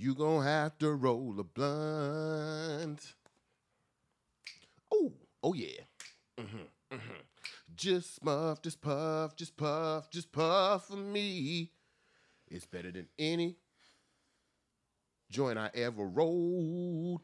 You 0.00 0.14
gonna 0.14 0.44
have 0.44 0.78
to 0.78 0.92
roll 0.92 1.34
a 1.40 1.42
blunt. 1.42 3.14
Oh, 4.94 5.12
oh 5.42 5.54
yeah. 5.54 5.80
Mm-hmm, 6.38 6.94
mm-hmm. 6.94 7.20
Just 7.74 8.22
puff, 8.24 8.62
just 8.62 8.80
puff, 8.80 9.34
just 9.34 9.56
puff, 9.56 10.08
just 10.08 10.30
puff 10.30 10.86
for 10.86 10.94
me. 10.94 11.72
It's 12.46 12.64
better 12.64 12.92
than 12.92 13.08
any 13.18 13.56
joint 15.32 15.58
I 15.58 15.68
ever 15.74 16.06
rolled. 16.06 17.22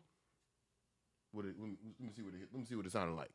What 1.30 1.44
it, 1.44 1.54
let, 1.56 1.68
me, 1.68 1.76
let 2.00 2.08
me 2.08 2.12
see 2.16 2.22
what 2.22 2.34
it, 2.34 2.40
let 2.52 2.58
me 2.58 2.66
see 2.66 2.74
what 2.74 2.86
it 2.86 2.92
sounded 2.92 3.14
like. 3.14 3.30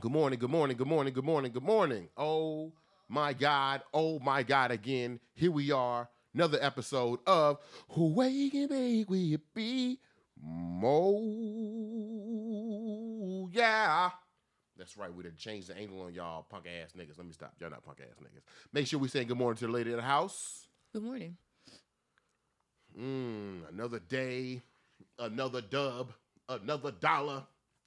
Good 0.00 0.10
morning, 0.10 0.40
good 0.40 0.50
morning, 0.50 0.76
good 0.76 0.88
morning, 0.88 1.12
good 1.12 1.24
morning, 1.24 1.52
good 1.52 1.62
morning. 1.62 2.08
Oh 2.16 2.72
my 3.08 3.32
God, 3.32 3.82
oh 3.92 4.18
my 4.20 4.42
God 4.42 4.70
again. 4.70 5.20
Here 5.34 5.50
we 5.50 5.70
are, 5.72 6.08
another 6.34 6.58
episode 6.60 7.20
of 7.26 7.58
Who 7.90 8.14
Wake 8.14 8.54
and 8.54 8.68
Bake 8.68 9.08
Will 9.10 9.16
You 9.18 9.38
Be? 9.54 9.98
Mo, 10.42 11.20
yeah. 13.52 14.10
That's 14.76 14.96
right, 14.96 15.12
we 15.12 15.22
done 15.22 15.32
changed 15.38 15.68
the 15.68 15.76
angle 15.76 16.02
on 16.02 16.12
y'all 16.12 16.42
punk 16.42 16.66
ass 16.66 16.92
niggas. 16.92 17.16
Let 17.16 17.26
me 17.26 17.32
stop. 17.32 17.54
Y'all 17.58 17.70
not 17.70 17.82
punk 17.82 18.00
ass 18.00 18.18
niggas. 18.22 18.42
Make 18.72 18.86
sure 18.86 18.98
we 18.98 19.08
say 19.08 19.24
good 19.24 19.38
morning 19.38 19.56
to 19.58 19.66
the 19.66 19.72
lady 19.72 19.90
of 19.90 19.96
the 19.96 20.02
house. 20.02 20.68
Good 20.92 21.02
morning. 21.02 21.36
Mm, 22.98 23.68
another 23.70 23.98
day, 23.98 24.62
another 25.18 25.60
dub, 25.62 26.12
another 26.48 26.90
dollar, 26.90 27.44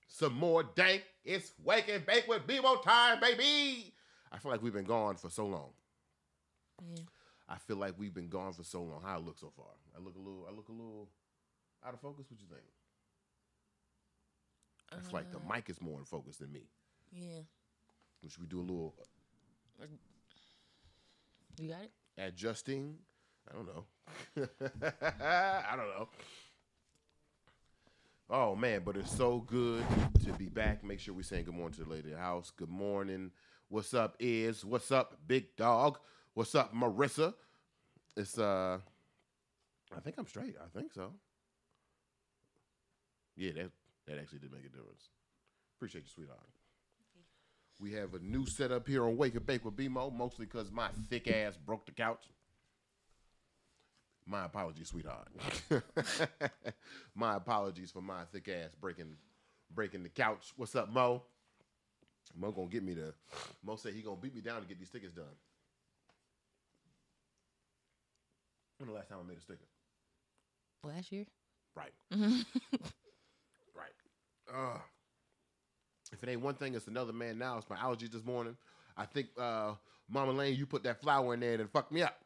some 0.08 0.34
more 0.34 0.64
dank. 0.64 1.04
It's 1.24 1.54
Waking 1.64 1.96
and 1.96 2.06
bake 2.06 2.28
with 2.28 2.48
BMO 2.48 2.82
time, 2.84 3.20
baby. 3.20 3.94
I 4.32 4.38
feel 4.38 4.52
like 4.52 4.62
we've 4.62 4.74
been 4.74 4.86
gone 4.86 5.16
for 5.16 5.30
so 5.30 5.46
long. 5.46 5.70
Yeah. 6.88 7.04
I 7.48 7.58
feel 7.58 7.78
like 7.78 7.96
we've 7.98 8.14
been 8.14 8.30
gone 8.30 8.54
for 8.54 8.64
so 8.64 8.82
long. 8.84 9.02
How 9.04 9.16
I 9.16 9.20
look 9.20 9.40
so 9.40 9.52
far? 9.56 9.66
I 9.98 10.00
look 10.04 10.16
a 10.16 10.20
little. 10.20 10.46
I 10.48 10.52
look 10.56 10.70
a 10.70 10.72
little 10.72 11.10
out 11.86 11.94
of 11.94 12.00
focus. 12.00 12.26
What 12.30 12.40
you 12.40 12.48
think? 12.48 12.62
I 14.92 14.96
feel 15.02 15.14
like 15.14 15.32
the 15.32 15.38
uh, 15.38 15.54
mic 15.54 15.70
is 15.70 15.82
more 15.82 15.98
in 16.00 16.06
focus 16.06 16.38
than 16.38 16.52
me. 16.52 16.62
Yeah. 17.12 17.42
Should 18.28 18.42
we 18.42 18.48
do 18.48 18.60
a 18.60 18.62
little 18.62 18.94
You 21.58 21.70
got 21.70 21.84
it? 21.84 21.92
adjusting? 22.18 22.96
I 23.50 23.56
don't 23.56 23.68
know. 23.68 23.86
I 25.22 25.76
don't 25.76 25.88
know. 25.88 26.10
Oh 28.30 28.56
man, 28.56 28.82
but 28.86 28.96
it's 28.98 29.16
so 29.16 29.40
good 29.40 29.84
to 30.26 30.34
be 30.34 30.50
back. 30.50 30.84
Make 30.84 31.00
sure 31.00 31.14
we 31.14 31.24
saying 31.24 31.46
good 31.46 31.56
morning 31.56 31.74
to 31.78 31.84
the 31.84 31.90
lady 31.90 32.12
of 32.12 32.18
the 32.18 32.22
house. 32.22 32.52
Good 32.56 32.70
morning. 32.70 33.32
What's 33.72 33.94
up, 33.94 34.16
is? 34.20 34.66
What's 34.66 34.92
up, 34.92 35.16
big 35.28 35.56
dog? 35.56 36.00
What's 36.34 36.56
up, 36.56 36.74
Marissa? 36.74 37.36
It's 38.18 38.40
uh 38.40 38.80
I 39.96 40.00
think 40.00 40.16
I'm 40.18 40.26
straight. 40.26 40.56
I 40.60 40.68
think 40.76 40.92
so. 40.92 41.12
Yeah, 43.36 43.52
that 43.52 43.72
that 44.08 44.18
actually 44.18 44.40
did 44.40 44.52
make 44.52 44.66
a 44.66 44.70
difference. 44.70 45.10
Appreciate 45.78 46.06
you, 46.06 46.10
sweetheart. 46.10 46.40
We 47.80 47.94
have 47.94 48.16
a 48.16 48.20
new 48.20 48.48
setup 48.48 48.88
here 48.88 49.06
on 49.06 49.16
Wake 49.16 49.36
and 49.36 49.46
Bake 49.46 49.64
with 49.64 49.76
BMO, 49.76 50.12
mostly 50.12 50.48
because 50.48 50.72
my 50.72 50.90
thick 51.08 51.30
ass 51.30 51.56
broke 51.56 51.86
the 51.86 51.92
couch. 51.92 52.26
My 54.26 54.46
apologies, 54.46 54.90
sweetheart. 54.90 55.28
my 57.16 57.36
apologies 57.36 57.92
for 57.92 58.02
my 58.02 58.24
thick 58.34 58.50
ass 58.50 58.72
breaking 58.82 59.16
breaking 59.74 60.02
the 60.02 60.10
couch. 60.10 60.54
What's 60.56 60.76
up, 60.76 60.92
Mo? 60.92 61.22
Mo 62.38 62.52
gonna 62.52 62.68
get 62.68 62.84
me 62.84 62.96
to 62.96 63.14
Mo 63.64 63.76
said 63.76 63.94
he 63.94 64.02
gonna 64.02 64.18
beat 64.22 64.36
me 64.36 64.42
down 64.42 64.62
to 64.62 64.68
get 64.68 64.80
these 64.80 64.90
stickers 64.90 65.12
done. 65.12 65.26
When 68.78 68.88
the 68.88 68.96
last 68.96 69.10
time 69.10 69.18
I 69.24 69.28
made 69.28 69.38
a 69.38 69.42
sticker? 69.42 69.66
Last 70.84 71.12
year? 71.12 71.26
Right. 71.76 71.92
right. 72.12 72.46
Uh, 74.54 74.78
if 76.14 76.24
it 76.24 76.30
ain't 76.30 76.42
one 76.42 76.56
thing, 76.56 76.76
it's 76.76 76.88
another 76.88 77.14
man 77.14 77.38
now. 77.38 77.58
It's 77.58 77.70
my 77.70 77.76
allergies 77.76 78.12
this 78.12 78.24
morning. 78.24 78.56
I 78.96 79.06
think 79.06 79.28
uh, 79.38 79.74
Mama 80.10 80.32
Lane, 80.32 80.56
you 80.56 80.66
put 80.66 80.84
that 80.84 81.02
flour 81.02 81.34
in 81.34 81.42
there 81.42 81.56
and 81.56 81.70
fucked 81.70 81.92
me 81.92 82.02
up. 82.02 82.20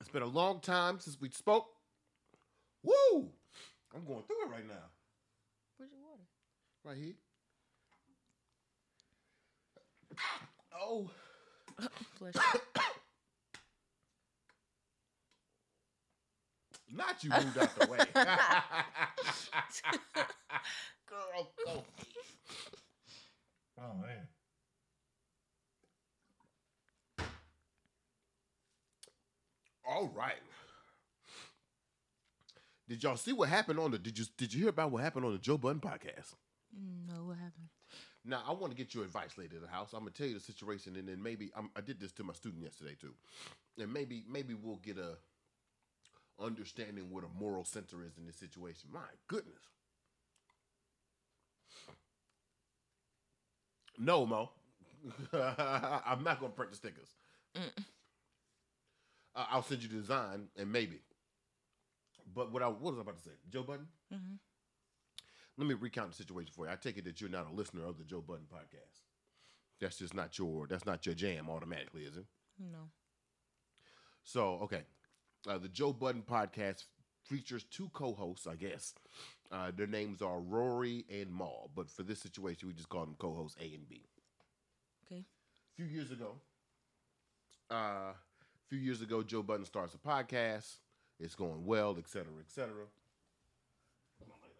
It's 0.00 0.10
been 0.10 0.22
a 0.22 0.26
long 0.26 0.60
time 0.60 0.98
since 0.98 1.18
we 1.20 1.30
spoke. 1.30 1.66
Woo! 2.82 3.30
I'm 3.94 4.04
going 4.04 4.22
through 4.24 4.44
it 4.44 4.50
right 4.50 4.66
now. 4.66 4.90
Where's 5.78 5.90
your 5.90 6.00
water? 6.00 6.22
Right 6.84 6.96
here. 6.98 7.14
Oh. 10.80 11.10
Flush. 12.18 12.34
Not 16.92 17.24
you 17.24 17.30
moved 17.30 17.58
out 17.58 17.74
the 17.78 17.86
way. 17.90 17.98
Girl, 21.08 21.52
go. 21.66 21.84
Oh 23.80 23.94
man. 24.00 24.28
All 29.86 30.10
right. 30.14 30.34
Did 32.88 33.02
y'all 33.02 33.16
see 33.16 33.32
what 33.32 33.48
happened 33.48 33.80
on 33.80 33.90
the? 33.90 33.98
Did 33.98 34.18
you 34.18 34.24
did 34.36 34.54
you 34.54 34.60
hear 34.60 34.68
about 34.68 34.92
what 34.92 35.02
happened 35.02 35.24
on 35.24 35.32
the 35.32 35.38
Joe 35.38 35.58
Budden 35.58 35.80
podcast? 35.80 36.34
no, 36.72 37.24
what 37.24 37.36
happened? 37.36 37.68
Now 38.24 38.42
I 38.46 38.52
want 38.52 38.70
to 38.72 38.76
get 38.76 38.94
your 38.94 39.04
advice, 39.04 39.36
lady 39.36 39.56
of 39.56 39.62
the 39.62 39.68
house. 39.68 39.92
I'm 39.92 40.00
gonna 40.00 40.10
tell 40.10 40.26
you 40.26 40.34
the 40.34 40.40
situation, 40.40 40.96
and 40.96 41.06
then 41.08 41.22
maybe 41.22 41.50
I'm, 41.56 41.70
I 41.76 41.80
did 41.82 42.00
this 42.00 42.12
to 42.12 42.24
my 42.24 42.32
student 42.32 42.62
yesterday 42.62 42.96
too, 43.00 43.12
and 43.78 43.92
maybe 43.92 44.24
maybe 44.28 44.54
we'll 44.54 44.76
get 44.76 44.96
a 44.98 45.16
understanding 46.42 47.10
what 47.10 47.22
a 47.24 47.28
moral 47.38 47.64
center 47.64 48.02
is 48.04 48.16
in 48.18 48.26
this 48.26 48.36
situation. 48.36 48.88
My 48.92 49.00
goodness. 49.28 49.60
No, 53.98 54.26
Mo. 54.26 54.50
I'm 55.32 56.24
not 56.24 56.40
gonna 56.40 56.52
print 56.52 56.70
the 56.72 56.76
stickers. 56.76 57.08
Uh, 59.36 59.46
I'll 59.50 59.62
send 59.62 59.82
you 59.82 59.88
the 59.88 59.96
design, 59.96 60.48
and 60.56 60.70
maybe. 60.72 61.00
But 62.34 62.50
what 62.52 62.62
I 62.62 62.68
what 62.68 62.80
was 62.94 62.98
I 62.98 63.02
about 63.02 63.18
to 63.18 63.22
say? 63.22 63.34
Joe 63.50 63.62
Budden. 63.62 63.86
Mhm. 64.12 64.38
Let 65.56 65.68
me 65.68 65.74
recount 65.74 66.10
the 66.10 66.16
situation 66.16 66.52
for 66.54 66.66
you. 66.66 66.72
I 66.72 66.76
take 66.76 66.98
it 66.98 67.04
that 67.04 67.20
you're 67.20 67.30
not 67.30 67.48
a 67.50 67.54
listener 67.54 67.86
of 67.86 67.98
the 67.98 68.04
Joe 68.04 68.20
Budden 68.20 68.46
podcast. 68.52 69.02
That's 69.80 69.98
just 69.98 70.14
not 70.14 70.38
your 70.38 70.66
that's 70.66 70.86
not 70.86 71.06
your 71.06 71.14
jam 71.14 71.48
automatically, 71.48 72.02
is 72.02 72.16
it? 72.16 72.24
No. 72.58 72.90
So 74.24 74.58
okay, 74.62 74.82
uh, 75.48 75.58
the 75.58 75.68
Joe 75.68 75.92
Budden 75.92 76.22
podcast 76.22 76.84
features 77.22 77.64
two 77.70 77.88
co-hosts, 77.92 78.46
I 78.46 78.56
guess. 78.56 78.94
Uh, 79.52 79.70
their 79.76 79.86
names 79.86 80.20
are 80.22 80.40
Rory 80.40 81.04
and 81.08 81.32
Mal, 81.32 81.70
but 81.76 81.88
for 81.88 82.02
this 82.02 82.20
situation, 82.20 82.66
we 82.68 82.74
just 82.74 82.88
call 82.88 83.02
them 83.04 83.14
co-hosts 83.18 83.56
A 83.60 83.74
and 83.74 83.88
B. 83.88 84.02
Okay. 85.06 85.20
A 85.22 85.74
few 85.76 85.84
years 85.86 86.10
ago, 86.10 86.36
uh, 87.70 87.74
a 88.12 88.14
few 88.68 88.78
years 88.78 89.02
ago, 89.02 89.22
Joe 89.22 89.42
Budden 89.42 89.64
starts 89.66 89.94
a 89.94 89.98
podcast. 89.98 90.78
It's 91.20 91.34
going 91.36 91.64
well, 91.64 91.94
et 91.98 92.08
cetera, 92.08 92.32
et 92.40 92.50
cetera. 92.50 92.86
Come 94.18 94.30
on, 94.32 94.38
like 94.42 94.54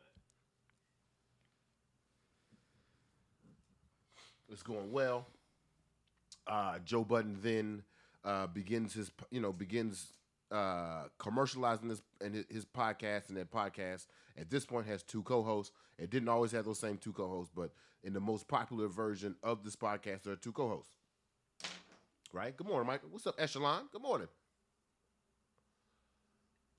that. 4.43 4.43
It's 4.54 4.62
going 4.62 4.92
well. 4.92 5.26
Uh, 6.46 6.78
Joe 6.84 7.04
Budden 7.04 7.38
then 7.42 7.82
uh, 8.24 8.46
begins 8.46 8.94
his, 8.94 9.10
you 9.32 9.40
know, 9.40 9.52
begins 9.52 10.12
uh, 10.52 11.04
commercializing 11.18 11.88
this 11.88 12.02
and 12.20 12.44
his- 12.48 12.64
podcast, 12.64 13.28
and 13.28 13.36
that 13.36 13.50
podcast 13.50 14.06
at 14.38 14.50
this 14.50 14.64
point 14.64 14.86
has 14.86 15.02
two 15.02 15.22
co-hosts. 15.24 15.72
It 15.98 16.10
didn't 16.10 16.28
always 16.28 16.52
have 16.52 16.64
those 16.64 16.78
same 16.78 16.98
two 16.98 17.12
co-hosts, 17.12 17.52
but 17.54 17.72
in 18.04 18.12
the 18.12 18.20
most 18.20 18.46
popular 18.46 18.86
version 18.86 19.34
of 19.42 19.64
this 19.64 19.74
podcast, 19.74 20.22
there 20.22 20.34
are 20.34 20.36
two 20.36 20.52
co-hosts. 20.52 20.92
Right? 22.32 22.56
Good 22.56 22.68
morning, 22.68 22.86
Michael. 22.86 23.08
What's 23.10 23.26
up, 23.26 23.34
Echelon? 23.38 23.88
Good 23.92 24.02
morning. 24.02 24.28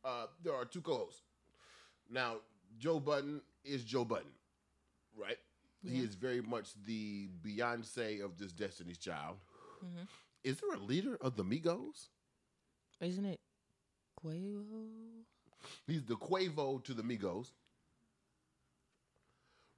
Uh, 0.03 0.27
there 0.43 0.53
are 0.53 0.65
two 0.65 0.81
co-hosts. 0.81 1.21
Now, 2.09 2.37
Joe 2.77 2.99
Budden 2.99 3.41
is 3.63 3.83
Joe 3.83 4.05
Budden, 4.05 4.31
right? 5.17 5.37
He 5.87 5.99
is 6.01 6.15
very 6.15 6.41
much 6.41 6.73
the 6.85 7.29
Beyonce 7.43 8.23
of 8.23 8.37
this 8.37 8.51
Destiny's 8.51 8.97
Child. 8.97 9.37
Mhm. 9.83 10.07
Is 10.43 10.59
there 10.59 10.73
a 10.73 10.79
leader 10.79 11.15
of 11.21 11.35
the 11.35 11.43
Migos? 11.43 12.09
Isn't 13.01 13.25
it 13.25 13.39
Quavo? 14.23 15.25
He's 15.87 16.03
the 16.05 16.15
Quavo 16.15 16.83
to 16.83 16.93
the 16.93 17.03
Migos. 17.03 17.51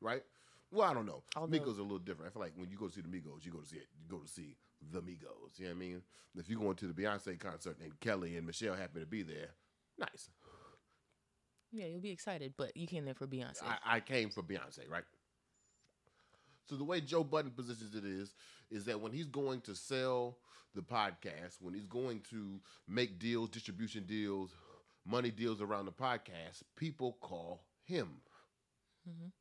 Right? 0.01 0.24
Well, 0.71 0.89
I 0.89 0.94
don't 0.94 1.06
know. 1.06 1.24
Although- 1.36 1.57
Migos 1.59 1.77
are 1.77 1.81
a 1.81 1.83
little 1.83 2.00
different. 2.00 2.30
I 2.30 2.33
feel 2.33 2.42
like 2.42 2.54
when 2.57 2.69
you 2.69 2.77
go 2.77 2.88
to 2.88 2.94
see 2.94 3.01
the 3.01 3.07
Migos, 3.07 3.45
you 3.45 3.51
go 3.51 3.59
to 3.62 3.65
see 3.68 3.77
it. 3.77 3.88
You 4.00 4.07
go 4.07 4.19
to 4.19 4.27
see 4.27 4.56
the 4.92 5.01
Migos. 5.01 5.57
You 5.57 5.65
know 5.65 5.71
what 5.71 5.75
I 5.77 5.80
mean? 5.80 6.04
If 6.36 6.50
you're 6.50 6.59
going 6.59 6.75
to 6.75 6.88
the 6.88 6.94
Beyonce 7.01 7.39
concert 7.39 7.77
and 7.80 8.00
Kelly 8.00 8.38
and 8.38 8.45
Michelle 8.45 8.75
happen 8.75 9.00
to 9.01 9.07
be 9.07 9.24
there, 9.24 9.56
nice. 9.98 10.30
Yeah, 11.71 11.86
you'll 11.88 12.00
be 12.01 12.12
excited, 12.12 12.54
but 12.57 12.75
you 12.77 12.86
came 12.88 13.06
there 13.06 13.15
for 13.15 13.27
Beyonce. 13.27 13.62
I, 13.63 13.77
I 13.98 14.00
came 14.00 14.30
for 14.30 14.44
Beyonce, 14.44 14.88
right? 14.89 15.04
So 16.69 16.75
the 16.75 16.84
way 16.84 17.02
Joe 17.02 17.24
Budden 17.24 17.52
positions 17.52 17.96
it 17.96 18.04
is, 18.06 18.34
is 18.69 18.86
that 18.86 19.00
when 19.00 19.12
he's 19.12 19.28
going 19.28 19.62
to 19.62 19.75
sell 19.75 20.38
the 20.75 20.81
podcast, 20.81 21.62
when 21.62 21.74
he's 21.74 21.88
going 21.88 22.22
to 22.30 22.60
make 22.88 23.19
deals, 23.19 23.50
distribution 23.50 24.04
deals, 24.06 24.52
money 25.06 25.31
deals 25.31 25.62
around 25.62 25.86
the 25.86 25.92
podcast, 25.92 26.64
people 26.75 27.18
call 27.22 27.64
him. 27.84 28.22
Mhm. 29.08 29.31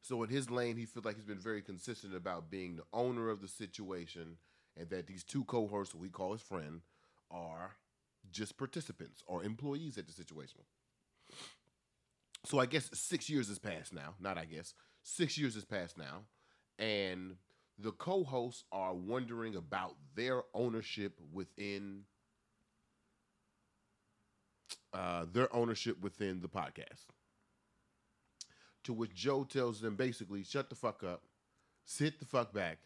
So 0.00 0.22
in 0.22 0.28
his 0.30 0.50
lane, 0.50 0.76
he 0.76 0.86
feels 0.86 1.04
like 1.04 1.16
he's 1.16 1.24
been 1.24 1.38
very 1.38 1.62
consistent 1.62 2.14
about 2.14 2.50
being 2.50 2.76
the 2.76 2.84
owner 2.92 3.30
of 3.30 3.40
the 3.40 3.48
situation, 3.48 4.38
and 4.76 4.88
that 4.90 5.06
these 5.06 5.24
two 5.24 5.44
cohorts, 5.44 5.90
who 5.92 5.98
we 5.98 6.08
call 6.08 6.32
his 6.32 6.42
friend, 6.42 6.82
are 7.30 7.76
just 8.30 8.56
participants 8.56 9.22
or 9.26 9.44
employees 9.44 9.96
at 9.98 10.06
the 10.06 10.12
situation. 10.12 10.60
So 12.44 12.58
I 12.58 12.66
guess 12.66 12.90
six 12.92 13.28
years 13.30 13.48
has 13.48 13.58
passed 13.58 13.92
now. 13.94 14.14
Not 14.20 14.38
I 14.38 14.44
guess 14.44 14.74
six 15.04 15.38
years 15.38 15.54
has 15.54 15.64
passed 15.64 15.96
now, 15.96 16.22
and 16.78 17.36
the 17.78 17.92
co-hosts 17.92 18.64
are 18.72 18.94
wondering 18.94 19.54
about 19.54 19.94
their 20.16 20.42
ownership 20.52 21.20
within 21.32 22.02
uh, 24.92 25.26
their 25.32 25.54
ownership 25.54 26.00
within 26.00 26.40
the 26.40 26.48
podcast. 26.48 27.06
To 28.84 28.92
which 28.92 29.14
Joe 29.14 29.44
tells 29.44 29.80
them 29.80 29.94
basically, 29.94 30.42
"Shut 30.42 30.68
the 30.68 30.74
fuck 30.74 31.04
up, 31.04 31.22
sit 31.84 32.18
the 32.18 32.26
fuck 32.26 32.52
back. 32.52 32.78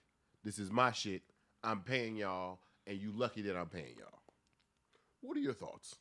This 0.44 0.58
is 0.58 0.70
my 0.70 0.92
shit. 0.92 1.22
I'm 1.64 1.80
paying 1.80 2.16
y'all, 2.16 2.60
and 2.86 2.98
you 3.00 3.12
lucky 3.12 3.42
that 3.42 3.56
I'm 3.56 3.68
paying 3.68 3.96
y'all." 3.98 4.20
What 5.22 5.36
are 5.36 5.40
your 5.40 5.54
thoughts? 5.54 5.96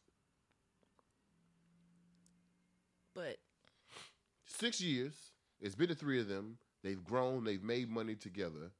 But 3.15 3.37
Six 4.47 4.81
years. 4.81 5.13
It's 5.59 5.75
been 5.75 5.89
the 5.89 5.95
three 5.95 6.19
of 6.19 6.27
them. 6.27 6.57
They've 6.83 7.03
grown. 7.03 7.43
They've 7.43 7.63
made 7.63 7.89
money 7.89 8.15
together. 8.15 8.71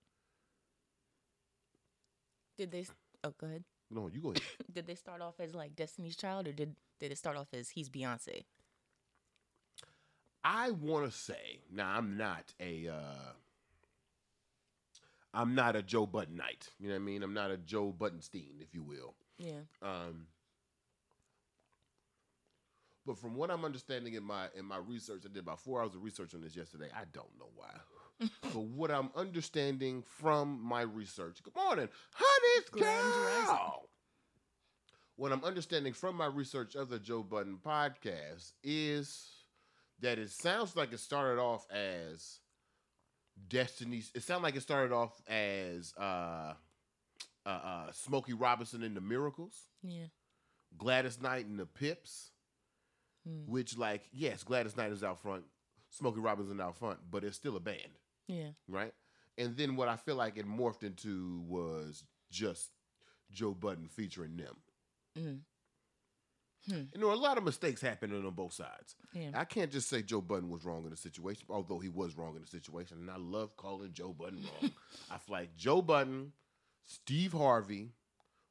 did 2.57 2.71
they? 2.71 2.85
Oh, 3.23 3.33
go 3.39 3.47
ahead. 3.47 3.63
No, 3.89 4.09
you 4.13 4.19
go 4.19 4.29
ahead. 4.31 4.43
Did 4.73 4.85
they 4.85 4.95
start 4.95 5.21
off 5.21 5.39
as 5.39 5.55
like 5.55 5.75
Destiny's 5.75 6.17
Child, 6.17 6.47
or 6.47 6.51
did 6.51 6.75
did 6.99 7.11
it 7.11 7.17
start 7.17 7.37
off 7.37 7.47
as 7.53 7.69
he's 7.69 7.89
Beyonce? 7.89 8.43
I 10.43 10.71
want 10.71 11.09
to 11.09 11.17
say 11.17 11.61
now 11.71 11.89
I'm 11.89 12.17
not 12.17 12.53
a 12.59 12.89
uh, 12.89 13.31
I'm 15.33 15.55
not 15.55 15.75
a 15.75 15.81
Joe 15.81 16.05
Budden 16.05 16.35
Knight. 16.35 16.69
You 16.79 16.89
know 16.89 16.95
what 16.95 17.01
I 17.01 17.03
mean? 17.03 17.23
I'm 17.23 17.33
not 17.33 17.51
a 17.51 17.57
Joe 17.57 17.93
Buttonstein, 17.97 18.61
if 18.61 18.73
you 18.73 18.83
will. 18.83 19.15
Yeah. 19.37 19.61
Um, 19.81 20.27
but 23.07 23.17
from 23.17 23.35
what 23.35 23.49
I'm 23.49 23.63
understanding 23.63 24.13
in 24.15 24.23
my 24.23 24.47
in 24.55 24.65
my 24.65 24.77
research, 24.77 25.21
I 25.23 25.29
did 25.29 25.37
about 25.37 25.61
four 25.61 25.81
hours 25.81 25.95
of 25.95 26.03
research 26.03 26.35
on 26.35 26.41
this 26.41 26.55
yesterday. 26.55 26.89
I 26.93 27.05
don't 27.13 27.31
know 27.39 27.49
why. 27.55 27.69
but 28.41 28.61
what 28.61 28.91
I'm 28.91 29.09
understanding 29.15 30.03
from 30.19 30.61
my 30.61 30.81
research, 30.81 31.41
good 31.41 31.55
morning, 31.55 31.87
honey, 32.13 32.83
girl. 32.83 33.89
What 35.15 35.31
I'm 35.31 35.43
understanding 35.43 35.93
from 35.93 36.15
my 36.15 36.27
research 36.27 36.75
of 36.75 36.89
the 36.89 36.99
Joe 36.99 37.23
Budden 37.23 37.57
podcast 37.65 38.51
is 38.61 39.29
that 40.01 40.19
it 40.19 40.29
sounds 40.29 40.75
like 40.75 40.91
it 40.93 40.99
started 40.99 41.41
off 41.41 41.65
as 41.71 42.39
Destiny's. 43.47 44.11
It 44.13 44.23
sounded 44.23 44.43
like 44.43 44.55
it 44.57 44.61
started 44.61 44.93
off 44.93 45.19
as 45.27 45.93
uh, 45.97 46.53
uh, 47.45 47.49
uh, 47.49 47.91
Smokey 47.93 48.33
Robinson 48.33 48.83
and 48.83 48.95
the 48.95 49.01
Miracles. 49.01 49.55
Yeah. 49.81 50.07
Gladys 50.77 51.21
Knight 51.21 51.45
and 51.45 51.57
the 51.57 51.65
Pips, 51.65 52.31
Mm. 53.27 53.47
which 53.47 53.77
like 53.77 54.07
yes, 54.13 54.43
Gladys 54.43 54.77
Knight 54.77 54.91
is 54.91 55.03
out 55.03 55.19
front, 55.21 55.43
Smokey 55.89 56.19
Robinson 56.21 56.61
out 56.61 56.77
front, 56.77 56.99
but 57.09 57.23
it's 57.23 57.35
still 57.35 57.55
a 57.57 57.59
band, 57.59 57.97
Yeah. 58.27 58.49
right? 58.67 58.93
And 59.37 59.55
then 59.57 59.75
what 59.75 59.87
I 59.87 59.95
feel 59.97 60.15
like 60.15 60.37
it 60.37 60.47
morphed 60.47 60.83
into 60.83 61.41
was 61.47 62.03
just 62.31 62.69
Joe 63.31 63.53
Budden 63.53 63.87
featuring 63.89 64.37
them. 64.37 64.55
Mm. 65.17 65.39
And 66.69 66.89
there 66.95 67.07
were 67.07 67.13
a 67.13 67.17
lot 67.17 67.37
of 67.37 67.45
mistakes 67.45 67.79
happening 67.79 68.25
on 68.25 68.33
both 68.33 68.51
sides. 68.51 68.95
Yeah. 69.13 69.29
I 69.33 69.45
can't 69.45 69.71
just 69.71 69.87
say 69.89 70.01
Joe 70.01 70.19
Budden 70.19 70.49
was 70.49 70.65
wrong 70.65 70.83
in 70.83 70.89
the 70.91 70.97
situation, 70.97 71.45
although 71.49 71.79
he 71.79 71.87
was 71.87 72.17
wrong 72.17 72.35
in 72.35 72.41
the 72.41 72.47
situation, 72.47 72.97
and 72.97 73.09
I 73.09 73.15
love 73.17 73.55
calling 73.55 73.93
Joe 73.93 74.11
Budden 74.11 74.39
wrong. 74.61 74.71
I 75.11 75.17
feel 75.17 75.35
like 75.35 75.55
Joe 75.55 75.81
Budden, 75.81 76.33
Steve 76.85 77.31
Harvey. 77.31 77.93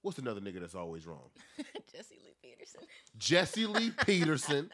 What's 0.06 0.18
another 0.18 0.40
nigga 0.40 0.60
that's 0.60 0.76
always 0.76 1.04
wrong? 1.04 1.30
Jesse 1.92 2.14
Lee 2.24 2.36
Peterson. 2.40 2.80
Jesse 3.18 3.66
Lee 3.66 3.90
Peterson, 4.06 4.70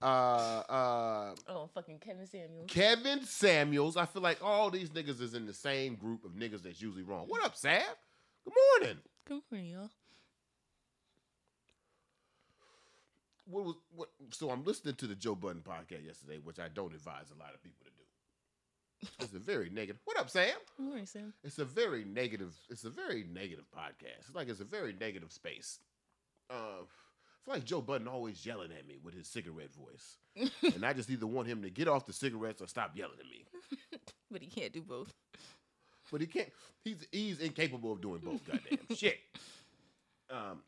uh, 0.00 0.04
uh, 0.04 1.34
Oh, 1.48 1.68
fucking 1.74 1.98
Kevin 1.98 2.28
Samuels. 2.28 2.70
Kevin 2.70 3.24
Samuels. 3.24 3.96
I 3.96 4.06
feel 4.06 4.22
like 4.22 4.38
all 4.40 4.70
these 4.70 4.90
niggas 4.90 5.20
is 5.20 5.34
in 5.34 5.46
the 5.46 5.52
same 5.52 5.96
group 5.96 6.24
of 6.24 6.34
niggas 6.34 6.62
that's 6.62 6.80
usually 6.80 7.02
wrong. 7.02 7.24
What 7.26 7.44
up, 7.44 7.56
Sav? 7.56 7.82
Good 8.44 8.54
morning. 8.80 8.98
Good 9.26 9.40
morning, 9.50 9.70
y'all. 9.72 9.90
What 13.46 13.64
was 13.64 13.74
what? 13.96 14.10
So 14.30 14.50
I'm 14.50 14.62
listening 14.62 14.94
to 14.94 15.08
the 15.08 15.16
Joe 15.16 15.34
Budden 15.34 15.62
podcast 15.62 16.06
yesterday, 16.06 16.38
which 16.38 16.60
I 16.60 16.68
don't 16.68 16.94
advise 16.94 17.32
a 17.34 17.38
lot 17.40 17.52
of 17.52 17.60
people 17.64 17.84
to 17.84 17.90
do. 17.90 18.01
It's 19.20 19.34
a 19.34 19.38
very 19.38 19.68
negative. 19.70 20.00
What 20.04 20.18
up, 20.18 20.30
Sam? 20.30 20.52
Good 20.76 20.86
morning, 20.86 21.06
Sam. 21.06 21.32
It's 21.42 21.58
a 21.58 21.64
very 21.64 22.04
negative. 22.04 22.54
It's 22.70 22.84
a 22.84 22.90
very 22.90 23.24
negative 23.32 23.64
podcast. 23.76 24.26
It's 24.26 24.34
like 24.34 24.48
it's 24.48 24.60
a 24.60 24.64
very 24.64 24.94
negative 24.98 25.32
space. 25.32 25.80
Uh, 26.50 26.54
I 26.54 27.44
feel 27.44 27.54
like 27.54 27.64
Joe 27.64 27.80
Budden 27.80 28.06
always 28.06 28.44
yelling 28.46 28.70
at 28.72 28.86
me 28.86 28.98
with 29.02 29.14
his 29.14 29.26
cigarette 29.26 29.70
voice, 29.74 30.18
and 30.74 30.84
I 30.84 30.92
just 30.92 31.10
either 31.10 31.26
want 31.26 31.48
him 31.48 31.62
to 31.62 31.70
get 31.70 31.88
off 31.88 32.06
the 32.06 32.12
cigarettes 32.12 32.62
or 32.62 32.68
stop 32.68 32.92
yelling 32.96 33.18
at 33.18 33.26
me. 33.26 33.44
But 34.30 34.40
he 34.40 34.46
can't 34.48 34.72
do 34.72 34.80
both. 34.80 35.12
But 36.10 36.22
he 36.22 36.26
can't. 36.26 36.48
He's 36.82 37.06
he's 37.12 37.38
incapable 37.38 37.92
of 37.92 38.00
doing 38.00 38.20
both. 38.24 38.40
Goddamn 38.46 38.78
shit. 38.96 39.18
Um, 40.30 40.62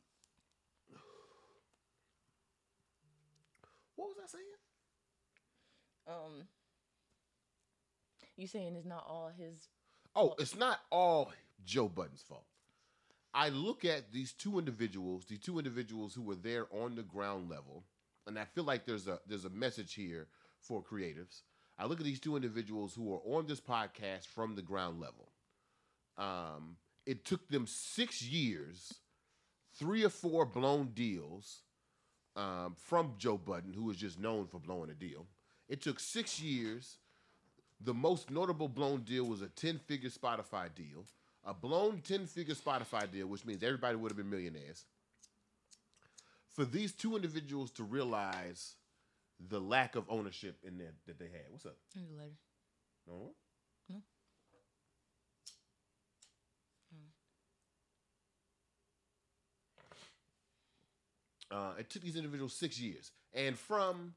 what 3.97 4.09
was 4.09 4.17
I 4.23 4.27
saying? 4.27 4.45
Um, 6.07 6.47
you 8.37 8.47
saying 8.47 8.77
it's 8.77 8.87
not 8.87 9.05
all 9.09 9.31
his? 9.37 9.69
Oh, 10.17 10.35
it's 10.39 10.57
not 10.57 10.81
all 10.91 11.33
Joe 11.65 11.89
Budden's 11.89 12.23
fault. 12.23 12.47
I 13.33 13.49
look 13.49 13.85
at 13.85 14.13
these 14.13 14.33
two 14.33 14.59
individuals, 14.59 15.27
the 15.27 15.37
two 15.37 15.59
individuals 15.59 16.15
who 16.15 16.23
were 16.23 16.37
there 16.37 16.67
on 16.71 16.95
the 16.95 17.03
ground 17.03 17.51
level, 17.51 17.85
and 18.27 18.39
I 18.39 18.45
feel 18.45 18.65
like 18.65 18.87
there's 18.87 19.09
a 19.09 19.19
there's 19.27 19.45
a 19.45 19.51
message 19.51 19.95
here 19.95 20.29
for 20.61 20.83
creatives. 20.83 21.43
I 21.79 21.87
look 21.87 21.99
at 21.99 22.05
these 22.05 22.21
two 22.21 22.37
individuals 22.37 22.95
who 22.95 23.13
are 23.13 23.37
on 23.37 23.47
this 23.47 23.61
podcast 23.61 24.27
from 24.27 24.55
the 24.55 24.63
ground 24.63 25.01
level. 25.01 25.33
Um, 26.17 26.77
it 27.05 27.25
took 27.25 27.49
them 27.49 27.67
six 27.67 28.23
years, 28.23 28.95
three 29.77 30.05
or 30.05 30.11
four 30.11 30.47
blown 30.47 30.93
deals 30.95 31.63
um, 32.37 32.77
from 32.79 33.15
Joe 33.19 33.37
Budden, 33.37 33.73
who 33.73 33.91
is 33.91 33.97
just 33.97 34.21
known 34.21 34.47
for 34.47 34.61
blowing 34.61 34.91
a 34.91 34.95
deal. 34.95 35.27
It 35.69 35.83
took 35.83 35.99
six 35.99 36.41
years. 36.41 36.99
The 37.81 37.95
most 37.95 38.31
notable 38.31 38.69
blown 38.69 39.01
deal 39.03 39.25
was 39.25 39.43
a 39.43 39.49
10 39.49 39.79
figure 39.79 40.11
Spotify 40.11 40.75
deal. 40.75 41.05
A 41.45 41.53
blown 41.53 42.01
10 42.01 42.27
figure 42.27 42.55
Spotify 42.55 43.11
deal, 43.11 43.27
which 43.27 43.45
means 43.45 43.63
everybody 43.63 43.97
would 43.97 44.11
have 44.11 44.17
been 44.17 44.31
millionaires. 44.31 44.85
For 46.49 46.65
these 46.65 46.93
two 46.93 47.17
individuals 47.17 47.71
to 47.73 47.85
realize 47.85 48.77
the 49.51 49.61
lack 49.61 49.97
of 49.97 50.05
ownership 50.09 50.57
in 50.67 50.79
there 50.79 50.93
that 51.07 51.19
they 51.19 51.27
had. 51.27 51.43
What's 51.51 51.67
up? 51.67 51.77
Letter. 52.17 52.31
No? 53.07 53.33
No. 53.91 53.97
Uh, 61.51 61.73
it 61.79 61.91
took 61.91 62.03
these 62.03 62.17
individuals 62.17 62.55
six 62.55 62.81
years. 62.81 63.11
And 63.33 63.59
from 63.59 64.15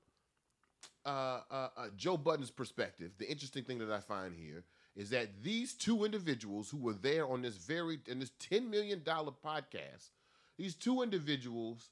uh, 1.07 1.41
uh, 1.49 1.69
uh, 1.77 1.87
Joe 1.95 2.17
Budden's 2.17 2.51
perspective, 2.51 3.11
the 3.17 3.29
interesting 3.29 3.63
thing 3.63 3.79
that 3.79 3.89
I 3.89 4.01
find 4.01 4.35
here 4.35 4.65
is 4.95 5.09
that 5.11 5.41
these 5.41 5.73
two 5.73 6.03
individuals 6.03 6.69
who 6.69 6.77
were 6.77 6.93
there 6.93 7.25
on 7.27 7.41
this 7.41 7.55
very 7.55 7.99
in 8.07 8.19
this 8.19 8.31
ten 8.39 8.69
million 8.69 9.03
dollar 9.03 9.31
podcast, 9.31 10.09
these 10.57 10.75
two 10.75 11.01
individuals 11.01 11.89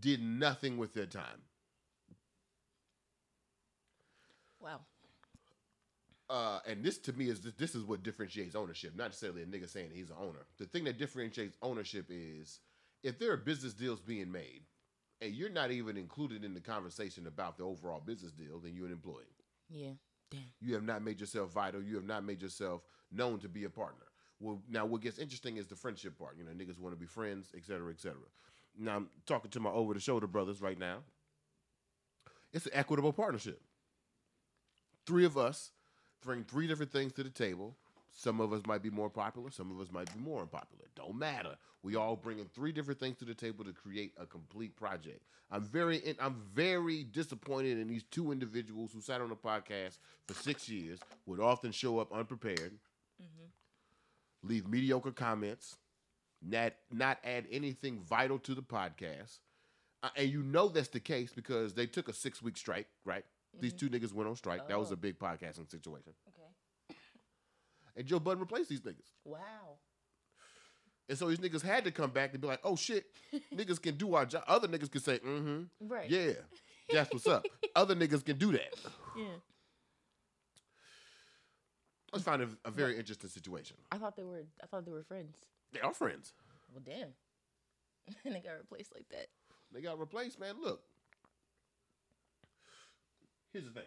did 0.00 0.22
nothing 0.22 0.76
with 0.76 0.92
their 0.92 1.06
time. 1.06 1.42
Wow. 4.60 4.80
Uh, 6.28 6.60
and 6.66 6.84
this 6.84 6.98
to 6.98 7.12
me 7.14 7.28
is 7.28 7.40
this 7.40 7.74
is 7.74 7.82
what 7.84 8.02
differentiates 8.02 8.54
ownership, 8.54 8.94
not 8.94 9.06
necessarily 9.06 9.42
a 9.42 9.46
nigga 9.46 9.68
saying 9.68 9.90
he's 9.92 10.10
an 10.10 10.16
owner. 10.20 10.46
The 10.58 10.66
thing 10.66 10.84
that 10.84 10.98
differentiates 10.98 11.56
ownership 11.62 12.06
is 12.10 12.60
if 13.02 13.18
there 13.18 13.32
are 13.32 13.36
business 13.38 13.72
deals 13.72 14.00
being 14.00 14.30
made, 14.30 14.62
and 15.20 15.34
you're 15.34 15.50
not 15.50 15.70
even 15.70 15.96
included 15.96 16.44
in 16.44 16.54
the 16.54 16.60
conversation 16.60 17.26
about 17.26 17.58
the 17.58 17.64
overall 17.64 18.00
business 18.00 18.32
deal, 18.32 18.58
then 18.58 18.74
you're 18.74 18.86
an 18.86 18.92
employee. 18.92 19.24
Yeah. 19.68 19.92
Damn. 20.30 20.40
You 20.60 20.74
have 20.74 20.84
not 20.84 21.02
made 21.02 21.20
yourself 21.20 21.50
vital. 21.52 21.82
You 21.82 21.96
have 21.96 22.04
not 22.04 22.24
made 22.24 22.40
yourself 22.40 22.82
known 23.12 23.40
to 23.40 23.48
be 23.48 23.64
a 23.64 23.70
partner. 23.70 24.06
Well, 24.38 24.62
now 24.68 24.86
what 24.86 25.02
gets 25.02 25.18
interesting 25.18 25.56
is 25.56 25.66
the 25.66 25.76
friendship 25.76 26.18
part. 26.18 26.36
You 26.38 26.44
know, 26.44 26.52
niggas 26.52 26.78
want 26.78 26.94
to 26.94 27.00
be 27.00 27.06
friends, 27.06 27.48
et 27.54 27.64
cetera, 27.64 27.90
et 27.90 28.00
cetera. 28.00 28.16
Now 28.78 28.96
I'm 28.96 29.10
talking 29.26 29.50
to 29.50 29.60
my 29.60 29.70
over 29.70 29.92
the 29.92 30.00
shoulder 30.00 30.26
brothers 30.26 30.62
right 30.62 30.78
now. 30.78 30.98
It's 32.52 32.66
an 32.66 32.72
equitable 32.74 33.12
partnership. 33.12 33.60
Three 35.06 35.24
of 35.24 35.36
us 35.36 35.72
bring 36.22 36.44
three 36.44 36.66
different 36.66 36.92
things 36.92 37.12
to 37.14 37.22
the 37.22 37.30
table. 37.30 37.76
Some 38.12 38.40
of 38.40 38.52
us 38.52 38.62
might 38.66 38.82
be 38.82 38.90
more 38.90 39.08
popular. 39.08 39.50
Some 39.50 39.70
of 39.70 39.80
us 39.80 39.92
might 39.92 40.12
be 40.12 40.20
more 40.20 40.40
unpopular. 40.42 40.84
Don't 40.96 41.16
matter. 41.16 41.56
We 41.82 41.94
all 41.96 42.16
bringing 42.16 42.46
three 42.46 42.72
different 42.72 42.98
things 43.00 43.16
to 43.18 43.24
the 43.24 43.34
table 43.34 43.64
to 43.64 43.72
create 43.72 44.12
a 44.18 44.26
complete 44.26 44.76
project. 44.76 45.22
I'm 45.50 45.62
very, 45.64 45.98
in, 45.98 46.16
I'm 46.20 46.36
very 46.52 47.04
disappointed 47.04 47.78
in 47.78 47.88
these 47.88 48.02
two 48.10 48.32
individuals 48.32 48.92
who 48.92 49.00
sat 49.00 49.20
on 49.20 49.28
the 49.30 49.36
podcast 49.36 49.98
for 50.26 50.34
six 50.34 50.68
years, 50.68 50.98
would 51.26 51.40
often 51.40 51.72
show 51.72 51.98
up 51.98 52.12
unprepared, 52.12 52.72
leave 54.42 54.68
mediocre 54.68 55.12
comments, 55.12 55.76
not 56.42 56.72
not 56.90 57.18
add 57.24 57.46
anything 57.50 58.00
vital 58.00 58.38
to 58.40 58.54
the 58.54 58.62
podcast. 58.62 59.38
Uh, 60.02 60.08
and 60.16 60.30
you 60.30 60.42
know 60.42 60.68
that's 60.68 60.88
the 60.88 61.00
case 61.00 61.30
because 61.32 61.74
they 61.74 61.86
took 61.86 62.08
a 62.08 62.12
six 62.12 62.42
week 62.42 62.56
strike, 62.56 62.86
right? 63.04 63.24
These 63.58 63.72
two 63.74 63.90
niggas 63.90 64.12
went 64.14 64.28
on 64.28 64.36
strike. 64.36 64.68
That 64.68 64.78
was 64.78 64.90
Oh. 64.90 64.94
a 64.94 64.96
big 64.96 65.18
podcasting 65.18 65.68
situation. 65.70 66.12
Okay. 66.28 66.39
And 68.00 68.08
Joe 68.08 68.18
Budden 68.18 68.40
replaced 68.40 68.70
these 68.70 68.80
niggas. 68.80 69.12
Wow. 69.26 69.76
And 71.06 71.18
so 71.18 71.28
these 71.28 71.36
niggas 71.38 71.60
had 71.60 71.84
to 71.84 71.90
come 71.90 72.08
back 72.08 72.32
and 72.32 72.40
be 72.40 72.48
like, 72.48 72.60
oh 72.64 72.74
shit, 72.74 73.04
niggas 73.54 73.78
can 73.82 73.96
do 73.96 74.14
our 74.14 74.24
job. 74.24 74.42
Other 74.48 74.68
niggas 74.68 74.90
can 74.90 75.02
say, 75.02 75.18
mm-hmm, 75.18 75.64
Right. 75.86 76.08
yeah, 76.08 76.32
that's 76.90 77.12
what's 77.12 77.26
up. 77.26 77.44
Other 77.76 77.94
niggas 77.94 78.24
can 78.24 78.38
do 78.38 78.52
that. 78.52 78.72
Yeah. 79.18 79.24
I 82.14 82.18
find 82.20 82.40
it 82.40 82.48
a 82.64 82.70
very 82.70 82.96
interesting 82.98 83.28
situation. 83.28 83.76
I 83.92 83.98
thought 83.98 84.16
they 84.16 84.24
were. 84.24 84.44
I 84.62 84.66
thought 84.66 84.86
they 84.86 84.92
were 84.92 85.02
friends. 85.04 85.36
They 85.74 85.80
are 85.80 85.92
friends. 85.92 86.32
Well, 86.72 86.82
damn. 86.82 87.08
and 88.24 88.34
they 88.34 88.40
got 88.40 88.56
replaced 88.58 88.94
like 88.94 89.10
that. 89.10 89.26
They 89.74 89.82
got 89.82 89.98
replaced, 90.00 90.40
man. 90.40 90.54
Look. 90.58 90.80
Here's 93.52 93.66
the 93.66 93.72
thing. 93.72 93.82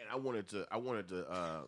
And 0.00 0.08
I 0.10 0.16
wanted 0.16 0.48
to 0.48 0.66
I 0.72 0.78
wanted 0.78 1.08
to 1.08 1.28
uh 1.28 1.60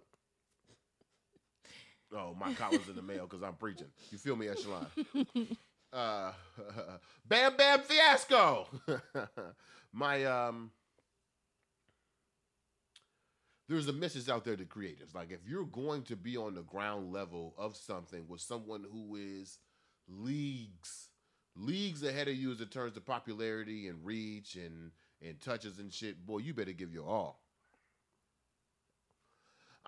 Oh, 2.14 2.34
my 2.38 2.52
collar's 2.54 2.88
in 2.88 2.96
the 2.96 3.02
mail 3.02 3.26
because 3.26 3.42
I'm 3.42 3.54
preaching. 3.54 3.86
You 4.10 4.18
feel 4.18 4.36
me, 4.36 4.48
Echelon? 4.48 4.86
uh 5.92 6.32
Bam 7.28 7.56
Bam 7.56 7.80
Fiasco. 7.82 8.66
my 9.92 10.24
um 10.24 10.70
there's 13.68 13.88
a 13.88 13.92
message 13.92 14.28
out 14.28 14.44
there 14.44 14.56
to 14.56 14.64
creators. 14.64 15.14
Like 15.14 15.30
if 15.30 15.40
you're 15.46 15.64
going 15.64 16.02
to 16.04 16.16
be 16.16 16.36
on 16.36 16.54
the 16.54 16.62
ground 16.62 17.12
level 17.12 17.54
of 17.56 17.76
something 17.76 18.26
with 18.28 18.40
someone 18.40 18.84
who 18.90 19.16
is 19.16 19.58
leagues 20.08 21.08
leagues 21.56 22.02
ahead 22.04 22.28
of 22.28 22.34
you 22.36 22.52
as 22.52 22.60
it 22.60 22.70
turns 22.70 22.94
to 22.94 23.00
popularity 23.00 23.88
and 23.88 24.04
reach 24.04 24.56
and 24.56 24.90
and 25.22 25.40
touches 25.40 25.78
and 25.78 25.92
shit, 25.92 26.24
boy, 26.26 26.38
you 26.38 26.54
better 26.54 26.72
give 26.72 26.92
your 26.92 27.06
all. 27.08 27.39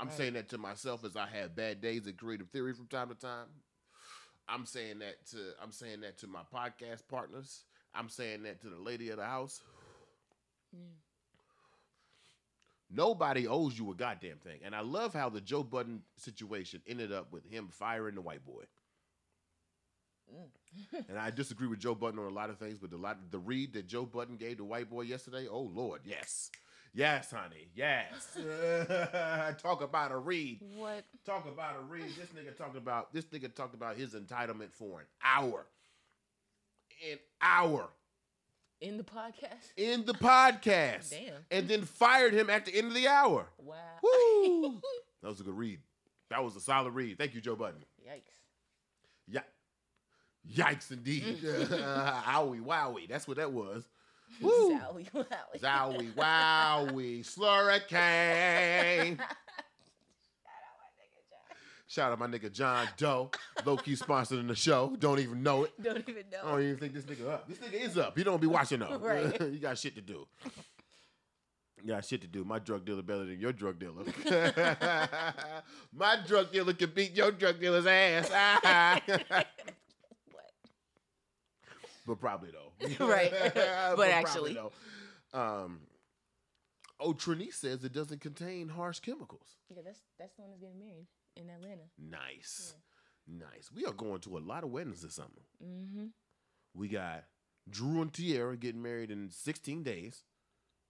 I'm 0.03 0.09
Right. 0.09 0.17
saying 0.17 0.33
that 0.35 0.49
to 0.49 0.59
myself 0.59 1.05
as 1.05 1.15
I 1.15 1.29
have 1.29 1.55
bad 1.55 1.81
days 1.81 2.09
at 2.09 2.19
creative 2.19 2.51
theory 2.51 2.75
from 2.75 2.89
time 2.89 3.09
to 3.11 3.15
time. 3.15 3.47
I'm 4.49 4.67
saying 4.67 4.99
that 4.99 5.25
to 5.27 5.55
I'm 5.63 5.71
saying 5.71 6.01
that 6.01 6.19
to 6.19 6.27
my 6.27 6.43
podcast 6.53 7.07
partners. 7.09 7.65
I'm 7.95 8.09
saying 8.09 8.43
that 8.43 8.61
to 8.63 8.69
the 8.69 8.81
lady 8.81 9.11
of 9.11 9.19
the 9.19 9.25
house. 9.25 9.63
Mm. 10.75 10.97
Nobody 12.91 13.47
owes 13.47 13.79
you 13.79 13.91
a 13.93 13.95
goddamn 13.95 14.39
thing. 14.39 14.61
And 14.65 14.75
I 14.75 14.81
love 14.81 15.15
how 15.15 15.29
the 15.29 15.41
Joe 15.41 15.63
Budden 15.63 16.03
situation 16.17 16.83
ended 16.87 17.13
up 17.13 17.33
with 17.33 17.45
him 17.47 17.69
firing 17.69 18.17
the 18.17 18.21
white 18.23 18.45
boy. 18.45 18.65
Mm. 20.35 21.09
and 21.09 21.19
I 21.19 21.31
disagree 21.31 21.69
with 21.69 21.79
Joe 21.79 21.95
Budden 21.95 22.19
on 22.19 22.27
a 22.27 22.35
lot 22.35 22.51
of 22.51 22.59
things, 22.59 22.79
but 22.79 22.91
the 22.91 22.97
lot 22.97 23.19
the 23.31 23.39
read 23.39 23.73
that 23.75 23.87
Joe 23.87 24.05
Budden 24.07 24.37
gave 24.37 24.57
the 24.57 24.65
white 24.65 24.91
boy 24.91 25.03
yesterday, 25.03 25.47
oh 25.49 25.63
Lord, 25.63 26.01
yes. 26.05 26.51
Yes, 26.95 27.31
honey. 27.31 27.69
Yes. 27.75 28.37
Talk 29.63 29.83
about 29.83 30.13
a 30.13 30.17
read. 30.19 30.61
What? 30.77 31.05
Talk 31.25 31.47
about 31.47 31.77
a 31.77 31.81
read. 31.81 32.05
This 32.05 32.29
nigga 32.37 32.57
talked 32.57 32.77
about 32.77 33.13
this 33.15 33.25
nigga 33.27 33.55
talked 33.55 33.75
about 33.75 33.97
his 33.97 34.15
entitlement 34.15 34.73
for 34.73 35.01
an 35.01 35.07
hour. 35.25 35.67
An 37.11 37.19
hour 37.41 37.89
In 38.81 38.97
the 38.99 39.03
podcast? 39.05 39.73
in 39.77 40.05
the 40.05 40.13
podcast. 40.15 41.11
Damn. 41.11 41.33
And 41.51 41.67
then 41.67 41.83
fired 41.83 42.33
him 42.35 42.49
at 42.51 42.67
the 42.67 42.75
end 42.77 42.89
of 42.89 42.95
the 42.95 43.09
hour. 43.09 43.47
Wow. 43.59 43.77
Woo! 44.03 44.81
that 45.23 45.29
was 45.29 45.41
a 45.41 45.45
good 45.45 45.57
read. 45.57 45.81
That 46.31 46.45
was 46.45 46.55
a 46.57 46.61
solid 46.61 46.93
read. 46.93 47.19
Thank 47.19 47.35
you, 47.35 47.41
Joe 47.41 47.57
Budden. 47.57 47.83
Yikes. 48.07 48.39
Yeah. 49.27 49.41
Yikes 50.55 50.91
indeed. 50.93 51.39
Owie 51.43 52.63
wowie. 52.63 53.09
That's 53.09 53.27
what 53.27 53.39
that 53.39 53.53
was. 53.53 53.85
Woo. 54.41 54.79
Zowie, 54.81 55.11
wowie. 55.13 55.61
Zowie 55.61 56.13
wowie. 56.15 57.21
Slurricane. 57.25 59.19
Shout 61.87 62.11
out 62.11 62.19
my 62.19 62.27
nigga 62.27 62.51
John 62.51 62.89
Doe. 62.97 63.31
Low 63.67 63.77
key 63.77 63.93
sponsoring 63.97 64.49
the 64.49 64.55
show. 64.55 64.97
Don't 64.99 65.19
even 65.19 65.43
know 65.43 65.65
it. 65.65 65.73
Don't 65.83 66.09
even 66.09 66.25
I 66.33 66.37
know. 66.47 66.53
don't 66.53 66.63
even 66.63 66.77
think 66.79 66.95
this 66.95 67.05
nigga 67.05 67.29
up. 67.29 67.47
This 67.47 67.59
nigga 67.59 67.75
is 67.83 67.99
up. 67.99 68.17
He 68.17 68.25
don't 68.25 68.41
be 68.41 68.47
watching 68.47 68.79
though. 68.81 68.99
Right. 69.03 69.39
you 69.43 69.59
got 69.59 69.77
shit 69.77 69.95
to 69.97 70.01
do. 70.01 70.27
You 71.83 71.89
got 71.89 72.05
shit 72.07 72.23
to 72.23 72.29
do. 72.29 72.45
My 72.45 72.61
drug 72.61 72.87
dealer 72.87 73.03
better 73.03 73.27
than 73.27 73.39
your 73.41 73.53
drug 73.53 73.79
dealer. 73.79 74.05
My 75.93 76.17
drug 76.27 76.51
dealer 76.53 76.73
can 76.73 76.91
beat 76.95 77.15
your 77.15 77.31
drug 77.33 77.61
dealer's 77.61 77.85
ass. 77.87 78.31
What? 78.31 79.47
but 82.07 82.21
probably 82.21 82.51
though. 82.53 82.72
Right. 83.01 83.33
But 83.33 83.55
probably, 83.55 84.09
actually. 84.09 84.55
though. 84.55 84.73
Um. 85.33 85.81
Oh, 87.01 87.13
Trinice 87.13 87.55
says 87.55 87.83
it 87.85 87.93
doesn't 87.93 88.21
contain 88.21 88.69
harsh 88.69 89.01
chemicals. 89.01 89.57
Yeah, 89.69 89.83
that's 89.85 90.01
that's 90.19 90.37
the 90.37 90.43
one 90.43 90.51
that's 90.53 90.61
getting 90.63 90.79
married 90.79 91.07
in 91.37 91.49
Atlanta. 91.51 91.83
Nice, 91.99 92.75
nice. 93.27 93.71
We 93.75 93.85
are 93.87 93.93
going 93.93 94.21
to 94.21 94.37
a 94.37 94.41
lot 94.41 94.63
of 94.63 94.71
weddings 94.71 95.03
this 95.03 95.15
summer. 95.15 95.29
Mm-hmm. 95.65 96.07
We 96.75 96.89
got 96.89 97.25
Drew 97.69 98.03
and 98.03 98.13
Tierra 98.13 98.57
getting 98.57 98.83
married 98.83 99.11
in 99.11 99.31
16 99.31 99.83
days. 99.83 100.23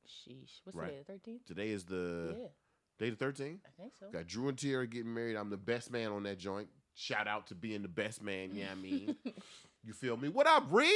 Sheesh. 0.06 0.60
What's 0.64 0.76
Right. 0.76 0.88
today? 0.90 0.98
The 0.98 1.12
thirteenth? 1.12 1.46
Today 1.46 1.68
is 1.70 1.84
the 1.84 2.36
yeah, 2.38 2.46
day 2.98 3.10
the 3.10 3.16
13th. 3.24 3.60
I 3.64 3.70
think 3.80 3.92
so. 3.98 4.06
Got 4.12 4.26
Drew 4.26 4.48
and 4.48 4.58
Tierra 4.58 4.86
getting 4.86 5.14
married. 5.14 5.36
I'm 5.36 5.48
the 5.50 5.56
best 5.56 5.90
man 5.90 6.10
on 6.12 6.24
that 6.24 6.38
joint. 6.38 6.68
Shout 6.94 7.26
out 7.26 7.46
to 7.46 7.54
being 7.54 7.80
the 7.82 7.88
best 7.88 8.20
man. 8.22 8.50
Yeah, 8.52 8.66
I 8.70 8.74
mean, 8.74 9.16
you 9.82 9.94
feel 9.94 10.16
me? 10.18 10.28
What 10.28 10.46
up, 10.46 10.66
Reed? 10.70 10.90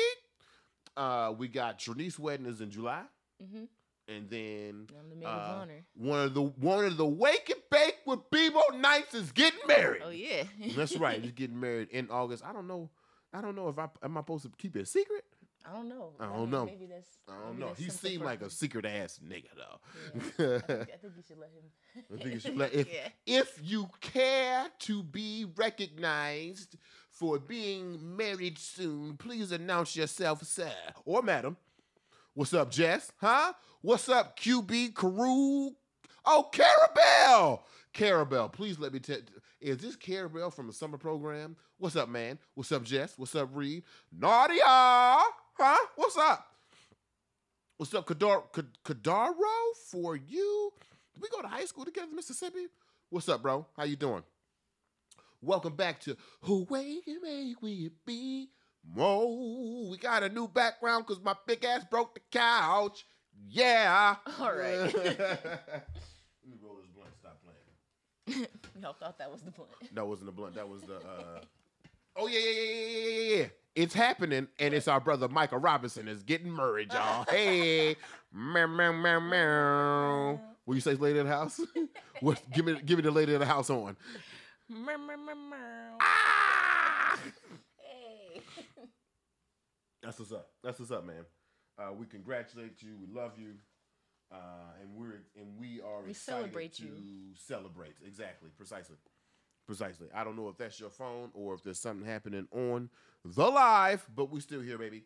Uh, 0.97 1.35
we 1.37 1.49
got 1.49 1.79
Trinice 1.79 2.19
wedding 2.19 2.47
is 2.47 2.61
in 2.61 2.71
July, 2.71 3.03
mm-hmm. 3.43 3.65
and 4.09 4.31
then 4.31 4.87
I'm 4.99 5.21
the 5.21 5.27
uh, 5.27 5.31
of 5.31 5.63
honor. 5.63 5.85
one 5.95 6.21
of 6.21 6.35
the 6.35 6.43
one 6.43 6.85
of 6.85 6.97
the 6.97 7.07
wake 7.07 7.51
and 7.51 7.61
bake 7.71 7.99
with 8.07 8.21
BMO 8.31 8.81
Nights 8.81 9.15
is 9.15 9.31
getting 9.33 9.61
married. 9.69 10.03
Oh 10.05 10.11
yeah. 10.11 10.45
That's 10.75 10.97
right. 10.97 11.21
He's 11.21 11.33
getting 11.33 11.61
married 11.61 11.89
in 11.91 12.09
August. 12.11 12.45
I 12.45 12.53
don't 12.53 12.67
know. 12.67 12.89
I 13.35 13.43
don't 13.43 13.57
know 13.57 13.69
if 13.69 13.79
I 13.79 13.89
am 14.03 14.17
I 14.17 14.21
supposed 14.21 14.45
to 14.45 14.51
keep 14.57 14.75
it 14.77 14.83
a 14.83 14.87
secret. 14.87 15.25
I 15.69 15.75
don't 15.75 15.89
know. 15.89 16.13
I 16.21 16.27
don't 16.27 16.51
know. 16.51 16.67
Maybe 16.67 16.87
that's. 16.87 17.09
I 17.29 17.33
don't 17.45 17.59
know. 17.59 17.73
He 17.77 17.91
seemed 17.91 18.23
like 18.23 18.41
a 18.43 18.51
secret 18.51 18.85
ass 18.85 19.19
nigga 19.27 19.49
though. 19.57 20.45
Yeah. 20.45 20.57
I, 20.57 20.59
think, 20.59 20.91
I 20.93 20.97
think 20.97 21.13
you 21.17 21.23
should 21.27 21.39
let 21.39 21.51
him. 21.51 22.05
I 22.15 22.23
think 22.23 22.35
you 22.35 22.41
should 22.41 22.57
let 22.57 22.73
if 22.73 22.89
yeah. 23.27 23.41
if 23.41 23.61
you 23.63 23.89
care 24.01 24.67
to 24.81 25.03
be 25.03 25.47
recognized 25.57 26.77
for 27.11 27.39
being 27.39 28.17
married 28.17 28.59
soon, 28.59 29.17
please 29.17 29.51
announce 29.51 29.97
yourself, 29.97 30.43
sir 30.45 30.73
or 31.05 31.23
madam. 31.23 31.57
What's 32.35 32.53
up, 32.53 32.71
Jess? 32.71 33.11
Huh? 33.17 33.55
What's 33.81 34.09
up, 34.09 34.39
QB 34.39 34.95
Carew? 34.95 35.71
Oh, 36.27 36.51
Carabelle! 36.53 37.65
Carabelle, 37.97 38.53
please 38.53 38.79
let 38.79 38.93
me 38.93 38.99
tell. 38.99 39.17
Is 39.59 39.79
this 39.79 39.97
Carabelle 39.97 40.51
from 40.51 40.69
a 40.69 40.73
summer 40.73 40.99
program? 40.99 41.57
What's 41.79 41.97
up, 41.97 42.11
man? 42.11 42.39
What's 42.55 42.71
up, 42.71 42.85
Jess? 42.85 43.15
What's 43.17 43.35
up, 43.35 43.49
Reed? 43.55 43.85
Nadia? 44.13 44.61
Huh? 44.67 45.87
What's 45.97 46.19
up? 46.19 46.47
What's 47.79 47.95
up, 47.95 48.07
Kadar- 48.07 48.53
Kad- 48.53 48.79
Kadaro? 48.85 49.35
For 49.91 50.15
you? 50.15 50.73
Did 51.15 51.23
we 51.23 51.29
go 51.31 51.41
to 51.41 51.49
high 51.49 51.65
school 51.65 51.87
together, 51.87 52.13
Mississippi? 52.15 52.67
What's 53.09 53.31
up, 53.31 53.41
bro? 53.41 53.67
How 53.79 53.85
you 53.85 53.97
doing? 53.97 54.23
Welcome 55.41 55.75
back 55.75 56.01
to 56.01 56.19
Who 56.43 56.65
Way 56.65 56.99
You 57.07 57.23
Make 57.23 57.63
We 57.63 57.93
Be 58.05 58.51
Mo. 58.95 59.89
We 59.91 59.97
got 59.97 60.23
a 60.23 60.29
new 60.29 60.49
background 60.49 61.07
because 61.07 61.23
my 61.25 61.35
big 61.47 61.65
ass 61.65 61.85
broke 61.91 62.13
the 62.15 62.21
couch. 62.31 63.07
Yeah. 63.49 64.17
All 64.39 64.53
right. 64.53 64.95
Let 64.95 66.51
me 66.51 66.59
roll 66.63 66.77
this 66.77 66.87
blunt. 66.95 67.11
Stop 67.19 67.41
playing. 67.43 67.57
Y'all 68.83 68.95
thought 68.99 69.19
that 69.19 69.31
was 69.31 69.43
the 69.43 69.53
point. 69.53 69.71
That 69.95 70.07
wasn't 70.07 70.29
a 70.29 70.33
blunt. 70.33 70.55
That 70.55 70.69
was 70.69 70.83
the. 70.83 70.97
Uh... 70.97 71.41
Oh 72.19 72.29
yeah, 72.29 72.39
yeah, 72.39 72.51
yeah, 72.51 72.63
yeah, 72.63 72.89
yeah, 72.89 73.09
yeah, 73.09 73.37
yeah. 73.37 73.47
It's 73.75 73.93
happening, 73.93 74.49
and 74.59 74.73
it's 74.73 74.89
our 74.89 75.01
brother 75.01 75.29
Michael 75.29 75.59
Robinson 75.59 76.09
is 76.09 76.23
getting 76.23 76.55
married, 76.55 76.91
y'all. 76.91 77.27
Hey, 77.31 77.95
meow, 78.33 78.67
meow, 78.67 78.93
meow, 78.93 79.21
meow. 79.21 80.41
Will 80.65 80.75
you 80.77 80.81
say 80.81 80.95
lady 80.95 81.19
of 81.19 81.27
the 81.27 81.33
house? 81.33 81.61
what? 82.21 82.41
Give 82.55 82.65
me, 82.65 82.81
give 82.87 82.97
me 82.97 83.03
the 83.03 83.11
lady 83.11 83.35
of 83.35 83.41
the 83.41 83.47
house 83.47 83.69
on. 83.69 83.99
Meow, 84.71 84.97
meow, 84.97 85.17
meow, 85.17 85.35
meow. 85.35 85.97
Ah! 86.01 87.19
Hey. 87.77 88.41
That's 90.03 90.19
what's 90.19 90.33
up. 90.33 90.49
That's 90.65 90.79
what's 90.79 90.91
up, 90.91 91.05
man. 91.05 91.27
Uh, 91.79 91.93
we 91.93 92.07
congratulate 92.07 92.81
you. 92.81 92.97
We 92.99 93.15
love 93.15 93.33
you. 93.39 93.57
Uh, 94.33 94.37
and 94.81 94.91
we're 94.95 95.23
and 95.37 95.59
we 95.59 95.81
are 95.81 96.03
We 96.03 96.11
excited 96.11 96.41
celebrate 96.41 96.73
to 96.75 96.83
you. 96.85 97.35
celebrate. 97.37 97.95
Exactly, 98.05 98.51
precisely, 98.57 98.97
precisely. 99.67 100.09
I 100.15 100.25
don't 100.25 100.37
know 100.37 100.49
if 100.49 100.57
that's 100.57 100.79
your 100.81 100.91
phone 100.91 101.31
or 101.35 101.55
if 101.55 101.63
there's 101.63 101.79
something 101.79 102.07
happening 102.07 102.47
on 102.53 102.91
the 103.25 103.49
live, 103.49 104.05
but 104.15 104.31
we 104.31 104.41
still 104.41 104.61
here, 104.61 104.79
baby. 104.79 105.05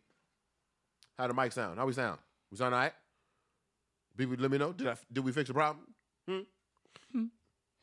How 1.19 1.27
the 1.29 1.35
mic 1.35 1.53
sound? 1.53 1.79
How 1.79 1.87
we 1.87 1.93
sound? 1.93 2.19
We 2.51 2.57
sound 2.57 2.75
all 2.75 2.81
right? 2.81 2.93
People, 4.17 4.37
let 4.39 4.51
me 4.51 4.59
know. 4.59 4.73
Did 4.73 4.89
I 4.89 4.97
did 5.13 5.25
we 5.25 5.33
fix 5.33 5.49
the 5.49 5.55
problem? 5.55 5.87
Hmm. 6.29 6.41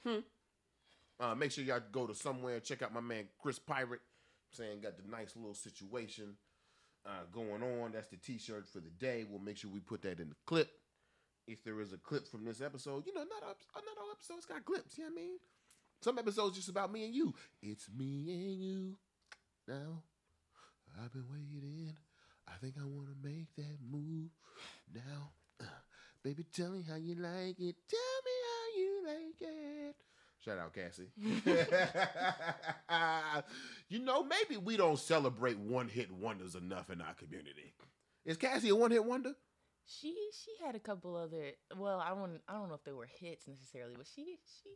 Hmm. 0.03 0.19
Uh, 1.19 1.35
make 1.35 1.51
sure 1.51 1.63
y'all 1.63 1.81
go 1.91 2.05
to 2.07 2.13
somewhere 2.15 2.59
check 2.59 2.81
out 2.81 2.93
my 2.93 3.01
man 3.01 3.25
Chris 3.41 3.59
Pirate. 3.59 4.01
Saying 4.51 4.79
got 4.81 4.93
the 4.97 5.03
nice 5.11 5.35
little 5.35 5.53
situation 5.53 6.35
uh, 7.05 7.23
going 7.33 7.61
on. 7.61 7.91
That's 7.91 8.07
the 8.07 8.15
T-shirt 8.15 8.65
for 8.67 8.79
the 8.79 8.89
day. 8.89 9.25
We'll 9.29 9.41
make 9.41 9.57
sure 9.57 9.69
we 9.69 9.81
put 9.81 10.01
that 10.03 10.19
in 10.21 10.29
the 10.29 10.35
clip. 10.45 10.69
If 11.47 11.63
there 11.63 11.79
is 11.79 11.93
a 11.93 11.97
clip 11.97 12.27
from 12.27 12.43
this 12.43 12.61
episode, 12.61 13.05
you 13.05 13.13
know, 13.13 13.21
not 13.21 13.43
all, 13.43 13.55
not 13.75 13.97
all 13.97 14.11
episodes 14.11 14.45
got 14.45 14.65
clips. 14.65 14.97
You 14.97 15.05
know 15.05 15.11
what 15.11 15.21
I 15.21 15.23
mean? 15.23 15.37
Some 16.01 16.19
episodes 16.19 16.57
just 16.57 16.67
about 16.69 16.91
me 16.91 17.05
and 17.05 17.15
you. 17.15 17.33
It's 17.61 17.87
me 17.97 18.25
and 18.29 18.61
you. 18.61 18.97
Now 19.67 20.03
I've 21.01 21.13
been 21.13 21.25
waiting. 21.31 21.95
I 22.47 22.53
think 22.61 22.75
I 22.79 22.85
want 22.85 23.07
to 23.07 23.15
make 23.27 23.47
that 23.57 23.77
move 23.89 24.29
now. 24.93 25.31
Uh, 25.59 25.65
baby, 26.23 26.45
tell 26.53 26.69
me 26.71 26.83
how 26.87 26.95
you 26.95 27.15
like 27.15 27.59
it. 27.59 27.75
Tell 27.89 28.21
me 28.25 28.31
how 28.47 28.67
you 28.77 29.01
like 29.05 29.41
it. 29.41 29.95
Shout 30.43 30.59
out, 30.59 30.73
Cassie. 30.73 31.09
you 33.89 33.99
know, 33.99 34.23
maybe 34.23 34.57
we 34.57 34.77
don't 34.77 34.99
celebrate 34.99 35.57
one 35.57 35.89
hit 35.89 36.11
wonders 36.11 36.55
enough 36.55 36.89
in 36.89 37.01
our 37.01 37.13
community. 37.15 37.73
Is 38.25 38.37
Cassie 38.37 38.69
a 38.69 38.75
one 38.75 38.91
hit 38.91 39.03
wonder? 39.03 39.33
She 39.87 40.13
she 40.33 40.51
had 40.65 40.75
a 40.75 40.79
couple 40.79 41.15
other. 41.15 41.51
Well, 41.77 41.99
I 41.99 42.09
don't 42.09 42.41
I 42.47 42.53
don't 42.53 42.67
know 42.67 42.75
if 42.75 42.83
they 42.83 42.91
were 42.91 43.07
hits 43.19 43.47
necessarily, 43.47 43.93
but 43.97 44.05
she 44.13 44.37
she 44.61 44.69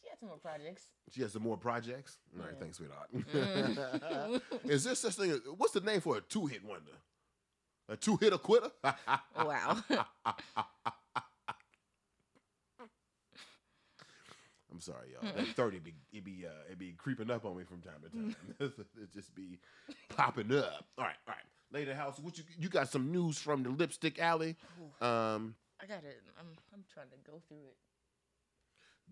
she 0.00 0.08
had 0.08 0.18
some 0.18 0.28
more 0.30 0.38
projects. 0.38 0.84
She 1.10 1.20
has 1.22 1.32
some 1.32 1.42
more 1.42 1.56
projects. 1.58 2.16
All 2.38 2.44
right, 2.46 2.54
Yeah. 2.54 2.60
thanks, 2.60 2.76
sweetheart. 2.78 3.08
Mm. 3.14 4.40
Is 4.70 4.84
this 4.84 5.00
such 5.00 5.14
thing? 5.16 5.32
What's 5.56 5.72
the 5.74 5.80
name 5.80 6.00
for 6.00 6.16
a 6.16 6.20
two 6.20 6.46
hit 6.46 6.64
wonder? 6.64 6.92
A 7.90 7.96
two 7.96 8.16
hit 8.16 8.32
a 8.32 8.38
quitter? 8.38 8.70
Wow. 9.36 9.78
I'm 14.70 14.80
sorry, 14.80 15.08
y'all. 15.12 15.32
That 15.34 15.46
thirty 15.56 15.78
be 15.78 15.94
it 16.12 16.24
be 16.24 16.44
uh, 16.46 16.70
it 16.70 16.78
be 16.78 16.92
creeping 16.96 17.30
up 17.30 17.44
on 17.44 17.56
me 17.56 17.64
from 17.64 17.80
time 17.80 18.00
to 18.04 18.10
time. 18.10 18.36
it 18.60 19.12
just 19.12 19.34
be 19.34 19.58
popping 20.10 20.54
up. 20.56 20.84
All 20.98 21.04
right, 21.04 21.16
all 21.26 21.34
right. 21.34 21.44
Lady 21.72 21.92
House, 21.92 22.18
what 22.18 22.38
you 22.38 22.44
you 22.58 22.68
got 22.68 22.88
some 22.88 23.12
news 23.12 23.38
from 23.38 23.62
the 23.62 23.70
Lipstick 23.70 24.18
Alley? 24.18 24.56
Um, 25.00 25.54
I 25.80 25.86
gotta. 25.86 26.08
I'm 26.38 26.46
I'm 26.72 26.84
trying 26.92 27.08
to 27.10 27.30
go 27.30 27.40
through 27.48 27.58
it. 27.58 27.76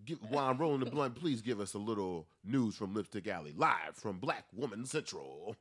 give, 0.04 0.18
while 0.30 0.48
I'm 0.48 0.58
rolling 0.58 0.80
the 0.80 0.90
blunt, 0.90 1.14
please 1.14 1.42
give 1.42 1.60
us 1.60 1.74
a 1.74 1.78
little 1.78 2.26
news 2.44 2.76
from 2.76 2.94
Lipstick 2.94 3.28
Alley, 3.28 3.52
live 3.56 3.94
from 3.94 4.18
Black 4.18 4.44
Woman 4.52 4.84
Central. 4.86 5.56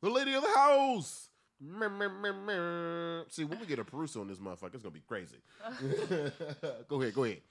The 0.00 0.10
lady 0.10 0.34
of 0.34 0.42
the 0.42 0.48
house. 0.50 1.28
See, 1.60 3.44
when 3.44 3.60
we 3.60 3.66
get 3.66 3.78
a 3.78 3.84
producer 3.84 4.20
on 4.20 4.26
this 4.26 4.38
motherfucker, 4.38 4.74
it's 4.74 4.82
gonna 4.82 4.90
be 4.90 5.00
crazy. 5.00 5.36
go 6.88 7.00
ahead, 7.00 7.14
go 7.14 7.24
ahead. 7.24 7.42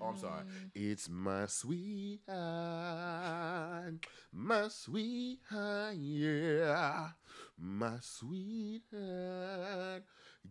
Oh, 0.00 0.06
I'm 0.06 0.16
sorry. 0.18 0.42
It's 0.74 1.08
my 1.08 1.46
sweetheart, 1.46 2.34
my 4.32 4.68
sweetheart, 4.68 5.94
yeah, 5.94 6.11
my 7.62 7.96
sweetheart. 8.00 10.02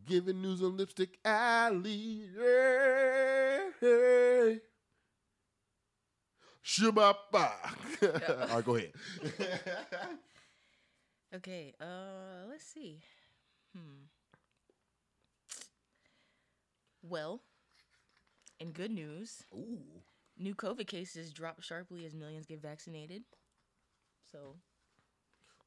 Giving 0.06 0.41
news 0.41 0.62
on 0.63 0.77
Lipstick 0.77 1.18
Alley, 1.25 2.30
yeah. 2.38 3.60
Shababa. 6.63 7.51
All 8.50 8.56
right, 8.56 8.65
go 8.65 8.75
ahead. 8.75 8.91
Okay. 11.36 11.74
Uh, 11.80 12.46
let's 12.50 12.63
see. 12.65 13.01
Hmm. 13.75 14.05
Well, 17.03 17.42
in 18.59 18.72
good 18.72 18.92
news, 18.92 19.44
Ooh. 19.53 20.01
new 20.38 20.55
COVID 20.55 20.88
cases 20.88 21.33
drop 21.33 21.62
sharply 21.62 22.05
as 22.05 22.14
millions 22.14 22.46
get 22.46 22.62
vaccinated. 22.62 23.24
So, 24.31 24.55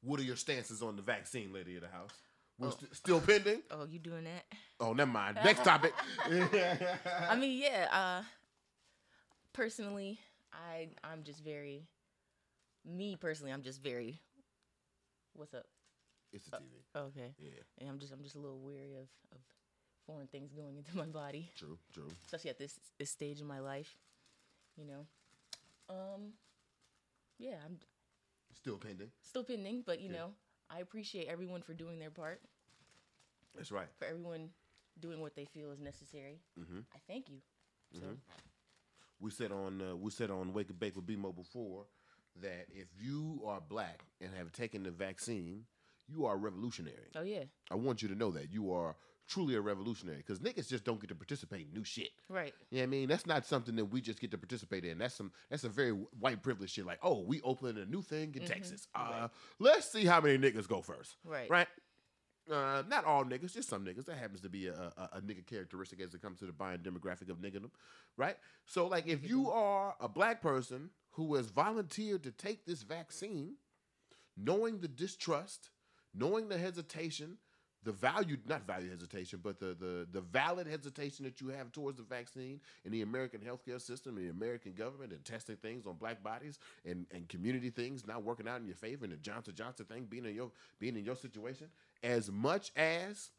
What 0.05 0.19
are 0.19 0.23
your 0.23 0.35
stances 0.35 0.81
on 0.81 0.95
the 0.95 1.01
vaccine, 1.01 1.51
lady 1.51 1.75
of 1.75 1.81
the 1.81 1.87
house? 1.89 2.11
We're 2.57 2.71
st- 2.71 2.95
still 2.95 3.19
pending? 3.19 3.61
oh, 3.71 3.85
you 3.85 3.99
doing 3.99 4.23
that? 4.23 4.45
Oh, 4.79 4.93
never 4.93 5.11
mind. 5.11 5.37
Next 5.43 5.63
topic. 5.63 5.93
I 6.25 7.35
mean, 7.37 7.59
yeah. 7.61 7.87
Uh, 7.91 8.23
personally, 9.53 10.19
I 10.53 10.89
I'm 11.03 11.23
just 11.23 11.43
very. 11.43 11.87
Me 12.85 13.17
personally, 13.19 13.51
I'm 13.51 13.63
just 13.63 13.81
very. 13.81 14.21
What's 15.33 15.53
up? 15.53 15.65
it's 16.31 16.45
the 16.45 16.57
TV. 16.57 16.83
Okay. 17.07 17.33
Yeah, 17.39 17.49
And 17.79 17.89
I'm 17.89 17.99
just 17.99 18.13
I'm 18.13 18.21
just 18.23 18.35
a 18.35 18.39
little 18.39 18.59
weary 18.59 18.93
of 18.95 19.07
of 19.33 19.39
foreign 20.05 20.27
things 20.27 20.53
going 20.53 20.77
into 20.77 20.95
my 20.95 21.05
body. 21.05 21.49
true, 21.57 21.77
true. 21.93 22.07
especially 22.25 22.51
at 22.51 22.57
this 22.59 22.79
this 22.99 23.09
stage 23.09 23.41
in 23.41 23.47
my 23.47 23.59
life, 23.59 23.97
you 24.77 24.85
know. 24.85 25.05
Um, 25.89 26.33
yeah, 27.37 27.55
I'm 27.65 27.79
Still 28.55 28.77
pending. 28.77 29.11
still 29.21 29.43
pending, 29.43 29.83
but 29.85 29.99
you 29.99 30.09
Okay. 30.09 30.17
know, 30.17 30.33
I 30.69 30.79
appreciate 30.79 31.27
everyone 31.27 31.61
for 31.61 31.73
doing 31.73 31.99
their 31.99 32.09
part, 32.09 32.41
That's 33.53 33.71
right. 33.71 33.87
for 33.97 34.05
everyone 34.05 34.49
doing 34.99 35.19
what 35.21 35.35
they 35.35 35.45
feel 35.45 35.71
is 35.71 35.79
necessary. 35.79 36.39
Mhm. 36.57 36.85
I 36.93 36.97
thank 37.07 37.29
you. 37.29 37.41
So, 37.93 38.17
We 39.19 39.31
said 39.31 39.51
on 39.51 39.81
uh, 39.81 39.95
we 39.95 40.11
said 40.11 40.29
on 40.29 40.51
Wake 40.53 40.69
and 40.69 40.79
Bake 40.79 40.95
with 40.95 41.05
BMO 41.05 41.31
before 41.33 41.87
that 42.41 42.67
if 42.69 42.87
you 42.99 43.41
are 43.45 43.61
black 43.61 44.03
and 44.19 44.33
have 44.35 44.51
taken 44.51 44.83
the 44.83 44.91
vaccine, 44.91 45.65
you 46.07 46.25
are 46.25 46.37
revolutionary. 46.37 47.11
oh 47.15 47.21
yeah, 47.23 47.45
I 47.71 47.75
want 47.75 48.01
you 48.01 48.09
to 48.09 48.15
know 48.15 48.31
that 48.31 48.51
you 48.51 48.71
are 48.73 48.95
truly 49.27 49.55
a 49.55 49.61
revolutionary 49.61 50.17
because 50.17 50.39
niggas 50.39 50.67
just 50.67 50.83
don't 50.83 50.99
get 50.99 51.07
to 51.07 51.15
participate 51.15 51.67
in 51.67 51.73
new 51.73 51.83
shit. 51.83 52.09
right, 52.29 52.53
You 52.69 52.77
know 52.77 52.81
what 52.81 52.83
I 52.83 52.87
mean? 52.87 53.09
That's 53.09 53.25
not 53.25 53.45
something 53.45 53.75
that 53.75 53.85
we 53.85 54.01
just 54.01 54.19
get 54.19 54.31
to 54.31 54.37
participate 54.37 54.85
in. 54.85 54.97
That's 54.97 55.15
some 55.15 55.31
that's 55.49 55.63
a 55.63 55.69
very 55.69 55.91
white 55.91 56.43
privilege 56.43 56.71
shit. 56.71 56.85
Like, 56.85 56.99
oh, 57.01 57.21
we 57.21 57.41
opening 57.41 57.81
a 57.81 57.85
new 57.85 58.01
thing 58.01 58.35
in 58.35 58.45
Texas. 58.45 58.87
Uh, 58.93 59.27
let's 59.59 59.91
see 59.91 60.05
how 60.05 60.21
many 60.21 60.37
niggas 60.37 60.67
go 60.67 60.81
first. 60.81 61.15
Right. 61.23 61.49
Right. 61.49 61.67
Uh, 62.51 62.83
not 62.87 63.05
all 63.05 63.25
niggas, 63.25 63.53
just 63.53 63.69
some 63.69 63.83
niggas. 63.83 64.05
That 64.05 64.17
happens 64.17 64.41
to 64.41 64.49
be 64.49 64.67
a, 64.67 64.93
a, 64.97 65.17
a 65.17 65.21
nigga 65.21 65.45
characteristic 65.47 65.99
as 65.99 66.13
it 66.13 66.21
comes 66.21 66.37
to 66.39 66.45
the 66.45 66.51
buying 66.51 66.79
demographic 66.79 67.29
of 67.31 67.37
niggerdom, 67.37 67.71
right? 68.17 68.35
So, 68.65 68.85
like, 68.85 69.07
if 69.07 69.27
you 69.27 69.49
are 69.49 69.95
a 69.99 70.07
black 70.07 70.43
person 70.43 70.91
who 71.11 71.33
has 71.35 71.47
volunteered 71.49 72.21
to 72.23 72.31
take 72.31 72.65
this 72.65 72.83
vaccine, 72.83 73.55
knowing 74.37 74.79
the 74.79 74.87
distrust, 74.87 75.71
knowing 76.13 76.49
the 76.49 76.59
hesitation, 76.59 77.37
the 77.85 77.91
value 77.91 78.35
not 78.47 78.67
value 78.67 78.89
hesitation, 78.89 79.39
but 79.41 79.59
the 79.59 79.75
the 79.79 80.07
the 80.11 80.21
valid 80.21 80.67
hesitation 80.67 81.23
that 81.23 81.39
you 81.39 81.47
have 81.49 81.71
towards 81.71 81.97
the 81.97 82.03
vaccine 82.03 82.59
and 82.83 82.93
the 82.93 83.03
American 83.03 83.39
healthcare 83.39 83.79
system 83.79 84.17
and 84.17 84.25
the 84.25 84.31
American 84.31 84.73
government 84.73 85.13
and 85.13 85.23
testing 85.23 85.55
things 85.57 85.85
on 85.85 85.93
black 85.95 86.21
bodies 86.23 86.59
and, 86.85 87.05
and 87.13 87.29
community 87.29 87.69
things 87.69 88.05
not 88.05 88.23
working 88.23 88.47
out 88.47 88.59
in 88.59 88.65
your 88.67 88.75
favor 88.75 89.05
and 89.05 89.13
the 89.13 89.17
Johnson 89.17 89.53
Johnson 89.55 89.85
thing 89.85 90.05
being 90.09 90.25
in 90.25 90.35
your 90.35 90.51
being 90.79 90.97
in 90.97 91.05
your 91.05 91.15
situation, 91.15 91.67
as 92.03 92.29
much 92.31 92.71
as 92.75 93.29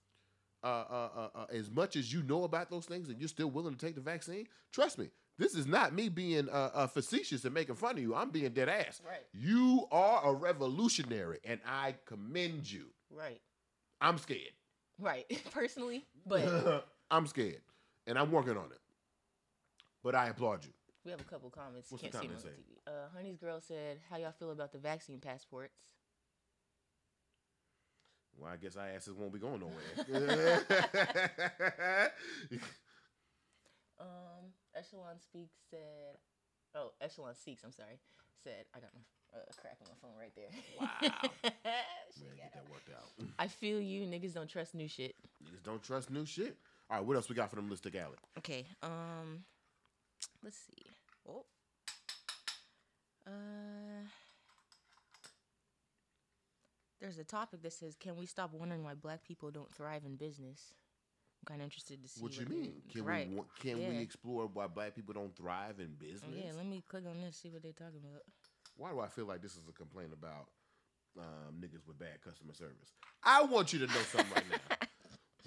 uh, 0.63 0.67
uh, 0.67 1.09
uh, 1.17 1.29
uh, 1.35 1.47
as 1.53 1.71
much 1.71 1.97
as 1.97 2.13
you 2.13 2.23
know 2.23 2.45
about 2.45 2.71
those 2.71 2.87
things 2.87 3.09
and 3.09 3.19
you're 3.21 3.29
still 3.29 3.51
willing 3.51 3.75
to 3.75 3.87
take 3.87 3.95
the 3.95 4.01
vaccine, 4.01 4.47
trust 4.73 4.99
me, 4.99 5.11
this 5.39 5.55
is 5.55 5.67
not 5.67 5.93
me 5.93 6.09
being 6.09 6.49
uh, 6.49 6.71
uh, 6.75 6.87
facetious 6.87 7.45
and 7.45 7.53
making 7.53 7.75
fun 7.75 7.97
of 7.97 8.03
you. 8.03 8.15
I'm 8.15 8.31
being 8.31 8.51
dead 8.53 8.69
ass. 8.69 9.01
Right. 9.07 9.21
You 9.33 9.87
are 9.93 10.23
a 10.25 10.33
revolutionary, 10.33 11.39
and 11.45 11.61
I 11.67 11.95
commend 12.07 12.71
you. 12.71 12.87
right, 13.15 13.41
I'm 14.01 14.19
scared. 14.19 14.53
right. 14.99 15.25
Personally, 15.53 16.05
but 16.27 16.87
I'm 17.11 17.27
scared, 17.27 17.63
and 18.07 18.19
I'm 18.19 18.31
working 18.31 18.57
on 18.57 18.67
it. 18.73 18.81
But 20.03 20.15
I 20.15 20.29
applaud 20.29 20.65
you. 20.65 20.73
we 21.05 21.11
have 21.11 21.21
a 21.21 21.25
couple 21.25 21.51
comments. 21.51 21.91
What's 21.91 22.03
the 22.05 22.11
Can't 22.11 22.23
see 22.23 22.29
them 22.29 22.37
on 22.37 22.43
comment 22.43 22.57
the 22.87 22.91
TV. 22.91 22.95
Uh, 22.95 23.09
Honey's 23.17 23.37
girl 23.37 23.61
said, 23.61 23.99
"How 24.11 24.17
y'all 24.19 24.33
feel 24.33 24.51
about 24.53 24.73
the 24.73 24.79
vaccine 24.79 25.19
passports?" 25.21 25.75
Well, 28.39 28.53
I 28.53 28.57
guess 28.57 28.77
our 28.77 28.87
asses 28.87 29.17
won't 29.17 29.33
be 29.33 29.39
going 29.39 29.61
nowhere. 29.61 30.63
Um, 33.99 34.53
Echelon 34.75 35.19
Speaks 35.21 35.57
said, 35.71 36.19
"Oh, 36.75 36.93
Echelon 37.01 37.35
Seeks." 37.35 37.65
I'm 37.65 37.73
sorry. 37.73 37.99
Said 38.45 38.67
I 38.75 38.81
got 38.81 38.93
my 38.95 39.01
uh, 39.37 39.53
crack 39.61 39.77
on 39.83 39.89
my 39.89 39.97
phone 40.01 40.17
right 40.19 40.33
there. 40.35 40.49
Wow. 40.81 40.89
Man, 41.43 42.37
get 42.37 42.53
that 42.55 42.65
worked 42.71 42.91
out. 42.91 43.11
I 43.39 43.49
feel 43.49 43.81
you. 43.81 44.03
Niggas 44.07 44.33
don't 44.35 44.49
trust 44.49 44.75
new 44.75 44.89
shit. 44.89 45.15
Niggas 45.45 45.63
don't 45.63 45.83
trust 45.83 46.11
new 46.11 46.25
shit. 46.25 46.57
All 46.91 46.97
right, 46.99 47.05
what 47.07 47.17
else 47.17 47.29
we 47.29 47.35
got 47.35 47.51
for 47.51 47.57
them 47.57 47.69
Lipstick 47.69 47.97
Alley? 47.97 48.17
Okay. 48.39 48.65
Um, 48.83 49.45
let's 50.43 50.57
see. 50.59 50.85
Oh. 51.29 51.45
Uh. 53.27 53.31
There's 57.01 57.19
a 57.19 57.25
topic 57.25 57.63
that 57.63 57.73
says, 57.73 57.95
"Can 57.99 58.17
we 58.17 58.27
stop 58.27 58.53
wondering 58.53 58.83
why 58.83 58.95
Black 58.95 59.23
people 59.23 59.51
don't 59.51 59.73
thrive 59.75 60.03
in 60.07 60.17
business?" 60.17 60.73
I'm 61.43 61.47
kind 61.47 61.61
of 61.61 61.65
interested 61.67 62.03
to 62.03 62.09
see 62.09 62.23
What 62.23 62.39
you 62.39 62.47
they- 62.47 62.55
mean? 62.55 62.83
Can 62.91 63.05
right. 63.05 63.29
we 63.29 63.35
wa- 63.37 63.45
can 63.61 63.79
Yeah. 63.79 63.89
we 63.91 63.99
explore 63.99 64.47
why 64.47 64.67
black 64.67 64.95
people 64.95 65.13
don't 65.13 65.35
thrive 65.37 65.79
in 65.79 65.95
business? 65.95 66.25
Oh, 66.27 66.35
yeah, 66.35 66.53
let 66.57 66.65
me 66.67 66.83
click 66.89 67.05
on 67.07 67.21
this, 67.21 67.37
see 67.37 67.51
what 67.51 67.63
they're 67.63 67.73
talking 67.73 68.01
about. 68.03 68.23
Why 68.77 68.91
do 68.91 69.01
I 69.01 69.09
feel 69.09 69.27
like 69.27 69.43
this 69.43 69.53
is 69.53 69.63
a 69.69 69.73
complaint 69.73 70.11
about 70.13 70.49
um, 71.19 71.55
niggas 71.61 71.87
with 71.87 71.99
bad 71.99 72.21
customer 72.23 72.53
service? 72.53 72.93
I 73.25 73.43
want 73.45 73.73
you 73.73 73.81
to 73.81 73.87
know 73.87 74.01
something 74.13 74.33
right 74.35 74.45
now. 74.51 74.77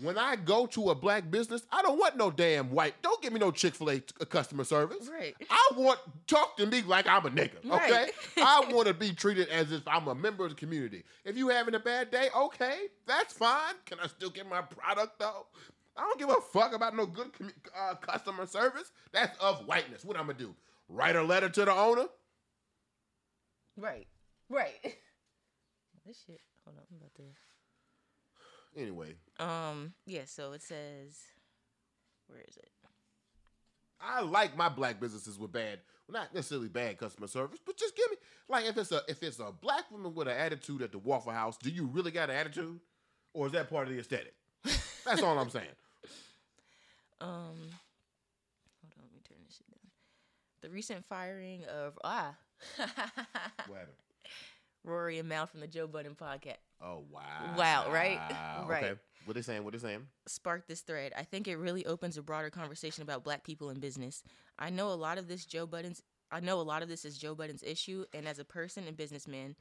When 0.01 0.17
I 0.17 0.37
go 0.37 0.65
to 0.67 0.91
a 0.91 0.95
black 0.95 1.29
business, 1.29 1.63
I 1.71 1.81
don't 1.81 1.99
want 1.99 2.15
no 2.15 2.31
damn 2.31 2.71
white. 2.71 3.01
Don't 3.01 3.21
give 3.21 3.33
me 3.33 3.39
no 3.39 3.51
Chick 3.51 3.75
Fil 3.75 3.89
A 3.89 3.99
customer 3.99 4.63
service. 4.63 5.09
Right. 5.11 5.35
I 5.49 5.69
want 5.75 5.99
talk 6.25 6.55
to 6.57 6.65
me 6.65 6.81
like 6.83 7.05
I'm 7.05 7.25
a 7.25 7.29
nigga. 7.29 7.57
Okay. 7.69 7.91
Right. 7.91 8.11
I 8.37 8.71
want 8.71 8.87
to 8.87 8.93
be 8.93 9.11
treated 9.11 9.49
as 9.49 9.71
if 9.71 9.85
I'm 9.87 10.07
a 10.07 10.15
member 10.15 10.45
of 10.45 10.51
the 10.51 10.55
community. 10.55 11.03
If 11.25 11.37
you 11.37 11.49
having 11.49 11.75
a 11.75 11.79
bad 11.79 12.11
day, 12.11 12.29
okay, 12.33 12.77
that's 13.05 13.33
fine. 13.33 13.73
Can 13.85 13.99
I 13.99 14.07
still 14.07 14.29
get 14.29 14.47
my 14.47 14.61
product 14.61 15.19
though? 15.19 15.47
I 15.97 16.01
don't 16.03 16.17
give 16.17 16.29
a 16.29 16.39
fuck 16.53 16.73
about 16.73 16.95
no 16.95 17.05
good 17.05 17.31
uh, 17.77 17.95
customer 17.95 18.45
service. 18.45 18.91
That's 19.11 19.37
of 19.39 19.65
whiteness. 19.67 20.05
What 20.05 20.17
I'm 20.17 20.27
gonna 20.27 20.39
do? 20.39 20.55
Write 20.87 21.17
a 21.17 21.23
letter 21.23 21.49
to 21.49 21.65
the 21.65 21.73
owner? 21.73 22.05
Right. 23.79 24.07
Right. 24.49 24.73
this 26.05 26.23
shit. 26.25 26.41
Hold 26.65 26.77
on, 26.77 26.83
I'm 26.91 26.97
about 26.97 27.15
to. 27.15 27.23
Anyway, 28.79 29.15
Um. 29.39 29.93
Yeah. 30.05 30.25
So 30.25 30.51
it 30.53 30.61
says, 30.61 31.17
where 32.27 32.41
is 32.47 32.57
it? 32.57 32.69
I 34.01 34.21
like 34.21 34.55
my 34.55 34.69
black 34.69 34.99
businesses 34.99 35.37
with 35.37 35.51
bad, 35.51 35.79
well, 36.07 36.21
not 36.21 36.33
necessarily 36.33 36.69
bad 36.69 36.97
customer 36.97 37.27
service, 37.27 37.59
but 37.65 37.77
just 37.77 37.95
give 37.97 38.09
me 38.11 38.17
like 38.47 38.65
if 38.65 38.77
it's 38.77 38.91
a 38.91 39.01
if 39.07 39.21
it's 39.23 39.39
a 39.39 39.51
black 39.51 39.89
woman 39.91 40.13
with 40.13 40.27
an 40.27 40.37
attitude 40.37 40.81
at 40.81 40.91
the 40.91 40.99
Waffle 40.99 41.33
House, 41.33 41.57
do 41.57 41.69
you 41.69 41.85
really 41.87 42.11
got 42.11 42.29
an 42.29 42.35
attitude, 42.35 42.79
or 43.33 43.47
is 43.47 43.51
that 43.53 43.69
part 43.69 43.87
of 43.87 43.93
the 43.93 43.99
aesthetic? 43.99 44.33
That's 45.05 45.21
all 45.21 45.37
I'm 45.37 45.49
saying. 45.49 45.67
Um. 47.21 47.29
Hold 48.81 48.93
on. 48.97 49.03
Let 49.03 49.13
me 49.13 49.19
turn 49.27 49.37
this 49.45 49.57
shit 49.57 49.69
down. 49.69 49.89
The 50.61 50.69
recent 50.69 51.05
firing 51.05 51.65
of 51.65 51.97
ah. 52.03 52.35
What 52.77 52.89
happened? 52.89 53.95
Rory 54.83 55.19
and 55.19 55.27
Mal 55.27 55.45
from 55.45 55.59
the 55.59 55.67
Joe 55.67 55.87
Budden 55.87 56.15
podcast 56.15 56.57
Oh 56.81 57.03
wow! 57.11 57.55
Wow, 57.57 57.91
right? 57.91 58.19
Right. 58.67 58.83
Okay. 58.83 58.99
What 59.25 59.35
they 59.35 59.41
saying? 59.41 59.63
What 59.63 59.73
they 59.73 59.79
saying? 59.79 60.07
sparked 60.27 60.67
this 60.67 60.81
thread. 60.81 61.11
I 61.17 61.23
think 61.23 61.47
it 61.47 61.57
really 61.57 61.85
opens 61.85 62.17
a 62.17 62.21
broader 62.21 62.49
conversation 62.49 63.03
about 63.03 63.23
black 63.23 63.43
people 63.43 63.69
in 63.69 63.79
business. 63.79 64.23
I 64.57 64.69
know 64.69 64.87
a 64.89 64.95
lot 64.95 65.17
of 65.17 65.27
this 65.27 65.45
Joe 65.45 65.65
Budden's 65.65 66.01
I 66.31 66.39
know 66.39 66.59
a 66.59 66.63
lot 66.63 66.83
of 66.83 66.89
this 66.89 67.05
is 67.05 67.17
Joe 67.17 67.35
Budden's 67.35 67.63
issue 67.63 68.05
and 68.13 68.27
as 68.27 68.39
a 68.39 68.45
person 68.45 68.87
and 68.87 68.95
businessman 68.95 69.55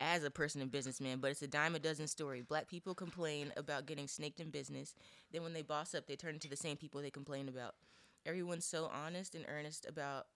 as 0.00 0.24
a 0.24 0.30
person 0.30 0.60
and 0.60 0.70
businessman, 0.70 1.18
but 1.18 1.30
it's 1.30 1.42
a 1.42 1.48
dime 1.48 1.74
a 1.74 1.78
dozen 1.78 2.06
story. 2.06 2.42
Black 2.42 2.68
people 2.68 2.94
complain 2.94 3.52
about 3.56 3.86
getting 3.86 4.06
snaked 4.06 4.40
in 4.40 4.50
business. 4.50 4.94
Then 5.32 5.42
when 5.42 5.54
they 5.54 5.62
boss 5.62 5.94
up, 5.94 6.06
they 6.06 6.16
turn 6.16 6.34
into 6.34 6.48
the 6.48 6.56
same 6.56 6.76
people 6.76 7.00
they 7.00 7.10
complain 7.10 7.48
about. 7.48 7.74
Everyone's 8.26 8.66
so 8.66 8.90
honest 8.92 9.34
and 9.34 9.46
earnest 9.48 9.86
about 9.88 10.26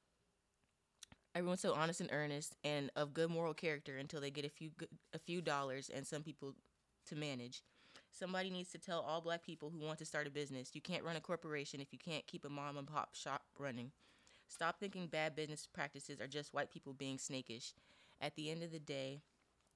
everyone's 1.34 1.60
so 1.60 1.74
honest 1.74 2.00
and 2.00 2.10
earnest 2.12 2.56
and 2.64 2.90
of 2.96 3.14
good 3.14 3.30
moral 3.30 3.54
character 3.54 3.96
until 3.96 4.20
they 4.20 4.30
get 4.30 4.44
a 4.44 4.48
few 4.48 4.70
a 5.14 5.18
few 5.18 5.40
dollars 5.40 5.90
and 5.94 6.06
some 6.06 6.22
people 6.22 6.54
to 7.06 7.16
manage. 7.16 7.62
Somebody 8.12 8.50
needs 8.50 8.70
to 8.72 8.78
tell 8.78 9.00
all 9.00 9.20
black 9.20 9.44
people 9.44 9.70
who 9.70 9.84
want 9.84 9.98
to 9.98 10.04
start 10.04 10.26
a 10.26 10.30
business 10.30 10.70
you 10.74 10.80
can't 10.80 11.04
run 11.04 11.16
a 11.16 11.20
corporation 11.20 11.80
if 11.80 11.92
you 11.92 11.98
can't 11.98 12.26
keep 12.26 12.44
a 12.44 12.50
mom 12.50 12.76
and 12.76 12.86
pop 12.86 13.14
shop 13.14 13.42
running. 13.58 13.92
Stop 14.48 14.80
thinking 14.80 15.06
bad 15.06 15.36
business 15.36 15.68
practices 15.72 16.20
are 16.20 16.26
just 16.26 16.52
white 16.52 16.72
people 16.72 16.92
being 16.92 17.18
snakish. 17.18 17.72
At 18.20 18.34
the 18.34 18.50
end 18.50 18.62
of 18.62 18.72
the 18.72 18.80
day, 18.80 19.22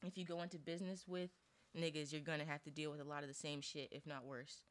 if 0.05 0.19
you 0.19 0.25
go 0.25 0.43
into 0.43 0.59
business 0.59 1.05
with 1.07 1.31
niggas, 1.79 2.13
you're 2.13 2.21
gonna 2.21 2.45
have 2.45 2.63
to 2.65 2.71
deal 2.71 2.91
with 2.91 3.01
a 3.01 3.05
lot 3.05 3.23
of 3.23 3.29
the 3.29 3.35
same 3.35 3.61
shit, 3.61 3.89
if 3.93 4.07
not 4.07 4.25
worse. 4.25 4.65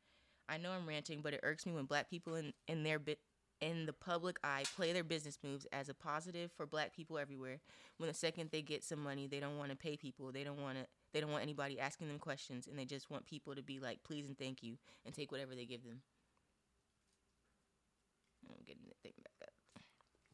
I 0.49 0.57
know 0.57 0.71
I'm 0.71 0.87
ranting, 0.87 1.21
but 1.21 1.33
it 1.33 1.39
irks 1.41 1.65
me 1.65 1.71
when 1.71 1.85
black 1.85 2.09
people 2.09 2.35
in, 2.35 2.53
in 2.67 2.83
their 2.83 2.99
bit 2.99 3.19
in 3.63 3.85
the 3.85 3.93
public 3.93 4.37
eye 4.43 4.63
play 4.75 4.91
their 4.91 5.03
business 5.03 5.37
moves 5.41 5.65
as 5.71 5.87
a 5.87 5.93
positive 5.93 6.51
for 6.51 6.65
black 6.65 6.93
people 6.93 7.17
everywhere. 7.17 7.61
When 7.97 8.07
the 8.07 8.13
second 8.13 8.49
they 8.51 8.61
get 8.61 8.83
some 8.83 9.01
money, 9.01 9.27
they 9.27 9.39
don't 9.39 9.57
want 9.57 9.71
to 9.71 9.77
pay 9.77 9.95
people. 9.95 10.31
They 10.31 10.43
don't 10.43 10.61
want 10.61 10.77
to. 10.77 10.85
They 11.13 11.21
don't 11.21 11.31
want 11.31 11.43
anybody 11.43 11.79
asking 11.79 12.07
them 12.09 12.19
questions, 12.19 12.67
and 12.67 12.77
they 12.77 12.85
just 12.85 13.09
want 13.09 13.25
people 13.25 13.55
to 13.55 13.61
be 13.63 13.79
like, 13.79 14.03
"Please 14.03 14.25
and 14.25 14.37
thank 14.37 14.63
you," 14.63 14.77
and 15.05 15.15
take 15.15 15.31
whatever 15.31 15.55
they 15.55 15.65
give 15.65 15.83
them. 15.83 16.01
I'm 18.49 18.63
getting 18.65 18.83
the 18.87 18.95
thing 19.01 19.13
back 19.23 19.47
up. 19.47 19.53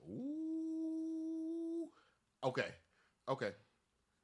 Ooh. 0.09 1.89
Okay. 2.43 2.73
Okay. 3.27 3.51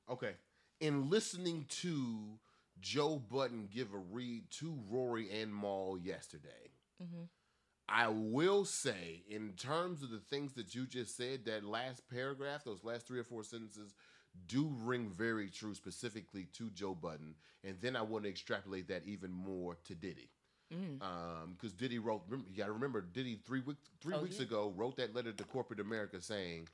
Okay. 0.10 0.36
In 0.80 1.10
listening 1.10 1.66
to 1.82 2.40
Joe 2.80 3.20
Budden 3.20 3.68
give 3.72 3.94
a 3.94 3.98
read 3.98 4.50
to 4.60 4.78
Rory 4.90 5.30
and 5.32 5.54
Mal 5.54 5.98
yesterday, 6.02 6.72
Mhm. 7.02 7.30
I 7.88 8.08
will 8.08 8.66
say, 8.66 9.24
in 9.30 9.54
terms 9.58 10.02
of 10.02 10.10
the 10.10 10.20
things 10.20 10.54
that 10.54 10.74
you 10.74 10.86
just 10.88 11.16
said, 11.16 11.46
that 11.46 11.64
last 11.64 12.02
paragraph, 12.10 12.64
those 12.64 12.84
last 12.84 13.08
three 13.08 13.20
or 13.20 13.24
four 13.24 13.44
sentences, 13.44 13.94
do 14.48 14.72
ring 14.84 15.10
very 15.10 15.50
true, 15.50 15.76
specifically 15.76 16.48
to 16.54 16.70
Joe 16.72 16.96
Budden. 16.96 17.36
And 17.64 17.78
then 17.82 17.96
I 17.96 18.02
want 18.02 18.24
to 18.24 18.30
extrapolate 18.30 18.88
that 18.88 19.04
even 19.06 19.32
more 19.32 19.78
to 19.86 19.96
Diddy. 19.96 20.30
Mm. 20.74 21.00
because 21.52 21.74
Diddy 21.74 22.00
wrote. 22.00 22.24
You 22.30 22.58
got 22.58 22.66
to 22.66 22.72
remember, 22.72 23.00
Diddy 23.02 23.40
three 23.46 23.62
weeks 23.62 23.88
three 24.02 24.16
Oh, 24.16 24.24
weeks 24.24 24.38
yeah. 24.38 24.46
ago 24.46 24.74
wrote 24.76 24.98
that 24.98 25.14
letter 25.14 25.32
to 25.32 25.44
corporate 25.44 25.80
America 25.80 26.20
saying 26.20 26.68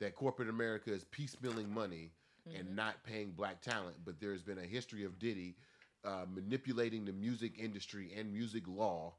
that 0.00 0.14
corporate 0.14 0.48
America 0.48 0.92
is 0.92 1.04
piecemealing 1.04 1.68
money 1.68 2.12
Mm-hmm. 2.48 2.60
and 2.60 2.76
not 2.76 3.02
paying 3.04 3.30
black 3.30 3.62
talent. 3.62 3.96
But 4.04 4.20
there's 4.20 4.42
been 4.42 4.58
a 4.58 4.66
history 4.66 5.04
of 5.04 5.18
Diddy 5.18 5.56
uh, 6.04 6.24
manipulating 6.30 7.06
the 7.06 7.12
music 7.12 7.58
industry 7.58 8.12
and 8.18 8.30
music 8.32 8.64
law 8.66 9.14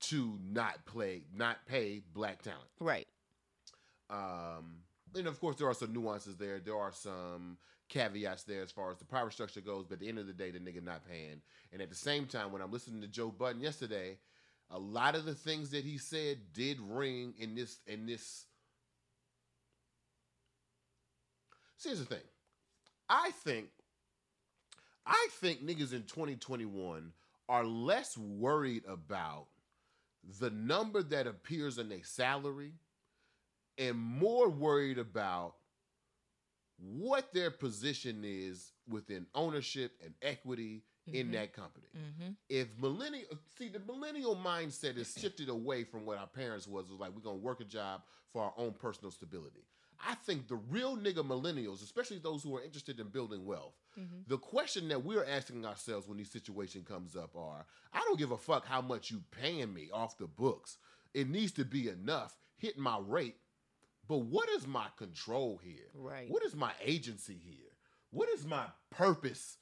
to 0.00 0.38
not 0.50 0.84
play, 0.86 1.22
not 1.34 1.66
pay 1.66 2.02
black 2.14 2.42
talent. 2.42 2.68
Right. 2.78 3.06
Um, 4.08 4.76
and 5.14 5.26
of 5.26 5.40
course, 5.40 5.56
there 5.56 5.68
are 5.68 5.74
some 5.74 5.92
nuances 5.92 6.36
there. 6.36 6.60
There 6.60 6.76
are 6.76 6.92
some 6.92 7.58
caveats 7.88 8.44
there 8.44 8.62
as 8.62 8.70
far 8.70 8.90
as 8.90 8.98
the 8.98 9.04
power 9.04 9.30
structure 9.30 9.60
goes. 9.60 9.84
But 9.86 9.94
at 9.94 10.00
the 10.00 10.08
end 10.08 10.18
of 10.18 10.26
the 10.26 10.32
day, 10.32 10.50
the 10.50 10.58
nigga 10.58 10.82
not 10.82 11.06
paying. 11.08 11.40
And 11.72 11.82
at 11.82 11.90
the 11.90 11.96
same 11.96 12.26
time, 12.26 12.52
when 12.52 12.62
I'm 12.62 12.72
listening 12.72 13.00
to 13.02 13.08
Joe 13.08 13.28
Budden 13.30 13.60
yesterday, 13.60 14.18
a 14.70 14.78
lot 14.78 15.14
of 15.14 15.24
the 15.24 15.34
things 15.34 15.70
that 15.70 15.84
he 15.84 15.98
said 15.98 16.38
did 16.52 16.78
ring 16.80 17.34
in 17.38 17.54
this 17.54 17.78
in 17.86 18.06
this. 18.06 18.46
See, 21.76 21.88
here's 21.88 21.98
the 21.98 22.04
thing. 22.04 22.24
I 23.08 23.32
think, 23.42 23.66
I 25.04 25.28
think 25.32 25.66
niggas 25.66 25.92
in 25.92 26.02
2021 26.02 27.12
are 27.48 27.64
less 27.64 28.16
worried 28.16 28.84
about 28.86 29.46
the 30.38 30.50
number 30.50 31.02
that 31.02 31.26
appears 31.26 31.78
in 31.78 31.88
their 31.88 32.04
salary 32.04 32.72
and 33.78 33.96
more 33.96 34.48
worried 34.48 34.98
about 34.98 35.54
what 36.78 37.32
their 37.34 37.50
position 37.50 38.22
is 38.24 38.72
within 38.88 39.26
ownership 39.34 39.92
and 40.04 40.14
equity 40.22 40.82
in 41.06 41.28
Mhm. 41.28 41.32
that 41.32 41.52
company. 41.52 41.86
Mm-hmm. 41.96 42.32
If 42.48 42.68
millennial 42.78 43.26
see 43.58 43.68
the 43.68 43.80
millennial 43.80 44.36
mindset 44.36 44.96
is 44.96 45.14
shifted 45.18 45.48
away 45.48 45.84
from 45.84 46.04
what 46.06 46.18
our 46.18 46.26
parents 46.26 46.66
was 46.66 46.88
was 46.88 46.98
like 47.00 47.12
we're 47.12 47.20
gonna 47.22 47.36
work 47.36 47.60
a 47.60 47.64
job 47.64 48.02
for 48.32 48.42
our 48.44 48.54
own 48.56 48.72
personal 48.74 49.10
stability. 49.10 49.64
I 49.98 50.14
think 50.14 50.48
the 50.48 50.56
real 50.56 50.96
nigga 50.96 51.16
millennials, 51.26 51.82
especially 51.82 52.18
those 52.18 52.42
who 52.42 52.56
are 52.56 52.62
interested 52.62 53.00
in 53.00 53.08
building 53.08 53.44
wealth, 53.44 53.74
Mhm. 54.00 54.28
the 54.28 54.38
question 54.38 54.88
that 54.88 55.04
we're 55.04 55.24
asking 55.24 55.64
ourselves 55.66 56.06
when 56.08 56.18
these 56.18 56.30
situation 56.30 56.84
comes 56.84 57.16
up 57.16 57.36
are, 57.36 57.66
I 57.92 58.00
don't 58.00 58.18
give 58.18 58.30
a 58.30 58.38
fuck 58.38 58.64
how 58.66 58.80
much 58.80 59.10
you 59.10 59.22
paying 59.30 59.72
me 59.74 59.90
off 59.90 60.18
the 60.18 60.26
books. 60.26 60.78
It 61.12 61.28
needs 61.28 61.52
to 61.52 61.64
be 61.64 61.88
enough, 61.88 62.38
hit 62.56 62.78
my 62.78 62.98
rate. 62.98 63.36
But 64.06 64.18
what 64.18 64.48
is 64.48 64.66
my 64.66 64.88
control 64.96 65.58
here? 65.58 65.90
Right. 65.94 66.28
What 66.30 66.44
is 66.44 66.56
my 66.56 66.72
agency 66.82 67.36
here? 67.36 67.70
What 68.10 68.28
is 68.30 68.44
my 68.44 68.66
purpose 68.90 69.58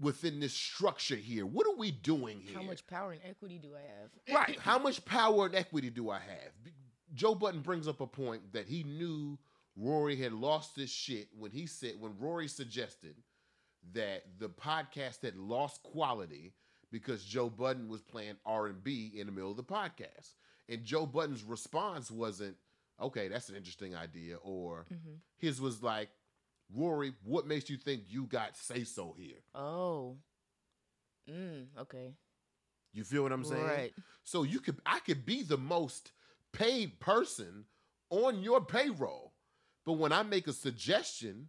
within 0.00 0.38
this 0.38 0.54
structure 0.54 1.16
here? 1.16 1.44
What 1.44 1.66
are 1.66 1.74
we 1.74 1.90
doing 1.90 2.40
here? 2.40 2.54
How 2.56 2.62
much 2.62 2.86
power 2.86 3.12
and 3.12 3.20
equity 3.24 3.58
do 3.58 3.74
I 3.74 3.80
have? 3.80 4.10
right. 4.34 4.58
How 4.60 4.78
much 4.78 5.04
power 5.04 5.46
and 5.46 5.54
equity 5.54 5.90
do 5.90 6.10
I 6.10 6.20
have? 6.20 6.52
Joe 7.14 7.34
Budden 7.34 7.62
brings 7.62 7.88
up 7.88 8.00
a 8.00 8.06
point 8.06 8.52
that 8.52 8.68
he 8.68 8.84
knew 8.84 9.38
Rory 9.74 10.16
had 10.16 10.32
lost 10.32 10.76
his 10.76 10.90
shit 10.90 11.28
when 11.36 11.50
he 11.50 11.66
said 11.66 11.94
when 12.00 12.18
Rory 12.18 12.48
suggested 12.48 13.16
that 13.94 14.24
the 14.38 14.48
podcast 14.48 15.22
had 15.22 15.36
lost 15.36 15.82
quality 15.82 16.52
because 16.90 17.24
Joe 17.24 17.48
Budden 17.50 17.88
was 17.88 18.02
playing 18.02 18.36
R 18.46 18.66
and 18.66 18.82
B 18.82 19.12
in 19.14 19.26
the 19.26 19.32
middle 19.32 19.50
of 19.50 19.56
the 19.56 19.62
podcast. 19.64 20.34
And 20.68 20.84
Joe 20.84 21.06
Budden's 21.06 21.42
response 21.42 22.10
wasn't, 22.10 22.56
okay, 23.00 23.28
that's 23.28 23.48
an 23.48 23.56
interesting 23.56 23.94
idea, 23.94 24.36
or 24.36 24.86
Mhm. 24.90 25.20
his 25.38 25.60
was 25.60 25.82
like, 25.82 26.10
Rory, 26.74 27.14
what 27.24 27.46
makes 27.46 27.70
you 27.70 27.76
think 27.78 28.04
you 28.08 28.24
got 28.26 28.56
say 28.56 28.84
so 28.84 29.12
here? 29.12 29.38
Oh. 29.54 30.18
Mm, 31.28 31.68
okay. 31.78 32.14
You 32.92 33.04
feel 33.04 33.22
what 33.22 33.32
I'm 33.32 33.44
saying? 33.44 33.64
Right. 33.64 33.94
So 34.24 34.42
you 34.42 34.60
could 34.60 34.80
I 34.86 35.00
could 35.00 35.24
be 35.24 35.42
the 35.42 35.58
most 35.58 36.12
paid 36.52 37.00
person 37.00 37.66
on 38.10 38.42
your 38.42 38.64
payroll. 38.64 39.34
But 39.84 39.94
when 39.94 40.12
I 40.12 40.22
make 40.22 40.46
a 40.46 40.52
suggestion 40.52 41.48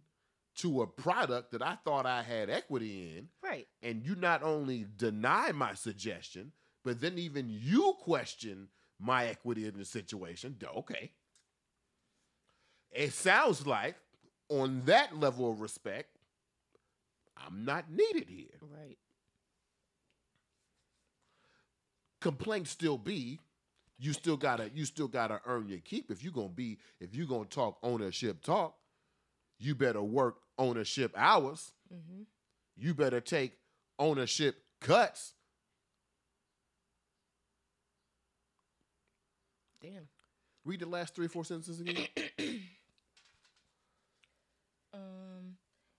to 0.60 0.82
a 0.82 0.86
product 0.86 1.52
that 1.52 1.62
I 1.62 1.76
thought 1.84 2.06
I 2.06 2.22
had 2.22 2.50
equity 2.50 3.16
in, 3.16 3.28
Right. 3.42 3.66
and 3.82 4.04
you 4.04 4.14
not 4.14 4.42
only 4.42 4.86
deny 4.96 5.52
my 5.52 5.74
suggestion, 5.74 6.52
but 6.84 7.00
then 7.00 7.18
even 7.18 7.48
you 7.48 7.94
question 8.00 8.68
my 8.98 9.26
equity 9.26 9.66
in 9.66 9.78
the 9.78 9.84
situation. 9.84 10.56
Okay. 10.76 11.12
It 12.90 13.12
sounds 13.12 13.66
like 13.66 13.96
on 14.48 14.82
that 14.86 15.16
level 15.16 15.50
of 15.50 15.60
respect, 15.60 16.18
I'm 17.36 17.64
not 17.64 17.90
needed 17.90 18.28
here. 18.28 18.58
Right. 18.60 18.98
complaints 22.20 22.70
still 22.70 22.98
be 22.98 23.40
you 23.98 24.12
still 24.12 24.36
gotta 24.36 24.70
you 24.74 24.84
still 24.84 25.08
gotta 25.08 25.40
earn 25.46 25.66
your 25.68 25.78
keep 25.78 26.10
if 26.10 26.22
you're 26.22 26.32
gonna 26.32 26.48
be 26.48 26.78
if 27.00 27.14
you're 27.14 27.26
gonna 27.26 27.46
talk 27.46 27.78
ownership 27.82 28.42
talk 28.42 28.76
you 29.58 29.74
better 29.74 30.02
work 30.02 30.36
ownership 30.60 31.12
hours 31.16 31.72
Mm-hmm. 31.92 32.22
you 32.76 32.94
better 32.94 33.20
take 33.20 33.58
ownership 33.98 34.62
cuts 34.80 35.32
Damn. 39.82 40.08
read 40.64 40.80
the 40.80 40.86
last 40.86 41.14
three 41.14 41.26
or 41.26 41.30
four 41.30 41.44
sentences 41.44 41.80
again 41.80 42.06
Um, 44.92 45.56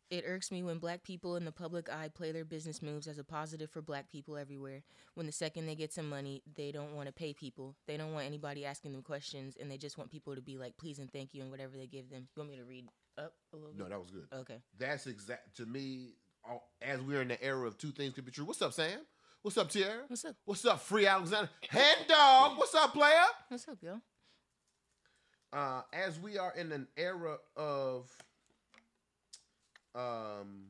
it 0.09 0.25
irks 0.27 0.51
me 0.51 0.63
when 0.63 0.77
black 0.77 1.01
people 1.03 1.37
in 1.37 1.45
the 1.45 1.51
public 1.51 1.89
eye 1.89 2.09
play 2.13 2.33
their 2.33 2.43
business 2.43 2.81
moves 2.81 3.07
as 3.07 3.17
a 3.17 3.23
positive 3.23 3.69
for 3.69 3.81
black 3.81 4.09
people 4.09 4.35
everywhere. 4.35 4.83
When 5.13 5.25
the 5.25 5.31
second 5.31 5.65
they 5.65 5.75
get 5.75 5.93
some 5.93 6.09
money, 6.09 6.41
they 6.57 6.73
don't 6.73 6.93
want 6.93 7.07
to 7.07 7.13
pay 7.13 7.33
people. 7.33 7.75
They 7.87 7.95
don't 7.95 8.11
want 8.13 8.25
anybody 8.25 8.65
asking 8.65 8.91
them 8.91 9.01
questions, 9.01 9.55
and 9.59 9.71
they 9.71 9.77
just 9.77 9.97
want 9.97 10.11
people 10.11 10.35
to 10.35 10.41
be 10.41 10.57
like, 10.57 10.75
please 10.77 10.99
and 10.99 11.09
thank 11.11 11.33
you, 11.33 11.41
and 11.41 11.49
whatever 11.51 11.77
they 11.77 11.87
give 11.87 12.09
them. 12.09 12.27
You 12.35 12.41
want 12.41 12.49
me 12.51 12.57
to 12.57 12.65
read 12.65 12.87
up 13.21 13.33
a 13.53 13.55
little 13.55 13.73
no 13.75 13.87
that 13.89 13.99
was 13.99 14.09
good 14.11 14.27
Okay. 14.33 14.57
that's 14.77 15.07
exact 15.07 15.55
to 15.57 15.65
me 15.65 16.15
all- 16.47 16.71
as 16.81 16.99
we're 17.01 17.21
in 17.21 17.27
the 17.29 17.43
era 17.43 17.67
of 17.67 17.77
two 17.77 17.91
things 17.91 18.13
could 18.13 18.25
be 18.25 18.31
true 18.31 18.45
what's 18.45 18.61
up 18.61 18.73
sam 18.73 18.99
what's 19.43 19.57
up 19.57 19.69
Tierra? 19.69 20.03
What's 20.07 20.25
up? 20.25 20.35
what's 20.45 20.65
up 20.65 20.79
free 20.81 21.05
alexander 21.07 21.49
hen 21.69 21.97
dog 22.07 22.57
what's 22.57 22.73
up 22.75 22.93
player 22.93 23.25
What's 23.47 23.67
up, 23.67 23.77
yo? 23.81 24.01
uh, 25.53 25.81
as 25.93 26.17
we 26.19 26.37
are 26.37 26.53
in 26.55 26.71
an 26.71 26.87
era 26.97 27.37
of 27.55 28.09
um 29.93 30.67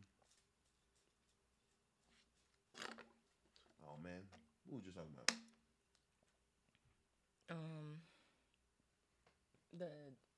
oh 3.86 3.98
man 4.04 4.22
what 4.68 4.80
were 4.82 4.86
you 4.86 4.92
talking 4.92 5.12
about 5.14 5.32
Um, 7.52 7.98
the 9.78 9.90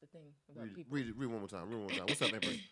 the 0.03 0.17
thing 0.17 0.27
about 0.51 0.63
read, 0.65 0.75
people. 0.75 0.93
read 0.95 1.07
it 1.07 1.15
read 1.17 1.29
one 1.29 1.39
more 1.39 1.47
time 1.47 1.61
read 1.69 1.71
one 1.77 1.81
more 1.81 1.89
time 1.89 2.05
what's 2.07 2.21
up 2.21 2.33
Empress? 2.33 2.57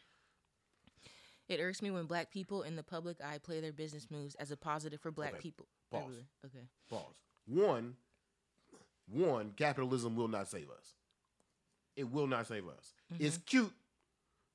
It 1.50 1.60
irks 1.60 1.82
me 1.82 1.92
when 1.92 2.06
black 2.06 2.32
people 2.32 2.62
in 2.62 2.78
the 2.78 2.84
public 2.84 3.18
eye 3.22 3.38
play 3.38 3.60
their 3.60 3.74
business 3.74 4.08
moves 4.10 4.36
as 4.36 4.52
a 4.52 4.56
positive 4.58 5.02
for 5.02 5.12
black 5.12 5.34
Okay, 5.34 5.42
people. 5.42 5.66
pause. 5.92 6.02
everywhere. 6.04 6.26
Okay. 6.46 6.66
pause 6.90 7.16
one 7.46 7.96
one 9.12 9.52
capitalism 9.58 10.16
will 10.16 10.28
not 10.30 10.48
save 10.48 10.70
us 10.70 10.94
it 11.98 12.10
will 12.10 12.28
not 12.28 12.48
save 12.48 12.66
us 12.68 12.94
mm-hmm. 13.14 13.26
it's 13.26 13.38
cute 13.40 13.74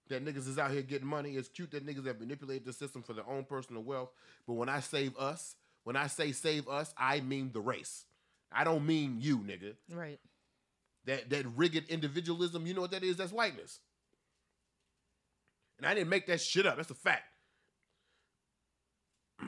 that 0.09 0.25
niggas 0.25 0.49
is 0.49 0.59
out 0.59 0.71
here 0.71 0.81
getting 0.83 1.07
money 1.07 1.33
it's 1.37 1.49
cute 1.49 1.71
that 1.73 1.85
niggas 1.87 2.07
have 2.07 2.19
manipulated 2.21 2.65
the 2.65 2.73
system 2.73 3.03
for 3.03 3.13
their 3.13 3.27
own 3.29 3.45
personal 3.45 3.83
wealth 3.83 4.11
but 4.47 4.55
when 4.55 4.69
i 4.71 4.81
save 4.81 5.15
us 5.19 5.57
when 5.85 5.97
i 5.97 6.07
say 6.07 6.33
save 6.33 6.67
us 6.69 6.95
i 6.97 7.21
mean 7.21 7.51
the 7.53 7.61
race 7.61 8.07
i 8.53 8.65
don't 8.65 8.87
mean 8.87 9.19
you 9.21 9.39
nigga 9.39 9.75
Right. 9.93 10.19
That 11.07 11.31
that 11.31 11.47
rigid 11.57 11.89
individualism, 11.89 12.67
you 12.67 12.75
know 12.75 12.81
what 12.81 12.91
that 12.91 13.05
is? 13.05 13.17
That's 13.17 13.33
whiteness. 13.33 13.81
And 15.79 15.87
I 15.87 15.95
didn't 15.95 16.09
make 16.09 16.27
that 16.27 16.41
shit 16.41 16.67
up. 16.67 16.77
That's 16.77 16.91
a 16.91 16.95
fact. 16.95 17.25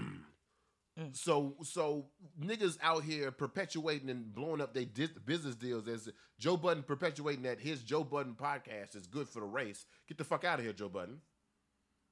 Mm. 0.98 1.16
So 1.16 1.54
so 1.62 2.06
niggas 2.42 2.76
out 2.82 3.04
here 3.04 3.30
perpetuating 3.30 4.10
and 4.10 4.34
blowing 4.34 4.60
up 4.60 4.74
their 4.74 4.84
dis- 4.84 5.10
business 5.10 5.54
deals 5.54 5.86
as 5.86 6.08
Joe 6.40 6.56
Budden 6.56 6.82
perpetuating 6.82 7.42
that 7.44 7.60
his 7.60 7.82
Joe 7.82 8.02
Budden 8.02 8.34
podcast 8.34 8.96
is 8.96 9.06
good 9.06 9.28
for 9.28 9.40
the 9.40 9.46
race. 9.46 9.86
Get 10.08 10.18
the 10.18 10.24
fuck 10.24 10.42
out 10.42 10.58
of 10.58 10.64
here, 10.64 10.72
Joe 10.72 10.88
Budden. 10.88 11.20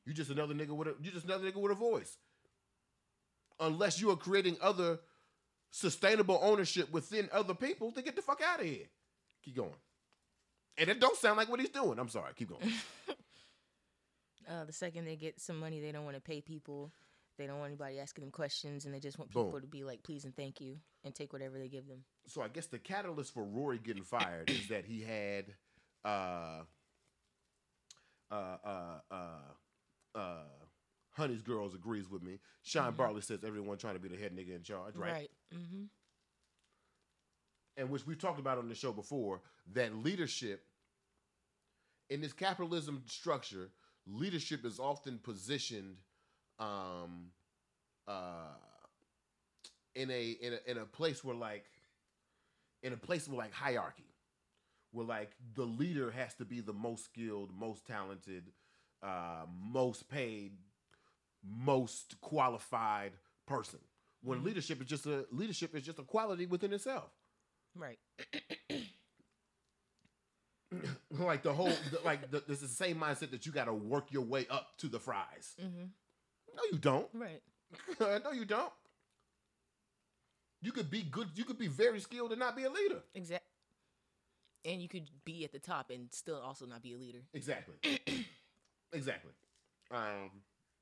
You 0.05 0.13
just 0.13 0.31
another 0.31 0.55
nigga 0.55 0.71
with 0.71 0.87
a 0.87 0.95
you 1.01 1.11
just 1.11 1.25
another 1.25 1.51
nigga 1.51 1.61
with 1.61 1.73
a 1.73 1.75
voice. 1.75 2.17
Unless 3.59 4.01
you 4.01 4.11
are 4.11 4.17
creating 4.17 4.57
other 4.61 5.01
sustainable 5.71 6.39
ownership 6.43 6.93
within 6.93 7.29
other 7.33 7.55
people, 7.55 7.91
then 7.91 8.05
get 8.05 8.15
the 8.15 8.23
fuck 8.23 8.41
out 8.41 8.61
of 8.61 8.67
here. 8.67 8.87
Keep 9.47 9.57
going. 9.57 9.71
And 10.77 10.91
it 10.91 11.01
don't 11.01 11.17
sound 11.17 11.39
like 11.39 11.49
what 11.49 11.61
he's 11.61 11.71
doing. 11.71 11.99
I'm 11.99 12.09
sorry. 12.11 12.33
Keep 12.37 12.51
going. 12.51 12.73
Uh, 14.49 14.65
the 14.65 14.73
second 14.73 15.05
they 15.07 15.17
get 15.17 15.41
some 15.41 15.59
money, 15.59 15.81
they 15.81 15.91
don't 15.91 16.05
want 16.05 16.15
to 16.15 16.23
pay 16.23 16.41
people. 16.41 16.93
They 17.37 17.49
don't 17.49 17.59
want 17.59 17.71
anybody 17.71 17.99
asking 17.99 18.23
them 18.23 18.31
questions, 18.31 18.85
and 18.85 18.95
they 18.95 19.01
just 19.01 19.19
want 19.19 19.33
Boom. 19.33 19.47
people 19.47 19.61
to 19.61 19.67
be 19.67 19.83
like, 19.83 20.05
please 20.05 20.25
and 20.25 20.37
thank 20.37 20.61
you, 20.61 20.77
and 21.03 21.13
take 21.13 21.33
whatever 21.33 21.59
they 21.59 21.67
give 21.67 21.89
them. 21.89 22.05
so 22.29 22.43
I 22.43 22.47
guess 22.49 22.67
the 22.67 22.79
catalyst 22.79 23.35
for 23.35 23.43
Rory 23.43 23.81
getting 23.83 24.05
fired 24.05 24.49
is 24.49 24.69
that 24.69 24.85
he 24.85 25.03
had 25.03 25.47
uh 26.05 26.61
uh 28.31 28.57
uh 28.65 28.99
uh 29.11 29.15
uh 30.15 30.45
Honey's 31.17 31.43
girls 31.43 31.75
agrees 31.75 32.09
with 32.09 32.23
me. 32.23 32.39
Sean 32.63 32.95
Bartley 32.95 33.23
says 33.23 33.41
everyone 33.45 33.79
trying 33.79 33.95
to 33.95 34.01
be 34.01 34.09
the 34.09 34.17
head 34.17 34.31
nigga 34.33 34.55
in 34.55 34.63
charge, 34.63 34.95
right? 34.95 35.29
Mm-hmm. 35.53 35.87
And 37.77 37.91
which 37.91 38.07
we've 38.07 38.19
talked 38.19 38.41
about 38.41 38.59
on 38.59 38.69
the 38.69 38.75
show 38.75 38.93
before, 38.93 39.41
that 39.75 39.95
leadership 39.97 40.65
in 42.09 42.21
this 42.21 42.33
capitalism 42.33 43.03
structure, 43.07 43.71
leadership 44.07 44.65
is 44.65 44.79
often 44.79 45.19
positioned 45.19 45.97
um 46.59 47.27
uh 48.09 48.55
in 49.95 50.11
a 50.11 50.31
in 50.41 50.53
a 50.55 50.71
in 50.71 50.79
a 50.79 50.85
place 50.87 51.23
where 51.25 51.35
like 51.37 51.65
in 52.83 52.93
a 52.93 52.97
place 52.97 53.29
where 53.29 53.37
like 53.37 53.53
hierarchy 53.53 54.05
where 54.93 55.07
like 55.07 55.33
the 55.55 55.65
leader 55.65 56.11
has 56.11 56.35
to 56.35 56.45
be 56.45 56.61
the 56.61 56.73
most 56.73 57.05
skilled 57.05 57.51
most 57.59 57.87
talented 57.87 58.45
uh 59.03 59.45
most 59.71 60.09
paid 60.09 60.53
most 61.45 62.19
qualified 62.21 63.13
person 63.47 63.81
when 64.23 64.43
leadership 64.43 64.81
is 64.81 64.87
just 64.87 65.07
a 65.07 65.27
leadership 65.31 65.75
is 65.75 65.83
just 65.83 65.99
a 65.99 66.03
quality 66.03 66.47
within 66.47 66.73
itself 66.73 67.11
Right. 67.77 67.99
like 71.19 71.43
the 71.43 71.53
whole 71.53 71.69
the, 71.91 72.01
like 72.05 72.31
the, 72.31 72.43
this 72.47 72.63
is 72.63 72.71
the 72.71 72.85
same 72.85 72.97
mindset 72.99 73.31
that 73.31 73.47
you 73.47 73.53
got 73.53 73.67
to 73.67 73.73
work 73.75 74.11
your 74.13 74.25
way 74.25 74.47
up 74.51 74.77
to 74.79 74.89
the 74.89 74.99
fries 74.99 75.55
Mm-hmm. 75.63 75.85
no 76.57 76.63
you 76.73 76.79
don't 76.79 77.07
Right. 77.15 77.43
no 78.25 78.33
you 78.33 78.45
don't 78.45 78.73
you 80.63 80.73
could 80.73 80.91
be 80.91 81.03
good 81.03 81.29
you 81.35 81.45
could 81.45 81.59
be 81.59 81.69
very 81.69 82.01
skilled 82.01 82.33
and 82.33 82.41
not 82.41 82.57
be 82.57 82.65
a 82.65 82.71
leader 82.71 83.03
Exact. 83.15 83.45
And 84.65 84.83
you 84.83 84.89
could 84.89 85.09
be 85.25 85.45
at 85.45 85.53
the 85.53 85.61
top 85.61 85.91
and 85.91 86.09
still 86.13 86.41
also 86.41 86.67
not 86.67 86.83
be 86.83 86.95
a 86.95 86.99
leader. 86.99 87.21
exactly 87.33 87.77
exactly 88.93 89.33
um 89.93 90.31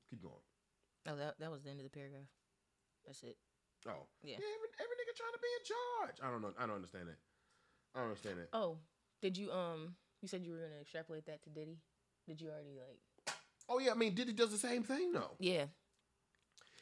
keep 0.09 0.21
going 0.21 0.33
Oh, 1.07 1.15
that 1.15 1.35
that 1.39 1.51
was 1.51 1.61
the 1.61 1.69
end 1.69 1.79
of 1.79 1.83
the 1.83 1.91
paragraph. 1.91 2.25
That's 3.05 3.21
it. 3.21 3.37
Oh 3.87 4.07
Yeah. 4.23 4.35
every, 4.35 4.69
every 4.79 4.95
nigga 4.97 5.15
trying 5.15 5.33
to 5.33 5.39
be 5.41 5.51
in 5.59 5.63
charge 5.65 6.17
i 6.23 6.31
don't 6.31 6.41
know 6.41 6.53
i 6.57 6.65
don't 6.65 6.75
understand 6.75 7.07
that 7.07 7.17
i 7.95 7.99
don't 7.99 8.09
understand 8.09 8.39
that 8.39 8.49
Oh, 8.53 8.77
did 9.21 9.37
you 9.37 9.51
um? 9.51 9.95
You 10.21 10.27
said 10.27 10.43
you 10.43 10.51
were 10.53 10.59
gonna 10.59 10.81
extrapolate 10.81 11.25
that 11.27 11.43
to 11.43 11.49
Diddy. 11.49 11.77
Did 12.27 12.41
you 12.41 12.49
already 12.49 12.73
like? 12.75 13.35
oh 13.69 13.79
yeah 13.79 13.91
i 13.91 13.95
mean 13.95 14.13
diddy 14.13 14.33
does 14.33 14.51
the 14.51 14.57
same 14.57 14.83
thing 14.83 15.11
though 15.13 15.35
Yeah. 15.39 15.65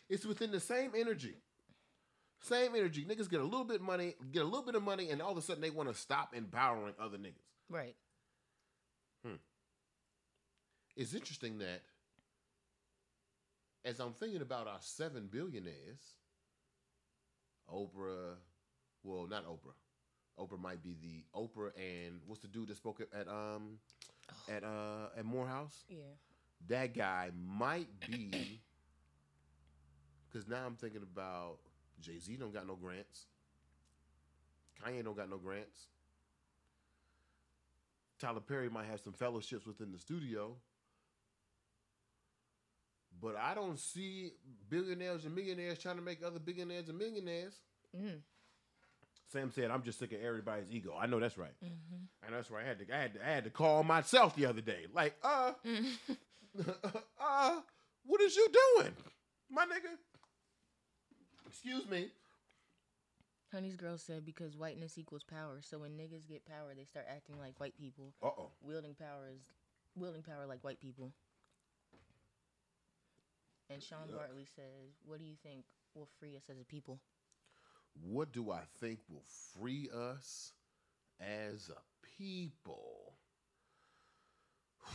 It's 0.09 0.25
within 0.25 0.51
the 0.51 0.59
same 0.59 0.91
energy. 0.95 1.37
Same 2.41 2.75
energy. 2.75 3.05
Niggas 3.05 3.29
get 3.29 3.39
a 3.39 3.43
little 3.45 3.63
bit 3.63 3.81
money, 3.81 4.15
get 4.31 4.41
a 4.41 4.45
little 4.45 4.65
bit 4.65 4.75
of 4.75 4.83
money, 4.83 5.09
and 5.09 5.21
all 5.21 5.31
of 5.31 5.37
a 5.37 5.41
sudden 5.41 5.61
they 5.61 5.69
want 5.69 5.87
to 5.87 5.95
stop 5.95 6.35
empowering 6.35 6.93
other 6.99 7.17
niggas. 7.17 7.47
Right. 7.69 7.95
Hmm. 9.25 9.35
It's 10.97 11.13
interesting 11.13 11.59
that 11.59 11.81
as 13.85 13.99
I'm 14.01 14.11
thinking 14.13 14.41
about 14.41 14.67
our 14.67 14.79
seven 14.81 15.27
billionaires, 15.31 16.17
Oprah, 17.71 18.35
well, 19.03 19.27
not 19.27 19.45
Oprah. 19.45 19.73
Oprah 20.39 20.59
might 20.59 20.81
be 20.83 20.95
the 21.01 21.23
Oprah 21.37 21.71
and 21.77 22.19
what's 22.25 22.41
the 22.41 22.47
dude 22.47 22.67
that 22.69 22.77
spoke 22.77 23.01
at, 23.01 23.27
um 23.27 23.77
at 24.49 24.63
uh 24.63 25.09
at 25.17 25.25
Morehouse? 25.25 25.83
Yeah. 25.89 25.97
that 26.69 26.95
guy 26.95 27.31
might 27.35 27.87
be 28.09 28.31
because 30.31 30.47
now 30.47 30.65
I'm 30.65 30.75
thinking 30.75 31.03
about 31.03 31.57
Jay 32.01 32.17
Z 32.19 32.35
don't 32.37 32.53
got 32.53 32.67
no 32.67 32.75
grants. 32.75 33.25
Kanye 34.83 35.03
don't 35.03 35.15
got 35.15 35.29
no 35.29 35.37
grants. 35.37 35.87
Tyler 38.19 38.39
Perry 38.39 38.69
might 38.69 38.85
have 38.85 39.01
some 39.01 39.13
fellowships 39.13 39.65
within 39.65 39.91
the 39.91 39.99
studio. 39.99 40.55
But 43.21 43.35
I 43.37 43.53
don't 43.53 43.79
see 43.79 44.33
billionaires 44.69 45.25
and 45.25 45.33
millionaires 45.35 45.79
trying 45.79 45.95
to 45.95 46.01
make 46.01 46.23
other 46.25 46.39
billionaires 46.39 46.89
and 46.89 46.97
millionaires. 46.97 47.53
Mm. 47.95 48.19
Sam 49.31 49.51
said, 49.51 49.71
"I'm 49.71 49.81
just 49.83 49.97
sick 49.99 50.11
of 50.13 50.21
everybody's 50.21 50.69
ego." 50.71 50.95
I 50.99 51.05
know 51.07 51.19
that's 51.19 51.37
right, 51.37 51.53
Mm-hmm. 51.63 52.25
and 52.25 52.35
that's 52.35 52.51
right. 52.51 52.63
I 52.65 52.67
had 52.67 52.79
to, 52.79 52.93
I 52.95 52.97
had 52.99 53.13
to, 53.15 53.21
I 53.25 53.29
had 53.31 53.43
to 53.45 53.49
call 53.49 53.83
myself 53.83 54.35
the 54.35 54.45
other 54.45 54.61
day, 54.61 54.85
like, 54.93 55.15
uh, 55.23 55.53
uh, 57.19 57.59
what 58.05 58.21
is 58.21 58.35
you 58.35 58.47
doing, 58.77 58.91
my 59.49 59.63
nigga? 59.65 59.97
Excuse 61.47 61.89
me. 61.89 62.07
Honey's 63.51 63.75
girl 63.75 63.97
said 63.99 64.25
because 64.25 64.57
whiteness 64.57 64.97
equals 64.97 65.23
power. 65.23 65.59
So 65.61 65.79
when 65.79 65.91
niggas 65.91 66.27
get 66.27 66.43
power, 66.45 66.73
they 66.75 66.85
start 66.85 67.05
acting 67.07 67.37
like 67.39 67.59
white 67.59 67.77
people. 67.77 68.13
Uh 68.21 68.27
oh. 68.37 68.49
Wielding 68.63 68.95
power 68.95 69.29
is 69.31 69.41
wielding 69.95 70.23
power 70.23 70.45
like 70.47 70.63
white 70.63 70.79
people. 70.81 71.11
And 73.73 73.81
Sean 73.81 74.07
Yeah. 74.07 74.15
Bartley 74.17 74.45
says, 74.45 75.01
"What 75.03 75.19
do 75.19 75.25
you 75.25 75.35
think 75.35 75.65
will 75.95 76.05
free 76.05 76.35
us 76.37 76.47
as 76.49 76.59
a 76.59 76.63
people?" 76.63 77.01
What 77.95 78.31
do 78.31 78.51
I 78.51 78.65
think 78.65 78.99
will 79.09 79.23
free 79.23 79.89
us 79.89 80.53
as 81.19 81.69
a 81.69 81.81
people? 82.01 83.17
I 84.85 84.91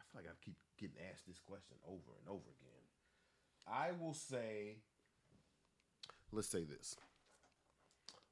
feel 0.00 0.22
like 0.22 0.26
I 0.26 0.34
keep 0.42 0.56
getting 0.78 0.98
asked 1.10 1.26
this 1.26 1.38
question 1.38 1.76
over 1.84 2.12
and 2.18 2.28
over 2.28 2.50
again. 2.50 2.82
I 3.66 3.92
will 3.92 4.14
say, 4.14 4.78
let's 6.30 6.48
say 6.48 6.64
this. 6.64 6.96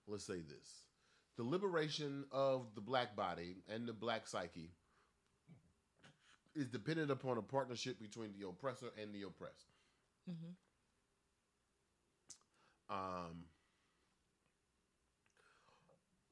Let's 0.06 0.24
say 0.24 0.40
this. 0.40 0.84
The 1.36 1.44
liberation 1.44 2.26
of 2.32 2.74
the 2.74 2.80
black 2.80 3.14
body 3.14 3.62
and 3.68 3.86
the 3.86 3.92
black 3.92 4.26
psyche 4.26 4.72
is 6.54 6.66
dependent 6.66 7.10
upon 7.10 7.38
a 7.38 7.42
partnership 7.42 8.00
between 8.00 8.32
the 8.38 8.46
oppressor 8.46 8.86
and 9.00 9.14
the 9.14 9.22
oppressed. 9.22 9.66
Mm-hmm. 10.30 10.52
Um, 12.94 13.44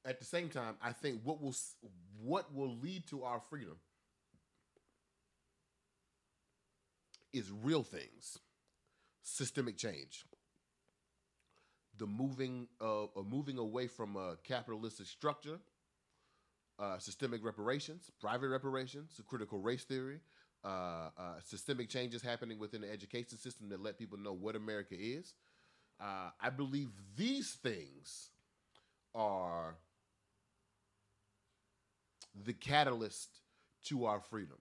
at 0.05 0.19
the 0.19 0.25
same 0.25 0.49
time, 0.49 0.75
I 0.83 0.93
think 0.93 1.21
what 1.23 1.41
will 1.41 1.55
what 2.21 2.53
will 2.53 2.77
lead 2.77 3.07
to 3.09 3.23
our 3.23 3.41
freedom 3.41 3.77
is 7.33 7.51
real 7.63 7.83
things, 7.83 8.39
systemic 9.23 9.77
change, 9.77 10.25
the 11.97 12.07
moving 12.07 12.69
of 12.81 13.11
uh, 13.17 13.23
moving 13.23 13.59
away 13.59 13.87
from 13.87 14.17
a 14.17 14.37
capitalistic 14.43 15.07
structure, 15.07 15.59
uh, 16.79 16.99
systemic 16.99 17.45
reparations, 17.45 18.11
private 18.21 18.49
reparations, 18.49 19.21
critical 19.27 19.59
race 19.59 19.85
theory, 19.85 20.21
uh, 20.64 21.11
uh, 21.19 21.35
systemic 21.45 21.88
changes 21.88 22.23
happening 22.23 22.59
within 22.59 22.81
the 22.81 22.91
education 22.91 23.38
system 23.38 23.69
that 23.69 23.83
let 23.83 23.99
people 23.99 24.19
know 24.19 24.33
what 24.33 24.57
America 24.57 24.95
is. 24.99 25.35
Uh, 26.01 26.31
I 26.41 26.51
believe 26.51 26.88
these 27.17 27.53
things 27.55 28.31
are 29.14 29.77
the 32.45 32.53
catalyst 32.53 33.41
to 33.85 34.05
our 34.05 34.21
freedom. 34.21 34.59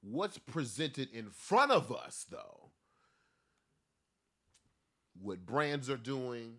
What's 0.00 0.38
presented 0.38 1.10
in 1.12 1.30
front 1.30 1.70
of 1.70 1.92
us, 1.92 2.26
though, 2.28 2.70
what 5.20 5.46
brands 5.46 5.88
are 5.88 5.96
doing, 5.96 6.54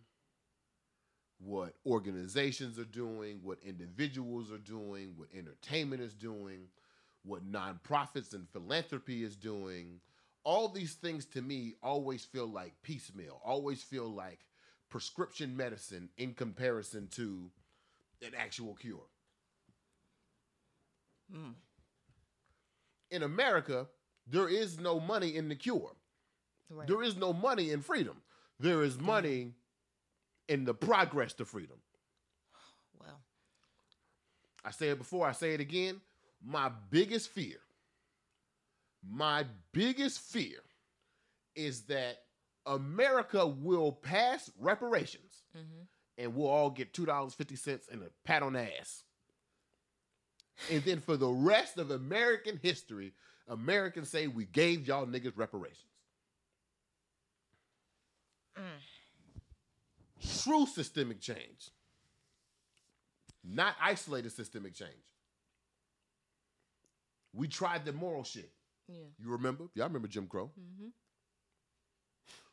what 1.46 1.74
organizations 1.86 2.80
are 2.80 2.86
doing, 2.86 3.40
what 3.44 3.60
individuals 3.66 4.52
are 4.52 4.58
doing, 4.58 5.14
what 5.16 5.30
entertainment 5.38 6.02
is 6.02 6.14
doing, 6.14 6.68
what 7.24 7.50
nonprofits 7.50 8.34
and 8.34 8.48
philanthropy 8.50 9.24
is 9.24 9.36
doing, 9.36 10.00
all 10.44 10.68
these 10.68 10.94
things 10.94 11.26
to 11.26 11.42
me 11.42 11.76
always 11.82 12.26
feel 12.26 12.48
like 12.48 12.74
piecemeal, 12.82 13.42
always 13.44 13.82
feel 13.82 14.10
like 14.10 14.40
prescription 14.90 15.56
medicine 15.56 16.10
in 16.18 16.34
comparison 16.34 17.08
to 17.08 17.50
an 18.22 18.34
actual 18.38 18.76
cure. 18.76 19.08
Mm. 21.34 21.54
In 23.12 23.24
America, 23.24 23.88
there 24.28 24.50
is 24.50 24.80
no 24.80 25.00
money 25.00 25.36
in 25.36 25.50
the 25.50 25.56
cure. 25.56 25.92
Right. 26.70 26.88
There 26.88 27.04
is 27.04 27.18
no 27.18 27.34
money 27.34 27.72
in 27.72 27.82
freedom. 27.82 28.18
There 28.60 28.84
is 28.84 29.00
money 29.00 29.54
in 30.48 30.66
the 30.66 30.74
progress 30.74 31.34
to 31.34 31.46
freedom. 31.46 31.78
well, 33.00 33.22
I 34.64 34.72
say 34.72 34.90
it 34.90 34.98
before, 34.98 35.28
I 35.28 35.32
say 35.32 35.54
it 35.54 35.60
again. 35.60 36.02
My 36.46 36.72
biggest 36.90 37.30
fear, 37.30 37.58
my 39.10 39.46
biggest 39.72 40.20
fear 40.20 40.60
is 41.56 41.84
that 41.84 42.18
America 42.66 43.46
will 43.46 43.92
pass 43.92 44.50
reparations 44.60 45.44
mm-hmm. 45.58 45.84
and 46.18 46.36
we'll 46.36 46.50
all 46.50 46.70
get 46.70 46.94
$2.50 46.94 47.80
and 47.92 48.04
a 48.04 48.06
pat 48.26 48.44
on 48.44 48.54
the 48.54 48.80
ass. 48.80 49.04
And 50.72 50.84
then 50.84 51.00
for 51.00 51.18
the 51.18 51.30
rest 51.30 51.78
of 51.78 51.92
American 51.92 52.60
history, 52.62 53.14
Americans 53.48 54.10
say 54.10 54.28
we 54.28 54.46
gave 54.46 54.88
y'all 54.88 55.06
niggas 55.06 55.34
reparations. 55.36 55.80
True 60.44 60.66
systemic 60.66 61.20
change, 61.20 61.72
not 63.44 63.76
isolated 63.82 64.32
systemic 64.32 64.74
change. 64.74 64.90
We 67.34 67.48
tried 67.48 67.84
the 67.86 67.94
moral 67.94 68.24
shit. 68.24 68.52
yeah. 68.88 69.06
You 69.20 69.32
remember? 69.32 69.66
Y'all 69.74 69.88
remember 69.88 70.08
Jim 70.08 70.28
Crow? 70.28 70.52
Mm-hmm. 70.60 70.88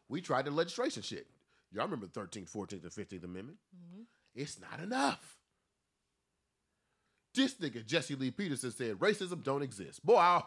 We 0.09 0.21
tried 0.21 0.47
the 0.47 0.51
legislation 0.51 1.03
shit. 1.03 1.27
Y'all 1.73 1.85
remember 1.85 2.07
the 2.13 2.21
13th, 2.21 2.51
14th, 2.51 2.83
and 2.83 2.91
15th 2.91 3.25
Amendment? 3.25 3.59
Mm-hmm. 3.77 4.03
It's 4.35 4.59
not 4.61 4.81
enough. 4.81 5.37
This 7.35 7.55
nigga 7.55 7.87
Jesse 7.87 8.17
Lee 8.17 8.33
Peterson 8.33 8.73
said 8.73 8.99
racism 8.99 9.45
don't 9.45 9.63
exist. 9.63 10.05
Boy, 10.05 10.17
I- 10.17 10.43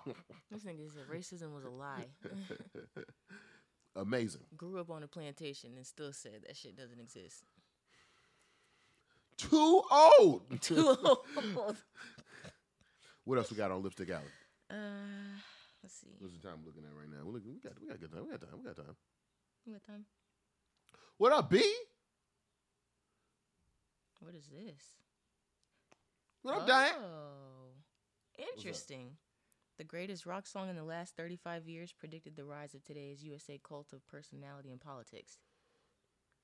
This 0.51 0.63
nigga 0.63 0.89
said 0.93 1.07
racism 1.09 1.53
was 1.53 1.63
a 1.63 1.69
lie. 1.69 2.05
amazing. 3.95 4.41
Grew 4.55 4.79
up 4.79 4.89
on 4.89 5.03
a 5.03 5.07
plantation 5.07 5.71
and 5.75 5.85
still 5.85 6.13
said 6.13 6.43
that 6.47 6.55
shit 6.57 6.75
doesn't 6.77 6.99
exist. 6.99 7.43
Too 9.37 9.81
old. 9.91 10.43
Too 10.61 10.95
old. 11.03 11.77
What 13.25 13.37
else 13.37 13.49
we 13.49 13.55
got 13.55 13.71
on 13.71 13.81
Lipstick 13.81 14.09
Alley? 14.09 14.23
Uh, 14.69 14.75
let's 15.81 15.95
see. 15.95 16.09
What's 16.19 16.35
the 16.35 16.45
time 16.45 16.57
we're 16.59 16.67
looking 16.67 16.83
at 16.83 16.93
right 16.93 17.09
now? 17.09 17.23
We're 17.23 17.31
looking, 17.31 17.53
we 17.53 17.61
got 17.61 17.79
we 17.79 17.87
got 17.87 17.99
good 18.01 18.11
time. 18.11 18.25
We 18.25 18.31
got 18.31 18.41
time. 18.41 18.49
We 18.57 18.65
got 18.65 18.75
time. 18.75 18.95
What 19.65 19.83
time? 19.85 20.05
What 21.17 21.31
up, 21.31 21.49
B? 21.49 21.63
What 24.19 24.35
is 24.35 24.47
this? 24.47 24.83
What 26.41 26.57
up, 26.57 26.67
Diane? 26.67 26.91
Oh, 26.99 27.71
interesting. 28.55 29.11
The 29.77 29.83
greatest 29.83 30.25
rock 30.25 30.45
song 30.45 30.69
in 30.69 30.75
the 30.75 30.83
last 30.83 31.15
35 31.17 31.67
years 31.67 31.91
predicted 31.91 32.35
the 32.35 32.45
rise 32.45 32.75
of 32.75 32.83
today's 32.83 33.23
USA 33.23 33.59
cult 33.67 33.91
of 33.91 34.05
personality 34.07 34.69
and 34.71 34.79
politics. 34.79 35.37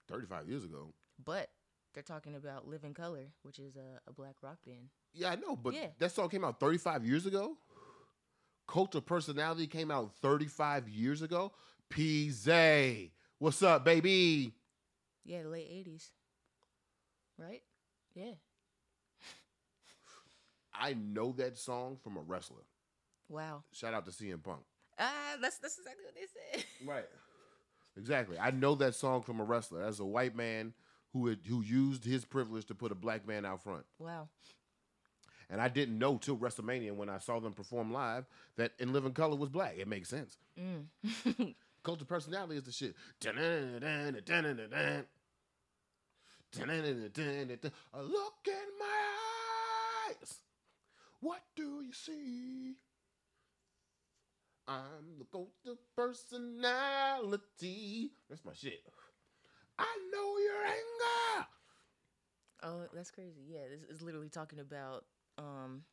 35 0.07 0.49
years 0.49 0.63
ago. 0.63 0.93
But 1.23 1.49
they're 1.93 2.01
talking 2.01 2.35
about 2.35 2.67
Living 2.67 2.93
Color, 2.93 3.27
which 3.43 3.59
is 3.59 3.75
a, 3.75 3.99
a 4.07 4.13
black 4.13 4.35
rock 4.41 4.57
band. 4.65 4.89
Yeah, 5.13 5.29
I 5.31 5.35
know, 5.35 5.55
but 5.55 5.73
Yeah. 5.75 5.87
that 5.99 6.11
song 6.11 6.29
came 6.29 6.43
out 6.43 6.59
35 6.59 7.05
years 7.05 7.25
ago. 7.27 7.57
Cult 8.67 8.95
of 8.95 9.05
Personality 9.05 9.67
came 9.67 9.91
out 9.91 10.11
35 10.21 10.89
years 10.89 11.21
ago. 11.21 11.51
PZ. 11.91 13.11
What's 13.37 13.61
up, 13.63 13.85
baby? 13.85 14.53
Yeah, 15.23 15.43
the 15.43 15.49
late 15.49 15.69
80s. 15.69 16.09
Right? 17.37 17.61
Yeah. 18.15 18.33
I 20.73 20.93
know 20.93 21.31
that 21.33 21.57
song 21.57 21.97
from 22.03 22.17
a 22.17 22.21
wrestler. 22.21 22.63
Wow. 23.29 23.63
Shout 23.71 23.93
out 23.93 24.05
to 24.05 24.11
CM 24.11 24.43
Punk. 24.43 24.61
Ah, 24.97 25.35
that's 25.41 25.57
that's 25.59 25.77
exactly 25.77 26.03
what 26.05 26.15
they 26.15 26.21
said. 26.57 26.65
Right. 26.87 27.05
Exactly. 27.97 28.37
I 28.39 28.51
know 28.51 28.75
that 28.75 28.95
song 28.95 29.21
from 29.21 29.39
a 29.39 29.43
wrestler. 29.43 29.83
As 29.83 29.99
a 29.99 30.05
white 30.05 30.35
man 30.35 30.73
who 31.13 31.27
had, 31.27 31.39
who 31.47 31.61
used 31.61 32.05
his 32.05 32.25
privilege 32.25 32.65
to 32.67 32.75
put 32.75 32.91
a 32.91 32.95
black 32.95 33.27
man 33.27 33.45
out 33.45 33.63
front. 33.63 33.85
Wow. 33.99 34.29
And 35.49 35.59
I 35.59 35.67
didn't 35.67 35.97
know 35.97 36.17
till 36.17 36.37
WrestleMania 36.37 36.93
when 36.93 37.09
I 37.09 37.17
saw 37.17 37.39
them 37.39 37.53
perform 37.53 37.91
live 37.91 38.25
that 38.55 38.73
In 38.79 38.93
Living 38.93 39.13
Color 39.13 39.35
was 39.35 39.49
black. 39.49 39.75
It 39.77 39.87
makes 39.87 40.07
sense. 40.07 40.37
Mm. 40.59 41.55
Cult 41.83 42.01
of 42.01 42.07
personality 42.07 42.57
is 42.57 42.63
the 42.63 42.71
shit. 42.71 42.95
Look 43.23 43.33
in 48.47 48.69
my 48.79 49.01
eyes. 50.09 50.35
What 51.21 51.41
do 51.55 51.81
you 51.83 51.93
see? 51.93 52.75
I'm 54.69 55.17
the 55.17 55.25
cult 55.25 55.49
of 55.65 55.79
personality. 55.95 58.11
That's 58.29 58.45
my 58.45 58.53
shit. 58.53 58.83
I 59.79 59.87
know 60.11 60.37
your 60.37 60.63
anger. 60.63 61.47
Oh, 62.61 62.83
that's 62.93 63.09
crazy. 63.09 63.41
Yeah, 63.47 63.61
this 63.71 63.81
is 63.89 64.03
literally 64.03 64.29
talking 64.29 64.59
about 64.59 65.05
um 65.39 65.85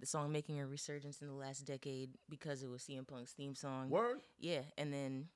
the 0.00 0.06
song 0.06 0.32
making 0.32 0.58
a 0.58 0.66
resurgence 0.66 1.22
in 1.22 1.28
the 1.28 1.34
last 1.34 1.64
decade 1.64 2.10
because 2.28 2.64
it 2.64 2.68
was 2.68 2.82
CM 2.82 3.06
Punk's 3.06 3.30
theme 3.32 3.54
song. 3.54 3.88
Word? 3.88 4.18
Yeah, 4.40 4.62
and 4.76 4.92
then 4.92 5.28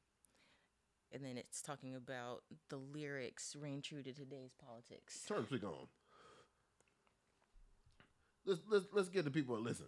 and 1.12 1.24
then 1.24 1.38
it's 1.38 1.62
talking 1.62 1.94
about 1.94 2.42
the 2.68 2.78
lyrics 2.78 3.54
ring 3.54 3.80
true 3.80 4.02
to 4.02 4.12
today's 4.12 4.56
politics. 4.64 5.24
Turn 5.28 5.42
the 5.42 5.46
speaker 5.46 5.68
on. 5.68 5.86
Let's 8.44 8.60
let's 8.68 8.86
let's 8.92 9.08
get 9.08 9.24
the 9.24 9.30
people 9.30 9.54
to 9.56 9.62
listen. 9.62 9.86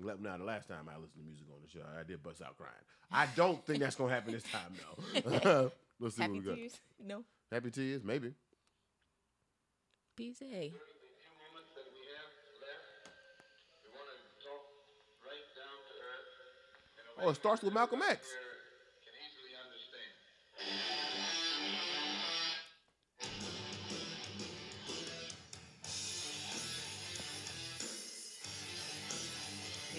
Let- 0.00 0.20
Now, 0.20 0.36
the 0.36 0.44
last 0.44 0.68
time 0.68 0.88
I 0.88 0.96
listened 0.96 1.22
to 1.22 1.26
music 1.26 1.46
on 1.52 1.58
the 1.62 1.68
show, 1.68 1.84
I 1.98 2.02
did 2.04 2.22
bust 2.22 2.40
out 2.42 2.56
crying. 2.56 2.72
I 3.10 3.26
don't 3.34 3.64
think 3.64 3.80
that's 3.80 3.96
gonna 3.96 4.12
happen 4.14 4.32
this 4.32 4.44
time, 4.44 4.74
though. 4.78 5.72
Let's 6.00 6.14
see 6.16 6.22
Happy 6.22 6.34
what 6.34 6.42
we 6.42 6.46
got. 6.46 6.54
tears? 6.56 6.80
No. 7.04 7.24
Happy 7.50 7.70
tears, 7.70 8.04
maybe. 8.04 8.32
PZ. 10.18 10.38
few 10.38 10.50
moments 10.50 11.70
that 11.74 11.86
we 11.94 12.02
have 12.14 12.30
left, 12.62 13.10
we 13.82 13.88
want 13.94 14.08
to 14.10 14.18
talk 14.42 14.62
right 15.26 15.46
down 15.58 15.78
to 15.82 15.94
earth. 15.98 16.30
in 17.18 17.22
a 17.24 17.26
Oh, 17.26 17.30
it 17.30 17.34
starts 17.36 17.62
with 17.62 17.72
Malcolm 17.74 18.02
X. 18.02 18.26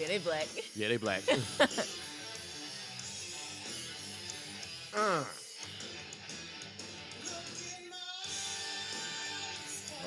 they 0.09 0.17
black. 0.17 0.47
Yeah, 0.75 0.87
they 0.87 0.97
black. 0.97 1.21
uh. 1.29 1.35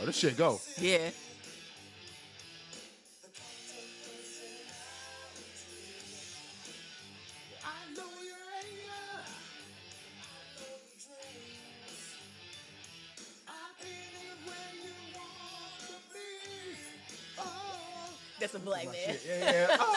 Oh, 0.00 0.06
this 0.06 0.16
shit 0.16 0.36
go. 0.36 0.60
yeah. 0.78 1.10
That's 18.40 18.54
a 18.56 18.58
black 18.58 18.86
man. 18.86 18.94
Yeah, 19.24 19.68
yeah. 19.70 19.84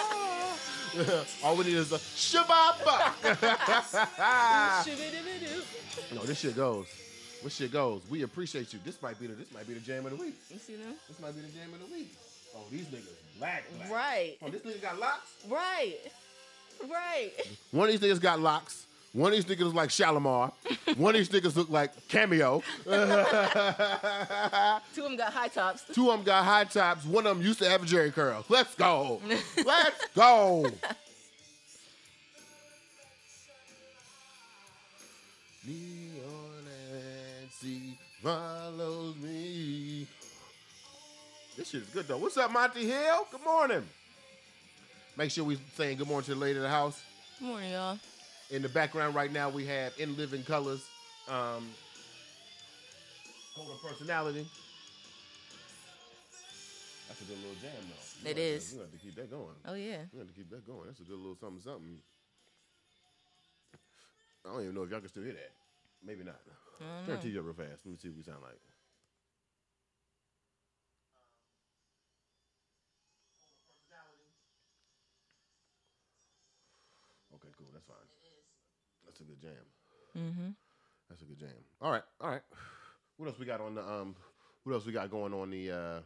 All 1.43 1.55
we 1.55 1.65
need 1.65 1.75
is 1.75 1.91
a 1.91 1.97
shababa. 1.97 3.13
no, 6.13 6.23
this 6.23 6.39
shit 6.39 6.55
goes. 6.55 6.87
This 7.43 7.55
shit 7.55 7.71
goes. 7.71 8.01
We 8.09 8.23
appreciate 8.23 8.73
you. 8.73 8.79
This 8.83 9.01
might 9.01 9.19
be 9.19 9.27
the 9.27 9.33
this 9.33 9.51
might 9.51 9.67
be 9.67 9.73
the 9.73 9.79
jam 9.81 10.05
of 10.05 10.11
the 10.11 10.17
week. 10.17 10.35
You 10.49 10.57
see 10.57 10.75
them? 10.75 10.93
This 11.07 11.19
might 11.19 11.35
be 11.35 11.41
the 11.41 11.49
jam 11.49 11.73
of 11.73 11.79
the 11.79 11.93
week. 11.93 12.15
Oh, 12.55 12.63
these 12.71 12.85
niggas 12.85 13.09
black, 13.37 13.63
black. 13.77 13.91
Right. 13.91 14.37
Oh, 14.41 14.49
this 14.49 14.61
nigga 14.61 14.81
got 14.81 14.99
locks. 14.99 15.29
Right. 15.49 15.97
Right. 16.89 17.31
One 17.71 17.89
of 17.89 17.99
these 17.99 18.09
niggas 18.09 18.21
got 18.21 18.39
locks. 18.39 18.85
One 19.15 19.31
of 19.31 19.37
these 19.37 19.45
niggas 19.45 19.63
look 19.63 19.75
like 19.75 19.87
Shalamar. 19.87 20.51
One 20.97 21.15
of 21.15 21.19
these 21.19 21.29
niggas 21.29 21.55
look 21.55 21.69
like 21.69 22.09
Cameo. 22.09 22.61
Two 22.83 22.89
of 22.89 23.07
them 24.93 25.15
got 25.15 25.31
high 25.31 25.47
tops. 25.47 25.85
Two 25.93 26.11
of 26.11 26.17
them 26.17 26.25
got 26.25 26.43
high 26.43 26.65
tops. 26.65 27.05
One 27.05 27.25
of 27.25 27.37
them 27.37 27.45
used 27.45 27.59
to 27.59 27.69
have 27.69 27.83
a 27.83 27.85
Jheri 27.85 28.11
curl. 28.11 28.43
Let's 28.49 28.75
go. 28.75 29.21
Let's 29.65 30.07
go. 30.13 30.65
Nancy 35.65 36.77
follows 38.21 39.15
me. 39.15 40.07
This 41.55 41.69
shit 41.69 41.83
is 41.83 41.87
good 41.87 42.09
though. 42.09 42.17
What's 42.17 42.35
up, 42.35 42.51
Monty 42.51 42.85
Hill? 42.85 43.27
Good 43.31 43.45
morning. 43.45 43.83
Make 45.15 45.31
sure 45.31 45.45
we 45.45 45.57
saying 45.77 45.99
good 45.99 46.07
morning 46.07 46.25
to 46.25 46.33
the 46.33 46.39
lady 46.41 46.57
of 46.57 46.63
the 46.63 46.69
house. 46.69 47.01
Good 47.39 47.47
morning, 47.47 47.71
y'all. 47.71 47.97
In 48.51 48.61
the 48.61 48.69
background 48.69 49.15
right 49.15 49.31
now, 49.31 49.49
we 49.49 49.65
have 49.65 49.93
In 49.99 50.15
Living 50.17 50.43
Colors. 50.43 50.87
Um, 51.27 51.67
Code 53.55 53.71
of 53.71 53.81
Personality. 53.81 54.45
That's 57.07 57.21
a 57.21 57.23
good 57.25 57.37
little 57.37 57.55
jam, 57.61 57.71
though. 57.89 58.29
It 58.29 58.37
You 58.37 58.43
is. 58.43 58.73
You 58.73 58.79
have 58.81 58.91
to 58.91 58.97
keep 58.97 59.15
that 59.15 59.31
going. 59.31 59.55
Oh 59.65 59.73
yeah. 59.73 60.05
You 60.13 60.19
have 60.19 60.27
to 60.27 60.33
keep 60.33 60.49
that 60.51 60.65
going. 60.67 60.85
That's 60.87 60.99
a 60.99 61.03
good 61.03 61.17
little 61.17 61.37
something, 61.39 61.61
something. 61.61 61.97
I 64.45 64.49
don't 64.53 64.61
even 64.61 64.75
know 64.75 64.83
if 64.83 64.91
y'all 64.91 64.99
can 64.99 65.09
still 65.09 65.23
hear 65.23 65.33
that. 65.33 65.51
Maybe 66.05 66.23
not. 66.23 66.37
I 66.45 66.83
Turn 67.05 67.17
don't 67.17 67.21
the 67.21 67.29
know. 67.29 67.35
TV 67.35 67.39
up 67.39 67.45
real 67.45 67.53
fast. 67.67 67.81
Let 67.85 67.91
me 67.91 67.97
see 67.97 68.09
what 68.09 68.17
we 68.17 68.23
sound 68.23 68.43
like. 68.43 68.59
Okay, 77.35 77.49
cool. 77.57 77.67
That's 77.73 77.85
fine. 77.85 78.14
That's 79.15 79.29
a 79.29 79.31
good 79.31 79.41
jam. 79.41 79.51
Mm-hmm. 80.17 80.49
That's 81.09 81.21
a 81.21 81.25
good 81.25 81.39
jam. 81.39 81.49
All 81.81 81.91
right, 81.91 82.03
all 82.19 82.29
right. 82.29 82.41
What 83.15 83.27
else 83.27 83.39
we 83.39 83.45
got 83.45 83.61
on 83.61 83.75
the 83.75 83.81
um? 83.81 84.13
What 84.65 84.73
else 84.73 84.85
we 84.85 84.91
got 84.91 85.09
going 85.09 85.33
on 85.33 85.51
the 85.51 85.71
uh? 85.71 85.99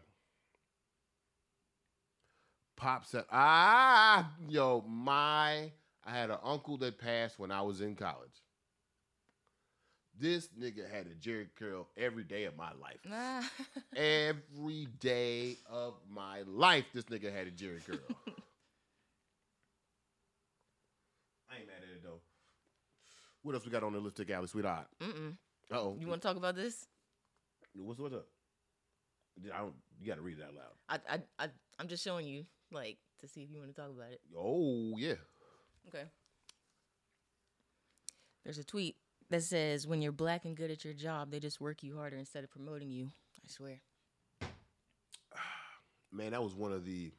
Pop 2.76 3.06
set. 3.06 3.26
Ah, 3.32 4.32
yo, 4.48 4.84
my. 4.88 5.72
I 6.06 6.12
had 6.12 6.30
an 6.30 6.38
uncle 6.44 6.78
that 6.78 7.00
passed 7.00 7.40
when 7.40 7.52
I 7.52 7.64
was 7.64 7.82
in 7.82 7.96
college. 7.96 8.44
This 10.20 10.50
nigga 10.60 10.88
had 10.90 11.08
a 11.08 11.16
Jheri 11.16 11.48
curl 11.58 11.88
every 11.98 12.24
day 12.24 12.44
of 12.44 12.56
my 12.58 12.72
life. 12.80 13.00
Every 13.96 14.88
day 15.00 15.58
of 15.70 15.94
my 16.10 16.42
life, 16.42 16.86
this 16.94 17.06
nigga 17.06 17.34
had 17.34 17.48
a 17.48 17.52
Jheri 17.52 17.84
curl. 17.86 17.98
I 21.50 21.58
ain't 21.58 21.68
mad 21.68 21.78
at 21.82 21.96
it 21.96 22.04
though. 22.04 22.20
What 23.50 23.56
else 23.56 23.66
we 23.66 23.72
got 23.72 23.82
on 23.82 23.94
the 23.94 24.00
lipstick 24.00 24.30
alley, 24.30 24.46
sweetheart? 24.46 24.86
Mm-mm. 25.02 25.32
Uh 25.72 25.76
oh. 25.76 25.98
You 26.00 26.06
want 26.06 26.22
to 26.22 26.28
talk 26.28 26.38
about 26.38 26.56
this? 26.56 26.86
What's 27.74 28.00
what's 28.00 28.14
up? 28.14 28.28
I 29.52 29.58
don't. 29.58 29.74
You 30.00 30.06
got 30.06 30.18
to 30.18 30.22
read 30.22 30.38
it 30.38 30.44
out 30.44 30.54
loud. 30.54 31.02
I, 31.10 31.16
I, 31.16 31.46
I, 31.46 31.50
I'm 31.80 31.88
just 31.88 32.04
showing 32.04 32.28
you, 32.28 32.46
like, 32.72 33.00
to 33.22 33.28
see 33.28 33.42
if 33.42 33.50
you 33.50 33.58
want 33.58 33.76
to 33.76 33.82
talk 33.82 33.90
about 33.90 34.12
it. 34.12 34.22
Oh 34.38 34.94
yeah. 35.00 35.16
Okay. 35.88 36.04
There's 38.44 38.60
a 38.60 38.64
tweet 38.64 38.98
that 39.32 39.42
says, 39.42 39.88
"When 39.88 40.04
you're 40.04 40.12
black 40.12 40.46
and 40.46 40.56
good 40.56 40.70
at 40.70 40.86
your 40.86 40.94
job, 40.94 41.32
they 41.32 41.40
just 41.40 41.60
work 41.60 41.82
you 41.82 41.98
harder 41.98 42.18
instead 42.18 42.44
of 42.44 42.52
promoting 42.52 42.92
you." 42.92 43.08
I 43.44 43.48
swear. 43.48 43.82
Man, 46.12 46.34
that 46.34 46.44
was 46.44 46.54
one 46.54 46.72
of 46.72 46.86
the 46.86 47.12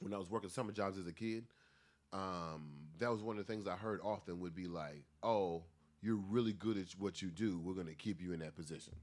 when 0.00 0.12
I 0.12 0.18
was 0.18 0.28
working 0.28 0.50
summer 0.50 0.72
jobs 0.72 0.98
as 0.98 1.06
a 1.06 1.12
kid. 1.12 1.44
Um, 2.12 2.88
that 2.98 3.10
was 3.10 3.22
one 3.22 3.38
of 3.38 3.46
the 3.46 3.52
things 3.52 3.66
I 3.66 3.76
heard 3.76 4.00
often 4.02 4.40
would 4.40 4.54
be 4.54 4.66
like, 4.66 5.04
"Oh, 5.22 5.64
you're 6.02 6.16
really 6.16 6.52
good 6.52 6.76
at 6.76 6.90
what 6.98 7.22
you 7.22 7.30
do. 7.30 7.58
We're 7.58 7.74
gonna 7.74 7.94
keep 7.94 8.20
you 8.20 8.32
in 8.32 8.40
that 8.40 8.54
position." 8.56 8.94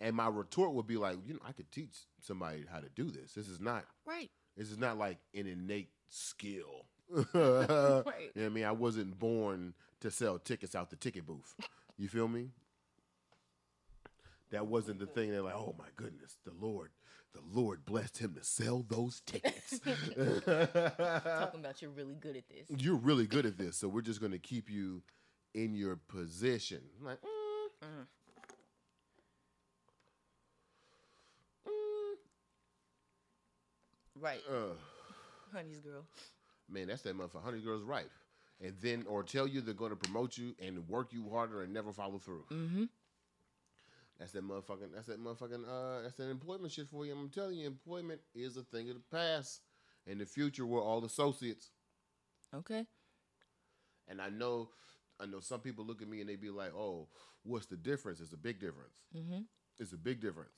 And 0.00 0.16
my 0.16 0.28
retort 0.28 0.72
would 0.72 0.86
be 0.86 0.96
like, 0.96 1.18
"You 1.26 1.34
know, 1.34 1.40
I 1.44 1.52
could 1.52 1.70
teach 1.70 2.06
somebody 2.20 2.64
how 2.66 2.80
to 2.80 2.88
do 2.88 3.10
this. 3.10 3.34
This 3.34 3.48
is 3.48 3.60
not 3.60 3.86
Right. 4.04 4.30
This 4.56 4.70
is 4.70 4.78
not 4.78 4.98
like 4.98 5.18
an 5.34 5.46
innate 5.46 5.90
skill. 6.08 6.86
Right. 7.12 7.34
You 7.34 7.42
know 7.44 8.04
what 8.04 8.44
I 8.44 8.48
mean? 8.48 8.64
I 8.64 8.72
wasn't 8.72 9.18
born 9.18 9.74
to 10.00 10.10
sell 10.10 10.38
tickets 10.38 10.74
out 10.74 10.90
the 10.90 10.96
ticket 10.96 11.26
booth. 11.26 11.54
You 11.96 12.08
feel 12.08 12.28
me? 12.28 12.50
That 14.50 14.66
wasn't 14.66 14.98
the 14.98 15.06
thing. 15.06 15.30
They're 15.30 15.42
like, 15.42 15.54
oh 15.54 15.74
my 15.78 15.88
goodness, 15.96 16.36
the 16.44 16.52
Lord, 16.60 16.90
the 17.34 17.40
Lord 17.52 17.84
blessed 17.84 18.18
him 18.18 18.34
to 18.34 18.44
sell 18.44 18.84
those 18.88 19.20
tickets. 19.26 19.78
Talking 19.80 21.60
about 21.60 21.80
you're 21.82 21.90
really 21.90 22.14
good 22.14 22.36
at 22.36 22.44
this. 22.48 22.66
You're 22.82 22.96
really 22.96 23.26
good 23.26 23.46
at 23.46 23.56
this, 23.58 23.76
so 23.76 23.88
we're 23.88 24.02
just 24.02 24.20
going 24.20 24.32
to 24.32 24.38
keep 24.38 24.70
you 24.70 25.02
in 25.54 25.74
your 25.74 25.96
position. 26.08 26.80
I'm 27.00 27.06
like, 27.06 27.20
mm, 27.20 27.28
Mm. 27.82 28.06
mm, 31.66 32.14
Right. 34.20 34.40
uh. 34.50 34.74
Honey's 35.52 35.80
girl. 35.80 36.04
Man, 36.70 36.86
that's 36.86 37.02
that 37.02 37.16
motherfucker. 37.18 37.42
Honey 37.44 37.60
Girls 37.60 37.82
right. 37.82 38.06
And 38.64 38.74
then, 38.80 39.04
or 39.08 39.22
tell 39.22 39.46
you 39.46 39.60
they're 39.60 39.74
going 39.74 39.90
to 39.90 39.96
promote 39.96 40.38
you 40.38 40.54
and 40.64 40.88
work 40.88 41.12
you 41.12 41.28
harder 41.30 41.62
and 41.62 41.72
never 41.74 41.92
follow 41.92 42.18
through. 42.18 42.44
Mm-hmm. 42.50 42.84
That's 44.22 44.32
that 44.34 44.48
motherfucking. 44.48 44.92
That's 44.94 45.08
that 45.08 45.20
motherfucking. 45.20 45.64
Uh, 45.68 46.02
that's 46.02 46.14
that 46.14 46.30
employment 46.30 46.72
shit 46.72 46.88
for 46.88 47.04
you. 47.04 47.12
I'm 47.12 47.28
telling 47.28 47.56
you, 47.56 47.66
employment 47.66 48.20
is 48.36 48.56
a 48.56 48.62
thing 48.62 48.88
of 48.88 48.94
the 48.94 49.02
past. 49.10 49.62
In 50.06 50.18
the 50.18 50.26
future, 50.26 50.64
we're 50.64 50.80
all 50.80 51.04
associates. 51.04 51.70
Okay. 52.54 52.86
And 54.06 54.22
I 54.22 54.28
know, 54.28 54.68
I 55.18 55.26
know 55.26 55.40
some 55.40 55.58
people 55.58 55.84
look 55.84 56.02
at 56.02 56.08
me 56.08 56.20
and 56.20 56.30
they 56.30 56.36
be 56.36 56.50
like, 56.50 56.72
"Oh, 56.72 57.08
what's 57.42 57.66
the 57.66 57.76
difference?" 57.76 58.20
It's 58.20 58.32
a 58.32 58.36
big 58.36 58.60
difference. 58.60 58.94
Mm-hmm. 59.16 59.40
It's 59.80 59.92
a 59.92 59.98
big 59.98 60.20
difference. 60.20 60.54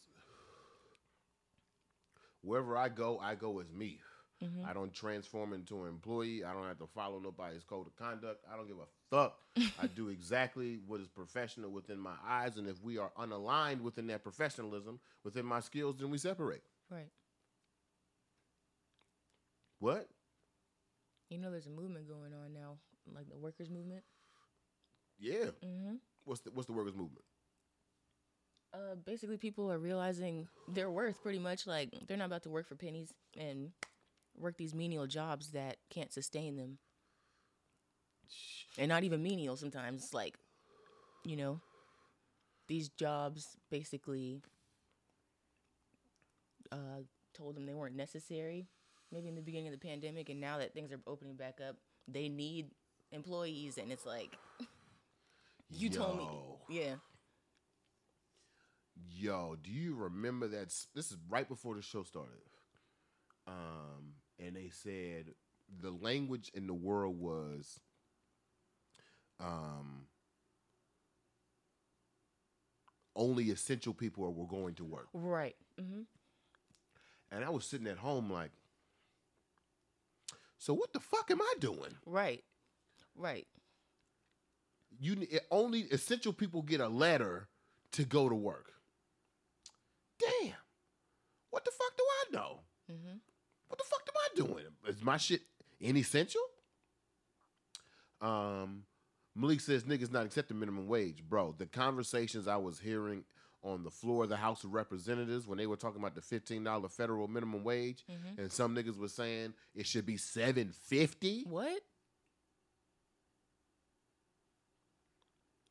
Wherever 2.43 2.77
I 2.77 2.91
go, 2.91 3.19
I 3.19 3.35
go 3.35 3.61
as 3.61 3.73
me. 3.73 3.99
Mm-hmm. 4.43 4.68
I 4.68 4.72
don't 4.72 4.93
transform 4.93 5.53
into 5.53 5.82
an 5.82 5.89
employee. 5.89 6.45
I 6.45 6.53
don't 6.53 6.66
have 6.66 6.78
to 6.78 6.87
follow 6.87 7.18
nobody's 7.18 7.62
code 7.62 7.87
of 7.87 7.97
conduct. 7.97 8.45
I 8.53 8.57
don't 8.57 8.66
give 8.66 8.76
a 8.78 8.87
fuck. 9.11 9.39
I 9.82 9.87
do 9.87 10.09
exactly 10.09 10.80
what 10.87 11.01
is 11.01 11.09
professional 11.09 11.70
within 11.70 11.99
my 11.99 12.14
eyes. 12.26 12.57
And 12.57 12.68
if 12.68 12.82
we 12.82 12.99
are 12.99 13.11
unaligned 13.18 13.80
within 13.80 14.07
that 14.09 14.22
professionalism, 14.22 14.99
within 15.22 15.47
my 15.47 15.61
skills, 15.61 15.97
then 15.99 16.11
we 16.11 16.18
separate. 16.18 16.62
Right. 16.91 17.11
What? 19.78 20.09
You 21.30 21.39
know, 21.39 21.51
there's 21.51 21.66
a 21.66 21.70
movement 21.70 22.09
going 22.09 22.32
on 22.32 22.53
now, 22.53 22.76
like 23.14 23.28
the 23.28 23.37
workers' 23.37 23.70
movement. 23.70 24.03
Yeah. 25.18 25.51
Mm-hmm. 25.64 25.95
What's 26.24 26.41
the 26.41 26.51
What's 26.51 26.66
the 26.66 26.72
workers' 26.72 26.95
movement? 26.95 27.24
Uh, 28.72 28.97
basically, 29.07 29.37
people 29.37 29.70
are 29.70 29.78
realizing 29.78 30.49
their 30.68 30.91
worth 30.91 31.22
pretty 31.22 31.39
much. 31.39 31.66
Like 31.66 31.91
they're 32.07 32.16
not 32.16 32.26
about 32.26 32.43
to 32.45 32.51
work 32.51 32.66
for 32.66 32.74
pennies 32.74 33.12
and 33.39 33.70
work 34.39 34.57
these 34.57 34.74
menial 34.74 35.07
jobs 35.07 35.51
that 35.53 35.76
can't 35.91 36.12
sustain 36.12 36.57
them. 36.57 36.78
And 38.78 38.89
not 38.89 39.05
even 39.05 39.22
menial 39.22 39.57
sometimes. 39.57 40.03
It's 40.03 40.14
like, 40.14 40.37
you 41.24 41.37
know, 41.37 41.61
these 42.68 42.89
jobs 42.89 43.57
basically 43.70 44.43
uh, 46.72 47.03
told 47.35 47.57
them 47.57 47.66
they 47.66 47.74
weren't 47.74 47.97
necessary 47.97 48.66
maybe 49.12 49.28
in 49.28 49.35
the 49.35 49.43
beginning 49.43 49.68
of 49.68 49.78
the 49.78 49.87
pandemic 49.87 50.28
and 50.28 50.41
now 50.41 50.59
that 50.59 50.72
things 50.74 50.91
are 50.91 50.99
opening 51.07 51.37
back 51.37 51.61
up 51.66 51.76
they 52.09 52.28
need 52.28 52.66
employees 53.12 53.78
and 53.78 53.93
it's 53.93 54.07
like 54.07 54.30
you 55.70 55.89
told 55.89 56.16
me 56.16 56.26
yeah 56.68 56.95
Yo, 59.11 59.57
do 59.62 59.70
you 59.70 59.95
remember 59.95 60.49
that? 60.49 60.74
This 60.95 61.11
is 61.11 61.16
right 61.28 61.49
before 61.49 61.74
the 61.74 61.82
show 61.82 62.03
started. 62.03 62.32
Um, 63.47 64.14
and 64.39 64.57
they 64.57 64.68
said 64.70 65.35
the 65.80 65.91
language 65.91 66.51
in 66.55 66.66
the 66.66 66.74
world 66.74 67.18
was, 67.18 67.80
um, 69.41 70.07
only 73.16 73.51
essential 73.51 73.95
people 73.95 74.32
were 74.32 74.47
going 74.47 74.74
to 74.74 74.85
work. 74.85 75.09
right 75.12 75.57
hmm 75.78 76.03
And 77.30 77.45
I 77.45 77.51
was 77.51 77.64
sitting 77.64 77.87
at 77.87 77.99
home 77.99 78.30
like, 78.30 78.51
so 80.59 80.72
what 80.74 80.93
the 80.93 81.01
fuck 81.01 81.30
am 81.30 81.43
I 81.43 81.55
doing? 81.61 81.95
right 82.07 82.43
right 83.16 83.47
You 84.99 85.26
only 85.51 85.80
essential 85.82 86.32
people 86.32 86.62
get 86.62 86.80
a 86.80 86.89
letter 86.89 87.49
to 87.93 88.05
go 88.05 88.28
to 88.28 88.35
work. 88.35 88.72
Damn, 90.18 90.55
what 91.51 91.64
the 91.64 91.70
fuck 91.72 91.97
do 91.97 92.05
I 92.05 92.24
know? 92.37 92.61
hmm 92.91 93.18
What 93.75 93.79
the 93.79 93.85
fuck 93.91 94.09
am 94.09 94.14
I 94.47 94.53
doing? 94.53 94.64
Is 94.87 95.03
my 95.03 95.16
shit 95.16 95.41
inessential? 95.81 96.41
Um, 98.20 98.85
Malik 99.35 99.61
says 99.61 99.83
niggas 99.83 100.12
not 100.12 100.25
accepting 100.27 100.61
minimum 100.61 100.87
wage, 100.87 101.25
bro. 101.29 101.57
The 101.59 101.66
conversations 101.66 102.47
I 102.47 102.55
was 102.57 102.79
hearing 102.79 103.25
on 103.64 103.83
the 103.83 103.91
floor 103.91 104.22
of 104.25 104.29
the 104.29 104.37
House 104.37 104.62
of 104.62 104.75
Representatives 104.75 105.49
when 105.49 105.59
they 105.59 105.66
were 105.66 105.75
talking 105.75 106.01
about 106.01 106.14
the 106.14 106.20
fifteen 106.20 106.62
dollar 106.62 106.89
federal 106.89 107.27
minimum 107.27 107.64
wage, 107.64 108.05
Mhm. 108.09 108.39
and 108.39 108.53
some 108.53 108.77
niggas 108.77 108.97
was 108.97 109.12
saying 109.12 109.55
it 109.75 109.89
should 109.89 110.07
be 110.07 110.18
seven 110.18 110.70
fifty. 110.70 111.43
what 111.43 111.83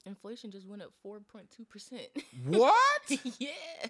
inflation 0.06 0.52
just 0.52 0.68
went 0.68 0.82
up 0.82 0.92
4.2% 1.06 2.02
What? 2.48 3.02
yeah 3.40 3.88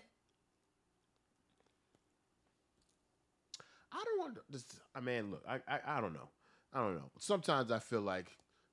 I 3.94 4.04
don't 4.04 4.20
want 4.20 4.38
this. 4.50 4.66
I 4.96 5.00
mean, 5.00 5.32
look, 5.32 5.44
I, 5.48 5.60
I 5.68 5.80
I 5.98 6.02
don't 6.02 6.14
know. 6.14 6.30
I 6.74 6.80
don't 6.82 6.96
know. 6.96 7.12
Sometimes 7.20 7.72
I 7.72 7.80
feel 7.80 8.02
like, 8.02 8.26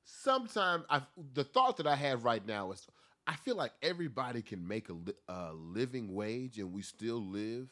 sometimes 0.04 0.84
I 0.88 1.02
the 1.34 1.44
thought 1.44 1.76
that 1.76 1.86
I 1.86 1.94
have 1.96 2.24
right 2.24 2.44
now 2.46 2.72
is, 2.72 2.86
I 3.26 3.36
feel 3.36 3.56
like 3.56 3.72
everybody 3.82 4.40
can 4.42 4.66
make 4.66 4.88
a, 4.88 4.94
li- 4.94 5.12
a 5.28 5.52
living 5.52 6.14
wage, 6.14 6.58
and 6.58 6.72
we 6.72 6.82
still 6.82 7.20
live 7.22 7.68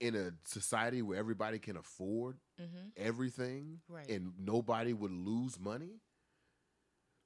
in 0.00 0.14
a 0.14 0.30
society 0.44 1.02
where 1.02 1.18
everybody 1.18 1.58
can 1.58 1.76
afford 1.76 2.36
hmm 2.58 2.64
everything, 2.96 3.80
Right. 3.88 4.08
and 4.08 4.32
nobody 4.38 4.92
would 4.94 5.12
lose 5.12 5.58
money. 5.60 6.00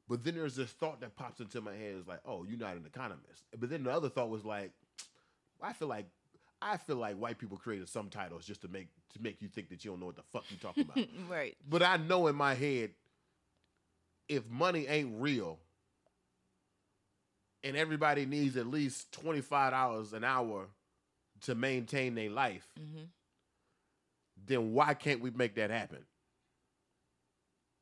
But 0.09 0.25
then 0.25 0.35
there's 0.35 0.57
this 0.57 0.71
thought 0.73 1.01
that 1.03 1.15
pops 1.15 1.39
into 1.39 1.61
my 1.61 1.73
head 1.75 1.95
is 1.95 2.09
like, 2.09 2.19
oh, 2.25 2.43
you're 2.45 2.59
not 2.59 2.77
an 2.77 2.85
economist. 2.85 3.45
But 3.57 3.71
then 3.71 3.85
the 3.85 3.93
other 3.93 4.09
thought 4.09 4.29
was 4.29 4.45
like, 4.45 4.73
I 5.63 5.73
feel 5.73 5.87
like 5.87 6.07
I 6.63 6.77
feel 6.77 6.97
like 6.97 7.17
white 7.17 7.39
people 7.39 7.57
created 7.57 7.89
some 7.89 8.09
titles 8.11 8.45
just 8.45 8.61
to 8.63 8.69
make 8.69 8.89
to 9.15 9.23
make 9.23 9.41
you 9.41 9.49
think 9.49 9.69
that 9.71 9.85
you 9.85 9.91
don't 9.91 10.01
know 10.01 10.07
what 10.07 10.17
the 10.17 10.23
fuck 10.33 10.45
you 10.51 10.57
talking 10.59 10.85
about. 10.85 10.99
right 11.31 11.57
but 11.69 11.83
I 11.83 11.97
know 11.97 12.27
in 12.27 12.37
my 12.37 12.55
head, 12.55 12.91
if 14.29 14.49
money 14.49 14.87
ain't 14.87 15.21
real, 15.21 15.59
and 17.65 17.77
everybody 17.77 18.27
needs 18.27 18.57
at 18.57 18.67
least 18.67 19.11
twenty 19.13 19.41
five 19.41 19.73
dollars 19.73 20.13
an 20.13 20.25
hour 20.25 20.69
to 21.43 21.55
maintain 21.55 22.15
their 22.15 22.31
life, 22.31 22.67
hmm 22.79 23.05
then 24.47 24.73
why 24.73 24.95
can't 24.95 25.21
we 25.21 25.31
make 25.31 25.55
that 25.57 25.71
happen? 25.71 26.05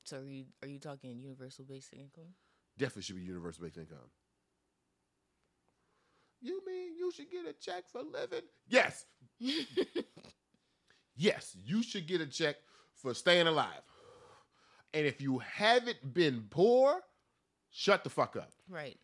so 0.04 0.18
are 0.18 0.24
you 0.24 0.44
are 0.62 0.68
you 0.68 0.78
talking 0.78 1.18
universal 1.20 1.64
basic 1.64 1.98
income 1.98 2.32
Definitely 2.78 3.02
should 3.02 3.16
be 3.16 3.22
universal 3.22 3.64
basic 3.64 3.82
income. 3.82 3.98
You 6.40 6.62
mean 6.66 6.96
you 6.96 7.10
should 7.12 7.30
get 7.30 7.46
a 7.46 7.52
check 7.52 7.88
for 7.88 8.02
living? 8.02 8.42
Yes. 8.68 9.06
yes, 11.16 11.56
you 11.64 11.82
should 11.82 12.06
get 12.06 12.20
a 12.20 12.26
check 12.26 12.56
for 12.94 13.14
staying 13.14 13.46
alive. 13.46 13.82
And 14.94 15.06
if 15.06 15.20
you 15.20 15.38
haven't 15.38 16.14
been 16.14 16.46
poor, 16.50 17.00
shut 17.70 18.04
the 18.04 18.10
fuck 18.10 18.36
up. 18.36 18.50
right 18.68 18.96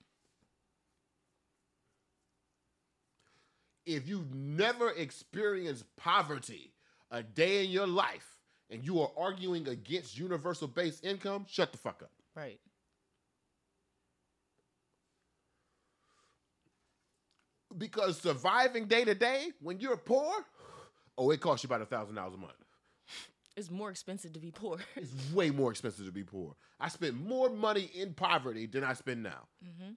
If 3.86 4.08
you've 4.08 4.34
never 4.34 4.90
experienced 4.90 5.84
poverty 5.96 6.72
a 7.10 7.22
day 7.22 7.64
in 7.64 7.70
your 7.70 7.86
life 7.86 8.38
and 8.70 8.82
you 8.84 9.00
are 9.02 9.10
arguing 9.16 9.68
against 9.68 10.16
universal 10.18 10.66
basic 10.68 11.04
income, 11.04 11.44
shut 11.48 11.70
the 11.72 11.78
fuck 11.78 12.02
up. 12.02 12.10
right 12.34 12.58
Because 17.76 18.20
surviving 18.20 18.86
day 18.86 19.04
to 19.04 19.14
day 19.14 19.48
when 19.60 19.80
you're 19.80 19.96
poor, 19.96 20.32
oh, 21.18 21.30
it 21.30 21.40
costs 21.40 21.64
you 21.64 21.68
about 21.68 21.82
a 21.82 21.86
thousand 21.86 22.14
dollars 22.16 22.34
a 22.34 22.38
month. 22.38 22.52
it's 23.56 23.70
more 23.70 23.90
expensive 23.90 24.32
to 24.32 24.40
be 24.40 24.50
poor 24.50 24.78
It's 24.96 25.12
way 25.32 25.50
more 25.50 25.70
expensive 25.70 26.06
to 26.06 26.12
be 26.12 26.22
poor. 26.24 26.54
I 26.80 26.88
spend 26.88 27.24
more 27.26 27.50
money 27.50 27.90
in 27.94 28.14
poverty 28.14 28.66
than 28.66 28.84
I 28.84 28.94
spend 28.94 29.22
now. 29.22 29.48
mm-hmm 29.64 29.92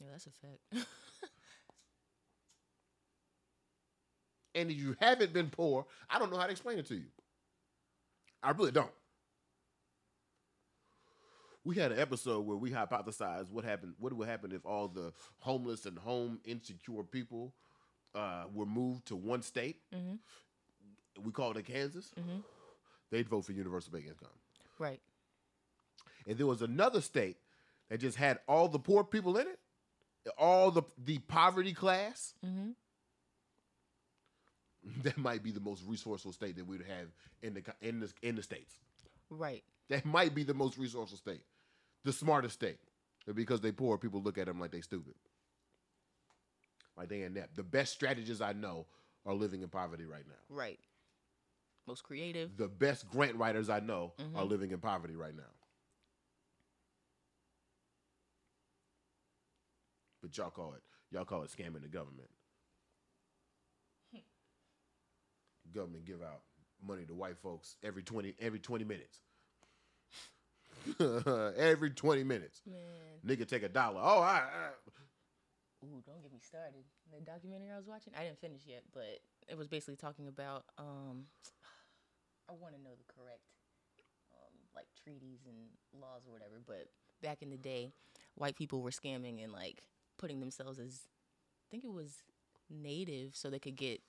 yeah 0.00 0.06
that's 0.12 0.26
a 0.26 0.30
fact 0.30 0.86
And 4.54 4.70
if 4.70 4.76
you 4.78 4.96
haven't 5.00 5.32
been 5.32 5.48
poor, 5.48 5.86
I 6.08 6.18
don't 6.18 6.30
know 6.32 6.36
how 6.38 6.46
to 6.46 6.50
explain 6.50 6.78
it 6.78 6.86
to 6.86 6.94
you. 6.96 7.06
I 8.42 8.50
really 8.50 8.72
don't. 8.72 8.90
We 11.64 11.76
had 11.76 11.92
an 11.92 11.98
episode 11.98 12.46
where 12.46 12.56
we 12.56 12.70
hypothesized 12.70 13.50
what 13.50 13.64
happened. 13.64 13.94
What 13.98 14.12
would 14.14 14.28
happen 14.28 14.50
if 14.52 14.64
all 14.64 14.88
the 14.88 15.12
homeless 15.40 15.84
and 15.86 15.98
home 15.98 16.40
insecure 16.44 17.02
people 17.02 17.52
uh, 18.14 18.44
were 18.52 18.66
moved 18.66 19.06
to 19.06 19.16
one 19.16 19.42
state? 19.42 19.80
Mhm. 19.94 20.18
We 21.22 21.32
called 21.32 21.56
it 21.58 21.64
Kansas. 21.66 22.10
Mhm. 22.18 22.42
They'd 23.10 23.28
vote 23.28 23.42
for 23.44 23.52
universal 23.52 23.92
basic 23.92 24.08
income. 24.10 24.28
right 24.78 25.00
and 26.26 26.38
there 26.38 26.46
was 26.46 26.62
another 26.62 27.00
state 27.02 27.36
that 27.88 27.98
just 27.98 28.16
had 28.16 28.38
all 28.48 28.68
the 28.68 28.78
poor 28.78 29.04
people 29.04 29.36
in 29.36 29.46
it, 29.46 29.58
all 30.38 30.70
the 30.70 30.82
the 30.98 31.18
poverty 31.18 31.72
class. 31.74 32.34
mm-hmm 32.44 32.70
That 35.02 35.18
might 35.18 35.42
be 35.42 35.50
the 35.50 35.60
most 35.60 35.82
resourceful 35.86 36.32
state 36.32 36.56
that 36.56 36.66
we'd 36.66 36.82
have 36.82 37.08
in 37.42 37.54
the 37.54 37.62
in 37.82 38.00
the 38.00 38.10
in 38.22 38.34
the 38.36 38.42
states. 38.42 38.78
right 39.28 39.62
That 39.88 40.04
might 40.06 40.34
be 40.34 40.42
the 40.42 40.54
most 40.54 40.78
resourceful 40.78 41.18
state, 41.18 41.42
the 42.04 42.12
smartest 42.12 42.54
state, 42.54 42.78
because 43.34 43.60
they 43.60 43.72
poor, 43.72 43.98
people 43.98 44.20
look 44.22 44.38
at 44.38 44.46
them 44.46 44.58
like 44.60 44.70
they 44.70 44.80
stupid, 44.80 45.14
like 46.96 47.08
they 47.08 47.22
inept. 47.22 47.56
The 47.56 47.62
best 47.62 47.92
strategists 47.92 48.40
I 48.42 48.52
know 48.52 48.86
are 49.26 49.34
living 49.34 49.62
in 49.62 49.68
poverty 49.68 50.04
right 50.06 50.26
now. 50.26 50.34
right 50.56 50.78
most 51.86 52.02
creative 52.04 52.56
The 52.56 52.68
best 52.68 53.08
grant 53.10 53.34
writers 53.36 53.68
I 53.68 53.80
know 53.80 54.12
are 54.36 54.44
Mhm. 54.44 54.48
living 54.48 54.70
in 54.70 54.78
poverty 54.80 55.16
right 55.16 55.34
now. 55.34 55.50
But 60.22 60.36
y'all 60.36 60.50
call 60.50 60.74
it 60.74 60.82
y'all 61.10 61.24
call 61.24 61.42
it 61.42 61.50
scamming 61.50 61.82
the 61.82 61.88
government. 61.88 62.30
government 65.72 66.04
give 66.04 66.22
out 66.22 66.42
money 66.82 67.04
to 67.06 67.14
white 67.14 67.38
folks 67.38 67.76
every 67.82 68.02
twenty 68.02 68.34
every 68.38 68.58
twenty 68.60 68.84
minutes. 68.84 69.20
every 71.56 71.90
twenty 71.90 72.24
minutes, 72.24 72.62
man 72.66 73.00
nigga 73.26 73.46
take 73.46 73.62
a 73.62 73.68
dollar. 73.68 74.00
Oh, 74.02 74.20
I, 74.20 74.42
I 74.42 74.68
Ooh, 75.84 76.02
don't 76.04 76.22
get 76.22 76.32
me 76.32 76.40
started. 76.40 76.84
The 77.10 77.20
documentary 77.20 77.70
I 77.72 77.76
was 77.76 77.86
watching, 77.86 78.12
I 78.18 78.24
didn't 78.24 78.40
finish 78.40 78.62
yet, 78.66 78.82
but 78.92 79.20
it 79.48 79.56
was 79.56 79.66
basically 79.68 79.96
talking 79.96 80.28
about 80.28 80.64
um 80.78 81.26
I 82.48 82.52
want 82.52 82.74
to 82.74 82.82
know 82.82 82.90
the 82.90 83.12
correct 83.12 83.40
um 84.32 84.52
like 84.74 84.86
treaties 85.02 85.40
and 85.46 85.56
laws 86.00 86.26
or 86.26 86.32
whatever, 86.32 86.60
but 86.66 86.88
back 87.22 87.42
in 87.42 87.50
the 87.50 87.56
day, 87.56 87.92
white 88.34 88.56
people 88.56 88.82
were 88.82 88.90
scamming 88.90 89.42
and 89.42 89.52
like 89.52 89.82
putting 90.18 90.40
themselves 90.40 90.78
as 90.78 91.06
I 91.64 91.66
think 91.70 91.84
it 91.84 91.92
was 91.92 92.22
native 92.68 93.34
so 93.34 93.50
they 93.50 93.58
could 93.58 93.76
get 93.76 94.00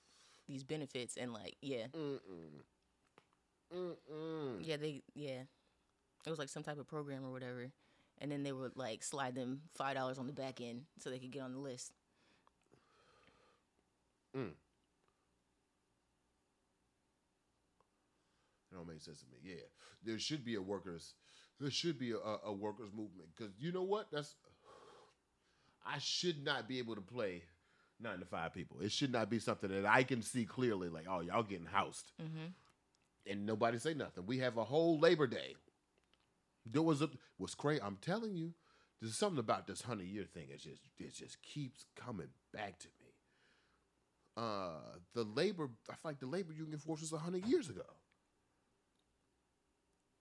these 0.48 0.64
benefits 0.64 1.16
and 1.18 1.34
like 1.34 1.56
yeah. 1.62 1.88
mm-mm. 1.96 2.64
Mm-mm. 3.74 4.58
Yeah, 4.62 4.76
they 4.76 5.04
yeah. 5.16 5.44
It 6.26 6.30
was 6.30 6.40
like 6.40 6.50
some 6.50 6.64
type 6.64 6.80
of 6.80 6.88
program 6.88 7.26
or 7.26 7.32
whatever. 7.32 7.72
And 8.20 8.32
then 8.32 8.44
they 8.44 8.52
would 8.52 8.76
like 8.76 9.04
slide 9.04 9.34
them 9.34 9.62
five 9.76 9.96
dollars 9.96 10.20
on 10.20 10.28
the 10.28 10.34
back 10.34 10.62
end 10.62 10.84
so 11.00 11.10
they 11.10 11.18
could 11.18 11.32
get 11.32 11.42
on 11.42 11.54
the 11.54 11.60
list. 11.60 11.94
Mm. 14.38 14.52
It 18.72 18.76
don't 18.76 18.88
make 18.88 19.02
sense 19.02 19.20
to 19.22 19.26
me. 19.28 19.38
Yeah, 19.44 19.64
there 20.04 20.20
should 20.20 20.46
be 20.46 20.56
a 20.56 20.62
workers. 20.62 21.14
There 21.60 21.72
should 21.72 22.00
be 22.00 22.12
a, 22.12 22.48
a, 22.48 22.54
workers 22.54 22.90
movement 22.96 23.30
because 23.36 23.54
you 23.60 23.72
know 23.72 23.84
what? 23.84 24.08
That's 24.12 24.36
I 25.86 25.98
should 26.00 26.44
not 26.44 26.68
be 26.68 26.80
able 26.80 26.96
to 26.96 27.02
play 27.02 27.44
nine 28.00 28.20
to 28.20 28.26
five 28.26 28.54
people. 28.54 28.78
It 28.82 28.92
should 28.92 29.12
not 29.12 29.30
be 29.30 29.40
something 29.40 29.70
that 29.70 29.86
I 29.86 30.04
can 30.04 30.22
see 30.22 30.46
clearly. 30.46 30.90
Like, 30.90 31.06
oh, 31.10 31.20
y'all 31.22 31.44
getting 31.44 31.66
housed, 31.66 32.12
mm-hmm. 32.22 32.48
and 33.30 33.46
nobody 33.46 33.78
say 33.80 33.94
nothing. 33.94 34.26
We 34.26 34.40
have 34.40 34.58
a 34.58 34.64
whole 34.64 35.00
Labor 35.00 35.28
Day. 35.28 35.56
There 36.66 36.82
was 36.82 37.02
a 37.02 37.10
was 37.38 37.56
crazy. 37.56 37.82
I'm 37.82 37.98
telling 38.02 38.36
you, 38.36 38.54
there's 39.02 39.18
something 39.18 39.40
about 39.40 39.68
this 39.68 39.82
hundred 39.82 40.08
year 40.08 40.26
thing. 40.26 40.48
It 40.50 40.60
just 40.62 40.82
it 41.00 41.14
just 41.16 41.42
keeps 41.42 41.86
coming 41.96 42.30
back 42.54 42.78
to 42.80 42.88
me. 43.00 43.08
Uh, 44.38 44.96
the 45.14 45.24
labor, 45.24 45.70
I 45.90 45.94
feel 45.96 46.12
like 46.12 46.20
the 46.20 46.26
labor 46.26 46.54
union 46.54 46.80
force 46.80 47.02
was 47.02 47.12
hundred 47.12 47.46
years 47.46 47.70
ago 47.70 47.84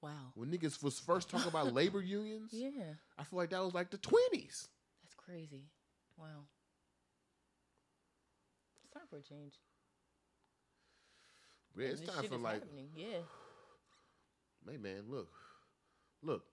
Wow. 0.02 0.32
when 0.34 0.50
niggas 0.50 0.82
was 0.82 0.98
first 0.98 1.28
talking 1.30 1.48
about 1.48 1.72
labor 1.74 2.00
unions. 2.00 2.50
Yeah, 2.52 2.70
I 3.18 3.24
feel 3.24 3.38
like 3.38 3.50
that 3.50 3.62
was 3.62 3.74
like 3.74 3.90
the 3.90 3.98
twenties. 3.98 4.66
that's 5.02 5.14
crazy. 5.14 5.66
Wow. 6.16 6.46
It's 8.82 8.92
time 8.92 9.04
for 9.08 9.18
a 9.18 9.22
change. 9.22 9.54
Yeah, 11.76 11.86
it's 11.88 12.00
time 12.00 12.24
for 12.24 12.36
like, 12.36 12.54
happening. 12.62 12.88
Yeah. 12.96 13.18
hey 14.68 14.76
man, 14.78 15.04
look, 15.08 15.28
look, 16.22 16.44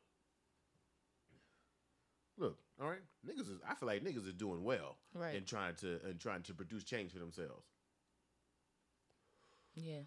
look. 2.37 2.57
All 2.81 2.87
right, 2.89 3.01
niggas 3.27 3.41
is. 3.49 3.59
I 3.67 3.73
feel 3.75 3.87
like 3.87 4.03
niggas 4.03 4.27
is 4.27 4.33
doing 4.33 4.63
well 4.63 4.97
Right. 5.13 5.35
and 5.35 5.45
trying 5.47 5.75
to 5.77 5.99
and 6.05 6.19
trying 6.19 6.43
to 6.43 6.53
produce 6.53 6.83
change 6.83 7.11
for 7.11 7.19
themselves. 7.19 7.65
Yeah. 9.75 10.01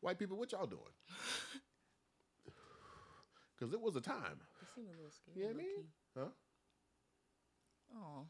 White 0.00 0.18
people, 0.18 0.36
what 0.38 0.52
y'all 0.52 0.66
doing? 0.66 0.82
Because 3.58 3.72
it 3.74 3.80
was 3.80 3.96
a 3.96 4.00
time. 4.00 4.38
They 4.60 4.66
seem 4.74 4.86
a 4.88 4.94
little 4.96 5.10
scared. 5.10 5.36
You 5.36 5.44
know 5.44 5.50
I 5.50 5.52
mean? 5.54 5.84
Huh? 6.16 6.24
Oh. 7.96 8.26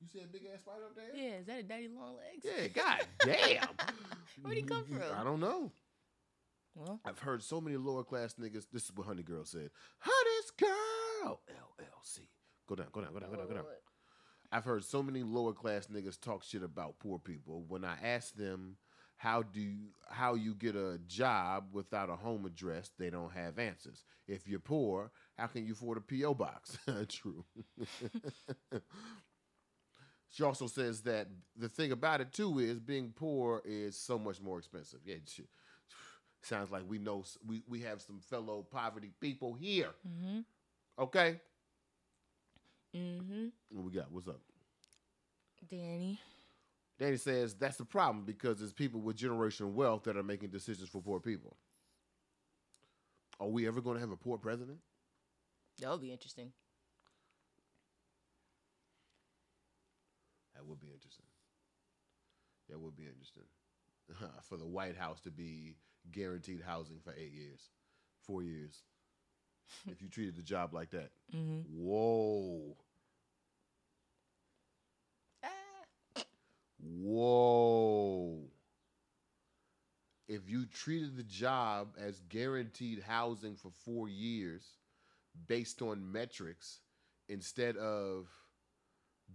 You 0.00 0.06
see 0.08 0.20
a 0.20 0.26
big 0.26 0.42
ass 0.52 0.60
spider 0.60 0.84
up 0.84 0.94
there? 0.94 1.10
Yeah, 1.16 1.38
is 1.38 1.46
that 1.46 1.58
a 1.58 1.62
daddy 1.64 1.88
long 1.88 2.16
legs? 2.16 2.44
Yeah, 2.44 2.68
god 2.68 3.06
damn. 3.24 3.68
Where'd 4.42 4.56
he 4.58 4.62
come 4.62 4.84
from? 4.90 5.02
I 5.18 5.24
don't 5.24 5.40
know. 5.40 5.72
Well, 6.76 7.00
I've 7.06 7.18
heard 7.18 7.42
so 7.42 7.60
many 7.60 7.76
lower 7.78 8.04
class 8.04 8.34
niggas. 8.34 8.66
This 8.70 8.84
is 8.84 8.92
what 8.94 9.06
Honey 9.06 9.22
Girl 9.22 9.44
said. 9.44 9.70
Hottest 9.98 10.58
girl, 10.58 11.40
LLC. 11.50 12.20
Go 12.68 12.74
down, 12.74 12.88
go 12.92 13.00
down, 13.00 13.14
go 13.14 13.20
down, 13.20 13.30
go 13.30 13.36
down, 13.36 13.46
go 13.48 13.54
down. 13.54 13.64
I've 14.52 14.64
heard 14.64 14.84
so 14.84 15.02
many 15.02 15.22
lower 15.22 15.54
class 15.54 15.86
niggas 15.86 16.20
talk 16.20 16.44
shit 16.44 16.62
about 16.62 16.98
poor 16.98 17.18
people. 17.18 17.64
When 17.66 17.84
I 17.84 17.96
ask 18.02 18.34
them 18.34 18.76
how 19.16 19.42
do 19.42 19.60
you, 19.60 19.88
how 20.10 20.34
you 20.34 20.54
get 20.54 20.76
a 20.76 20.98
job 21.06 21.68
without 21.72 22.10
a 22.10 22.16
home 22.16 22.44
address, 22.44 22.90
they 22.98 23.08
don't 23.08 23.32
have 23.32 23.58
answers. 23.58 24.04
If 24.28 24.46
you're 24.46 24.60
poor, 24.60 25.10
how 25.38 25.46
can 25.46 25.64
you 25.66 25.72
afford 25.72 25.98
a 25.98 26.00
PO 26.02 26.34
box? 26.34 26.78
True. 27.08 27.44
she 30.28 30.42
also 30.42 30.66
says 30.66 31.00
that 31.02 31.28
the 31.56 31.70
thing 31.70 31.92
about 31.92 32.20
it 32.20 32.32
too 32.32 32.58
is 32.58 32.78
being 32.78 33.12
poor 33.16 33.62
is 33.64 33.98
so 33.98 34.18
much 34.18 34.42
more 34.42 34.58
expensive. 34.58 35.00
Yeah, 35.04 35.16
she, 35.24 35.44
sounds 36.46 36.70
like 36.70 36.82
we 36.88 36.98
know 36.98 37.24
we 37.46 37.62
we 37.68 37.80
have 37.82 38.00
some 38.00 38.20
fellow 38.20 38.62
poverty 38.70 39.10
people 39.20 39.54
here. 39.54 39.90
Mm-hmm. 40.08 40.40
Okay, 40.98 41.40
Mm-hmm. 42.96 43.46
what 43.68 43.84
we 43.84 43.92
got? 43.92 44.10
What's 44.10 44.28
up? 44.28 44.40
Danny. 45.70 46.18
Danny 46.98 47.16
says 47.18 47.54
that's 47.54 47.76
the 47.76 47.84
problem 47.84 48.24
because 48.24 48.62
it's 48.62 48.72
people 48.72 49.00
with 49.00 49.18
generational 49.18 49.72
wealth 49.72 50.04
that 50.04 50.16
are 50.16 50.22
making 50.22 50.48
decisions 50.48 50.88
for 50.88 51.02
poor 51.02 51.20
people. 51.20 51.56
Are 53.38 53.48
we 53.48 53.66
ever 53.66 53.82
going 53.82 53.96
to 53.96 54.00
have 54.00 54.12
a 54.12 54.16
poor 54.16 54.38
president? 54.38 54.78
That 55.80 55.90
would 55.90 56.00
be 56.00 56.10
interesting. 56.10 56.52
That 60.54 60.64
would 60.66 60.80
be 60.80 60.88
interesting. 60.92 61.26
That 62.70 62.80
would 62.80 62.96
be 62.96 63.04
interesting. 63.04 63.44
for 64.48 64.56
the 64.56 64.64
White 64.66 64.96
House 64.96 65.20
to 65.22 65.30
be 65.30 65.74
guaranteed 66.12 66.62
housing 66.66 66.98
for 67.02 67.12
eight 67.12 67.32
years, 67.32 67.60
four 68.26 68.42
years. 68.42 68.82
if 69.90 70.00
you 70.02 70.08
treated 70.08 70.36
the 70.36 70.42
job 70.42 70.72
like 70.72 70.90
that. 70.90 71.10
Mm-hmm. 71.34 71.60
Whoa. 71.76 72.76
Ah. 75.44 76.22
Whoa. 76.80 78.38
If 80.28 80.48
you 80.48 80.66
treated 80.66 81.16
the 81.16 81.22
job 81.22 81.88
as 81.98 82.20
guaranteed 82.28 83.02
housing 83.06 83.54
for 83.56 83.70
four 83.84 84.08
years 84.08 84.64
based 85.46 85.82
on 85.82 86.10
metrics 86.12 86.80
instead 87.28 87.76
of 87.76 88.26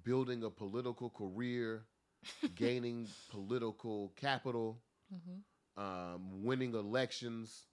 building 0.04 0.44
a 0.44 0.50
political 0.50 1.10
career, 1.10 1.84
gaining 2.56 3.08
political 3.30 4.12
capital, 4.16 4.82
Mm-hmm. 5.14 5.40
Um, 5.78 6.44
winning 6.44 6.74
elections 6.76 7.68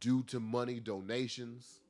due 0.00 0.22
to 0.24 0.40
money 0.40 0.80
donations. 0.80 1.80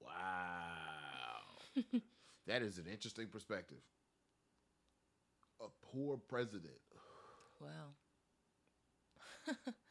Wow. 0.00 1.58
that 2.46 2.62
is 2.62 2.78
an 2.78 2.86
interesting 2.90 3.28
perspective. 3.28 3.78
A 5.60 5.68
poor 5.82 6.16
president. 6.16 6.80
Wow. 7.60 7.94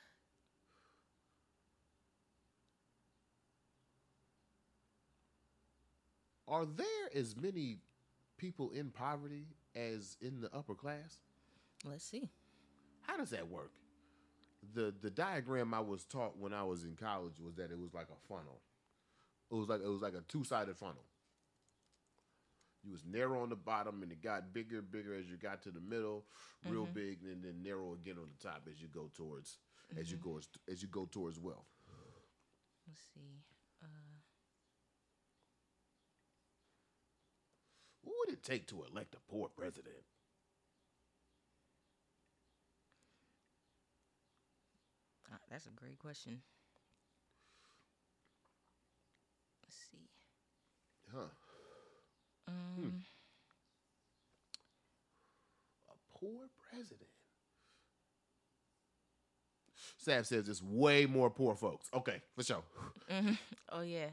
Are 6.47 6.65
there 6.65 7.09
as 7.13 7.35
many 7.35 7.79
people 8.37 8.71
in 8.71 8.91
poverty 8.91 9.47
as 9.75 10.17
in 10.21 10.41
the 10.41 10.53
upper 10.55 10.75
class? 10.75 11.19
Let's 11.85 12.05
see. 12.05 12.29
How 13.01 13.17
does 13.17 13.29
that 13.31 13.49
work? 13.49 13.71
The 14.73 14.93
the 15.01 15.09
diagram 15.09 15.73
I 15.73 15.79
was 15.79 16.03
taught 16.03 16.37
when 16.37 16.53
I 16.53 16.63
was 16.63 16.83
in 16.83 16.95
college 16.95 17.39
was 17.43 17.55
that 17.55 17.71
it 17.71 17.79
was 17.79 17.93
like 17.93 18.07
a 18.09 18.27
funnel. 18.27 18.61
It 19.51 19.55
was 19.55 19.69
like 19.69 19.81
it 19.81 19.87
was 19.87 20.01
like 20.01 20.13
a 20.15 20.21
two 20.27 20.43
sided 20.43 20.75
funnel. 20.75 21.05
You 22.83 22.91
was 22.91 23.03
narrow 23.05 23.41
on 23.41 23.49
the 23.49 23.55
bottom 23.55 24.01
and 24.03 24.11
it 24.11 24.21
got 24.21 24.53
bigger 24.53 24.79
and 24.79 24.89
bigger 24.91 25.13
as 25.13 25.27
you 25.29 25.35
got 25.37 25.61
to 25.63 25.71
the 25.71 25.79
middle, 25.81 26.25
real 26.67 26.85
big, 26.85 27.19
and 27.23 27.43
then 27.43 27.61
narrow 27.63 27.93
again 27.93 28.15
on 28.17 28.27
the 28.37 28.43
top 28.47 28.67
as 28.71 28.81
you 28.81 28.87
go 28.87 29.09
towards 29.13 29.57
as 29.99 30.11
you 30.11 30.17
go 30.17 30.39
as 30.69 30.81
you 30.81 30.87
go 30.89 31.05
towards 31.05 31.39
wealth. 31.39 31.67
Let's 32.87 32.99
see. 33.13 33.41
Uh, 33.83 33.87
What 38.03 38.15
would 38.19 38.33
it 38.33 38.43
take 38.43 38.67
to 38.67 38.83
elect 38.91 39.15
a 39.15 39.31
poor 39.31 39.49
president? 39.49 39.95
Ah, 45.37 45.45
that's 45.49 45.65
a 45.67 45.69
great 45.71 45.99
question. 45.99 46.41
Let's 49.63 49.75
see. 49.91 50.09
Huh. 51.13 51.29
Um, 52.47 53.03
A 55.89 56.17
poor 56.19 56.49
president. 56.71 57.09
Sav 59.97 60.25
says 60.25 60.47
it's 60.47 60.63
way 60.63 61.05
more 61.05 61.29
poor 61.29 61.55
folks. 61.55 61.87
Okay, 61.93 62.21
for 62.35 62.43
sure. 62.43 62.63
Oh 63.69 63.81
yeah, 63.81 64.07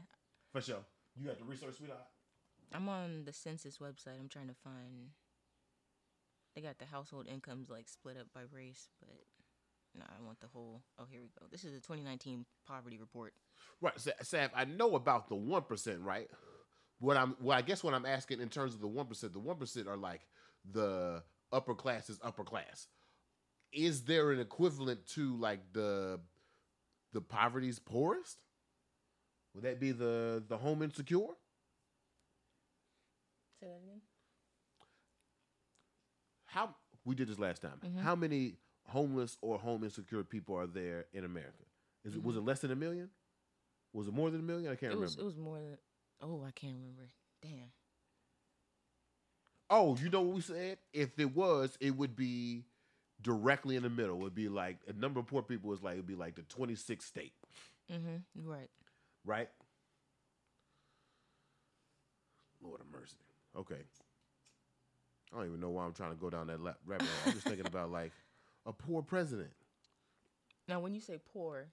For 0.51 0.61
sure. 0.61 0.83
You 1.17 1.27
got 1.27 1.37
the 1.39 1.45
research, 1.45 1.75
sweetheart? 1.77 2.01
I'm 2.73 2.89
on 2.89 3.23
the 3.25 3.31
census 3.31 3.77
website. 3.77 4.19
I'm 4.19 4.27
trying 4.27 4.47
to 4.49 4.53
find. 4.63 5.11
They 6.55 6.61
got 6.61 6.79
the 6.79 6.85
household 6.85 7.27
incomes 7.31 7.69
like 7.69 7.87
split 7.87 8.17
up 8.17 8.27
by 8.33 8.41
race, 8.51 8.89
but 8.99 9.09
no, 9.97 10.05
I 10.05 10.25
want 10.25 10.39
the 10.39 10.47
whole. 10.47 10.81
Oh, 10.99 11.05
here 11.09 11.21
we 11.21 11.27
go. 11.39 11.45
This 11.51 11.63
is 11.63 11.73
the 11.73 11.79
2019 11.79 12.45
poverty 12.67 12.97
report. 12.97 13.33
Right, 13.81 13.99
Sa- 13.99 14.11
Sav. 14.21 14.51
I 14.55 14.65
know 14.65 14.95
about 14.95 15.29
the 15.29 15.35
one 15.35 15.63
percent, 15.63 16.01
right? 16.01 16.29
What 16.99 17.17
I'm, 17.17 17.35
well, 17.41 17.57
I 17.57 17.61
guess 17.61 17.83
what 17.83 17.93
I'm 17.93 18.05
asking 18.05 18.41
in 18.41 18.49
terms 18.49 18.73
of 18.73 18.81
the 18.81 18.87
one 18.87 19.05
percent, 19.05 19.33
the 19.33 19.39
one 19.39 19.57
percent 19.57 19.87
are 19.87 19.97
like 19.97 20.21
the 20.71 21.23
upper 21.51 21.75
class 21.75 22.09
is 22.09 22.19
upper 22.23 22.43
class. 22.43 22.87
Is 23.71 24.03
there 24.03 24.31
an 24.31 24.39
equivalent 24.39 25.05
to 25.09 25.35
like 25.37 25.59
the 25.73 26.19
the 27.13 27.21
poverty's 27.21 27.79
poorest? 27.79 28.37
Would 29.53 29.63
that 29.63 29.79
be 29.79 29.91
the 29.91 30.43
the 30.47 30.57
home 30.57 30.81
insecure? 30.81 31.19
Say 33.59 33.67
that 33.67 33.81
again. 33.83 34.01
How 36.45 36.75
we 37.05 37.15
did 37.15 37.27
this 37.27 37.39
last 37.39 37.61
time? 37.61 37.79
Mm-hmm. 37.85 37.99
How 37.99 38.15
many 38.15 38.55
homeless 38.87 39.37
or 39.41 39.57
home 39.57 39.83
insecure 39.83 40.23
people 40.23 40.55
are 40.57 40.67
there 40.67 41.05
in 41.13 41.23
America? 41.25 41.51
Is 42.03 42.15
it 42.15 42.23
was 42.23 42.35
it 42.35 42.43
less 42.43 42.59
than 42.59 42.71
a 42.71 42.75
million? 42.75 43.09
Was 43.93 44.07
it 44.07 44.13
more 44.13 44.29
than 44.29 44.41
a 44.41 44.43
million? 44.43 44.71
I 44.71 44.75
can't 44.75 44.91
It 44.91 44.95
remember. 44.95 45.05
was. 45.05 45.17
It 45.17 45.23
was 45.23 45.37
more 45.37 45.57
than. 45.57 45.77
Oh, 46.21 46.43
I 46.47 46.51
can't 46.51 46.75
remember. 46.75 47.09
Damn. 47.41 47.71
Oh, 49.69 49.97
you 50.01 50.09
know 50.09 50.21
what 50.21 50.35
we 50.35 50.41
said? 50.41 50.77
If 50.93 51.17
it 51.19 51.35
was, 51.35 51.77
it 51.79 51.95
would 51.95 52.15
be 52.15 52.65
directly 53.21 53.75
in 53.77 53.81
the 53.83 53.89
middle 53.89 54.17
It 54.17 54.23
would 54.23 54.35
be 54.35 54.49
like 54.49 54.77
a 54.87 54.93
number 54.93 55.19
of 55.19 55.25
poor 55.25 55.41
people 55.41 55.73
is 55.73 55.81
like 55.81 55.93
it'd 55.93 56.05
be 56.05 56.15
like 56.15 56.35
the 56.35 56.43
26th 56.43 57.01
state, 57.03 57.33
Mm-hmm. 57.91 58.47
Right. 58.47 58.69
right? 59.25 59.49
Lord 62.61 62.81
of 62.81 62.87
mercy. 62.91 63.17
Okay. 63.57 63.81
I 65.33 65.37
don't 65.37 65.47
even 65.47 65.59
know 65.59 65.69
why 65.69 65.85
I'm 65.85 65.93
trying 65.93 66.11
to 66.11 66.17
go 66.17 66.29
down 66.29 66.47
that 66.47 66.59
rabbit 66.85 67.07
hole. 67.07 67.09
I'm 67.27 67.33
just 67.33 67.45
thinking 67.47 67.65
about 67.67 67.91
like 67.91 68.11
a 68.65 68.73
poor 68.73 69.01
president. 69.01 69.51
Now, 70.67 70.79
when 70.79 70.95
you 70.95 71.01
say 71.01 71.19
poor, 71.33 71.67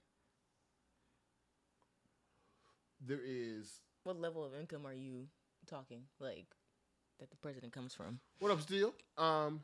There 3.07 3.20
is 3.24 3.80
what 4.05 4.20
level 4.20 4.45
of 4.45 4.55
income 4.55 4.86
are 4.86 4.95
you 4.95 5.26
talking? 5.66 6.03
Like 6.20 6.47
that 7.18 7.30
the 7.30 7.36
president 7.36 7.72
comes 7.72 7.95
from? 7.95 8.20
What 8.38 8.53
up, 8.53 8.61
Steel? 8.61 8.95
Um, 9.18 9.61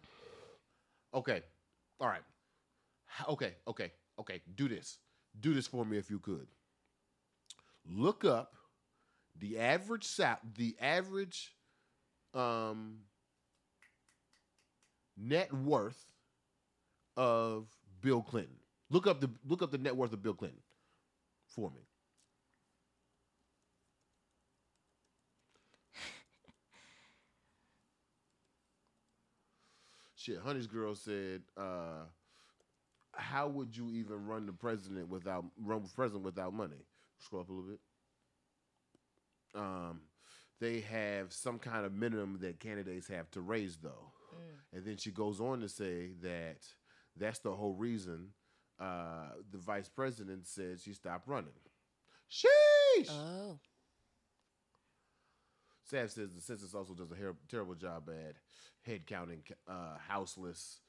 okay, 1.14 1.42
all 2.00 2.08
right, 2.08 2.22
okay, 3.28 3.54
okay, 3.68 3.92
okay. 4.18 4.40
Do 4.56 4.68
this. 4.68 4.98
Do 5.40 5.54
this 5.54 5.68
for 5.68 5.84
me 5.84 5.98
if 5.98 6.10
you 6.10 6.18
could. 6.18 6.48
Look 7.88 8.24
up 8.24 8.54
the 9.38 9.58
average 9.58 10.04
sap, 10.04 10.40
the 10.56 10.76
average 10.80 11.54
um 12.34 12.98
net 15.16 15.52
worth 15.52 16.12
of 17.18 17.66
Bill 18.00 18.22
Clinton. 18.22 18.54
Look 18.90 19.06
up 19.06 19.20
the 19.20 19.28
look 19.46 19.60
up 19.60 19.70
the 19.70 19.76
net 19.76 19.94
worth 19.94 20.14
of 20.14 20.22
Bill 20.22 20.32
Clinton 20.32 20.62
for 21.48 21.70
me. 21.70 21.82
Shit, 30.16 30.38
Honey's 30.38 30.66
girl 30.68 30.94
said, 30.94 31.42
uh, 31.58 32.04
"How 33.12 33.48
would 33.48 33.76
you 33.76 33.90
even 33.90 34.26
run 34.26 34.46
the 34.46 34.52
president 34.52 35.08
without 35.08 35.44
run 35.60 35.82
president 35.94 36.24
without 36.24 36.54
money?" 36.54 36.86
Scroll 37.18 37.42
up 37.42 37.48
a 37.50 37.52
little 37.52 37.68
bit. 37.68 37.80
Um, 39.54 40.02
they 40.60 40.80
have 40.80 41.32
some 41.32 41.58
kind 41.58 41.84
of 41.84 41.92
minimum 41.92 42.38
that 42.42 42.60
candidates 42.60 43.08
have 43.08 43.28
to 43.32 43.40
raise, 43.40 43.76
though, 43.76 44.12
and 44.72 44.84
then 44.84 44.96
she 44.96 45.10
goes 45.10 45.40
on 45.40 45.60
to 45.60 45.68
say 45.68 46.12
that 46.22 46.58
that's 47.18 47.38
the 47.40 47.52
whole 47.52 47.74
reason 47.74 48.28
uh, 48.80 49.30
the 49.50 49.58
vice 49.58 49.88
president 49.88 50.46
said 50.46 50.80
she 50.80 50.92
stopped 50.92 51.26
running. 51.26 51.52
Sheesh. 52.30 53.10
Oh. 53.10 53.58
Sav 55.84 56.10
says 56.10 56.34
the 56.34 56.40
census 56.40 56.74
also 56.74 56.94
does 56.94 57.10
a 57.10 57.14
her- 57.14 57.36
terrible 57.50 57.74
job 57.74 58.08
at 58.10 58.36
head 58.82 59.06
counting 59.06 59.42
uh, 59.66 59.96
houseless 60.06 60.80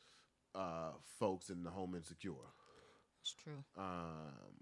uh, 0.54 0.92
folks 1.20 1.50
in 1.50 1.64
the 1.64 1.70
home 1.70 1.96
insecure. 1.96 2.34
It's 3.22 3.34
true. 3.34 3.64
Um, 3.78 4.56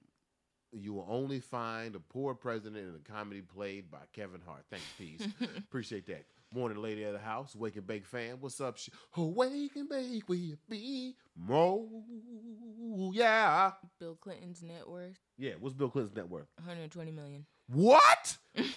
you 0.71 0.93
will 0.93 1.07
only 1.09 1.39
find 1.39 1.95
a 1.95 1.99
poor 1.99 2.33
president 2.35 2.87
in 2.87 2.95
a 2.95 3.11
comedy 3.11 3.41
played 3.41 3.89
by 3.89 3.99
Kevin 4.13 4.41
Hart. 4.45 4.65
Thanks, 4.69 4.85
Peace. 4.97 5.27
Appreciate 5.57 6.05
that. 6.07 6.25
Morning, 6.53 6.81
lady 6.81 7.03
of 7.03 7.11
the 7.13 7.19
house, 7.19 7.55
wake 7.55 7.75
and 7.75 7.85
bake 7.85 8.05
fan. 8.05 8.37
What's 8.39 8.61
up? 8.61 8.77
Sh- 8.77 8.89
wake 9.17 9.75
and 9.75 9.89
bake 9.89 10.27
with 10.29 10.57
be 10.69 11.15
mo. 11.35 11.89
Yeah, 13.13 13.71
Bill 13.99 14.15
Clinton's 14.15 14.63
net 14.63 14.87
worth 14.87 15.19
yeah. 15.37 15.53
What's 15.59 15.75
Bill 15.75 15.89
Clinton's 15.89 16.15
net 16.15 16.29
worth? 16.29 16.47
120 16.57 17.11
million. 17.11 17.45
What? 17.67 18.37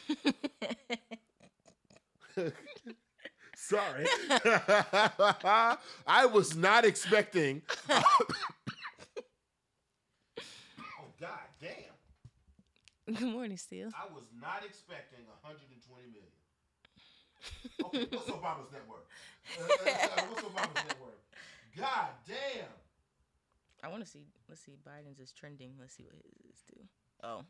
Sorry. 3.56 4.06
I 6.06 6.26
was 6.26 6.56
not 6.56 6.84
expecting. 6.84 7.62
oh, 7.90 8.02
God 11.18 11.30
damn. 11.60 13.14
Good 13.14 13.28
morning, 13.28 13.56
Steele. 13.56 13.90
I 13.94 14.12
was 14.12 14.24
not 14.40 14.62
expecting 14.64 15.20
120 15.42 16.08
million. 16.08 16.39
Okay, 17.84 18.06
what's 18.10 18.30
Obama's 18.30 18.70
net 18.72 18.82
worth? 18.88 19.06
Uh, 19.58 19.62
uh, 19.62 20.22
what's 20.28 20.42
Obama's 20.42 20.74
net 20.74 20.96
worth? 21.00 21.20
God 21.76 22.08
damn. 22.26 22.66
I 23.82 23.88
want 23.88 24.04
to 24.04 24.10
see. 24.10 24.26
Let's 24.48 24.60
see. 24.62 24.76
Biden's 24.86 25.18
is 25.18 25.32
trending. 25.32 25.72
Let's 25.80 25.94
see 25.94 26.04
what 26.04 26.14
his 26.14 26.54
is 26.54 26.60
too. 26.68 26.80
Oh, 27.22 27.44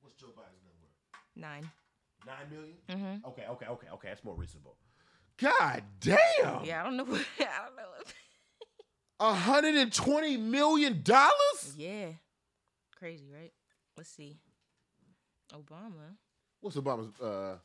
What's 0.00 0.16
Joe 0.16 0.28
Biden's 0.28 0.62
net 0.64 0.74
worth? 0.80 0.92
nine. 1.36 1.70
Nine 2.26 2.50
million? 2.50 2.76
Mm-hmm. 2.88 3.26
Okay, 3.30 3.44
okay, 3.50 3.66
okay, 3.66 3.86
okay. 3.94 4.08
That's 4.08 4.24
more 4.24 4.34
reasonable. 4.34 4.76
God 5.38 5.82
damn. 6.00 6.64
Yeah, 6.64 6.80
I 6.80 6.84
don't 6.84 6.96
know. 6.96 7.04
What, 7.10 7.20
I 7.40 7.66
don't 7.66 7.76
know. 7.76 7.82
What, 9.18 9.34
hundred 9.36 9.74
and 9.76 9.92
twenty 9.92 10.36
million 10.36 11.02
dollars? 11.02 11.74
yeah, 11.76 12.06
crazy, 12.96 13.28
right? 13.32 13.52
Let's 13.96 14.10
see. 14.10 14.38
Obama. 15.52 16.16
What's 16.60 16.76
Obama's? 16.76 17.20
Uh, 17.20 17.56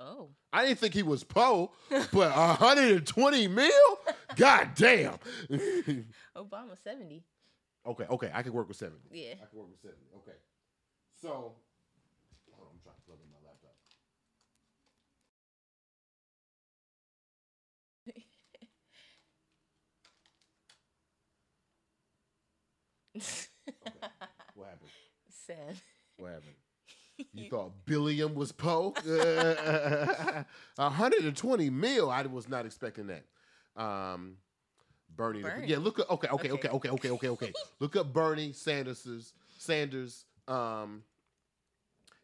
Oh, 0.00 0.30
I 0.50 0.64
didn't 0.64 0.78
think 0.78 0.94
he 0.94 1.02
was 1.02 1.22
Poe, 1.22 1.70
but 2.14 2.32
hundred 2.32 2.92
and 2.96 3.06
twenty 3.06 3.46
mil? 3.46 3.70
God 4.36 4.70
damn. 4.74 5.18
Obama 6.34 6.78
70. 6.82 7.22
okay, 7.86 8.04
okay, 8.08 8.30
I 8.32 8.42
can 8.42 8.54
work 8.54 8.68
with 8.68 8.78
seventy. 8.78 9.06
Yeah. 9.12 9.34
I 9.34 9.44
can 9.44 9.58
work 9.58 9.68
with 9.70 9.80
seventy. 9.82 10.06
Okay, 10.16 10.38
so 11.20 11.28
hold 11.28 11.52
on, 12.58 12.66
I'm 12.72 12.80
trying 12.82 12.96
to 12.96 13.02
plug 13.02 13.18
in 13.22 13.30
my 13.30 13.38
laptop. 13.46 13.76
What 24.54 24.68
happened? 24.68 24.90
Sad. 25.46 25.76
What 26.18 26.30
happened? 26.32 26.54
You 27.32 27.44
thought 27.50 27.72
Billiam 27.86 28.34
was 28.34 28.52
Poe? 28.52 28.94
120 30.76 31.70
mil. 31.70 32.10
I 32.10 32.22
was 32.22 32.48
not 32.48 32.66
expecting 32.66 33.08
that. 33.08 33.24
Um, 33.80 34.36
Bernie. 35.14 35.42
Bernie. 35.42 35.66
Yeah, 35.68 35.78
look 35.78 35.98
up. 35.98 36.10
Okay, 36.10 36.28
okay, 36.28 36.50
okay, 36.50 36.68
Okay. 36.68 36.88
okay, 36.90 37.10
okay, 37.10 37.28
okay, 37.28 37.52
look 37.80 37.96
up 37.96 38.12
Bernie 38.12 38.52
Sanders's 38.52 39.32
Sanders 39.58 40.24
um, 40.48 41.02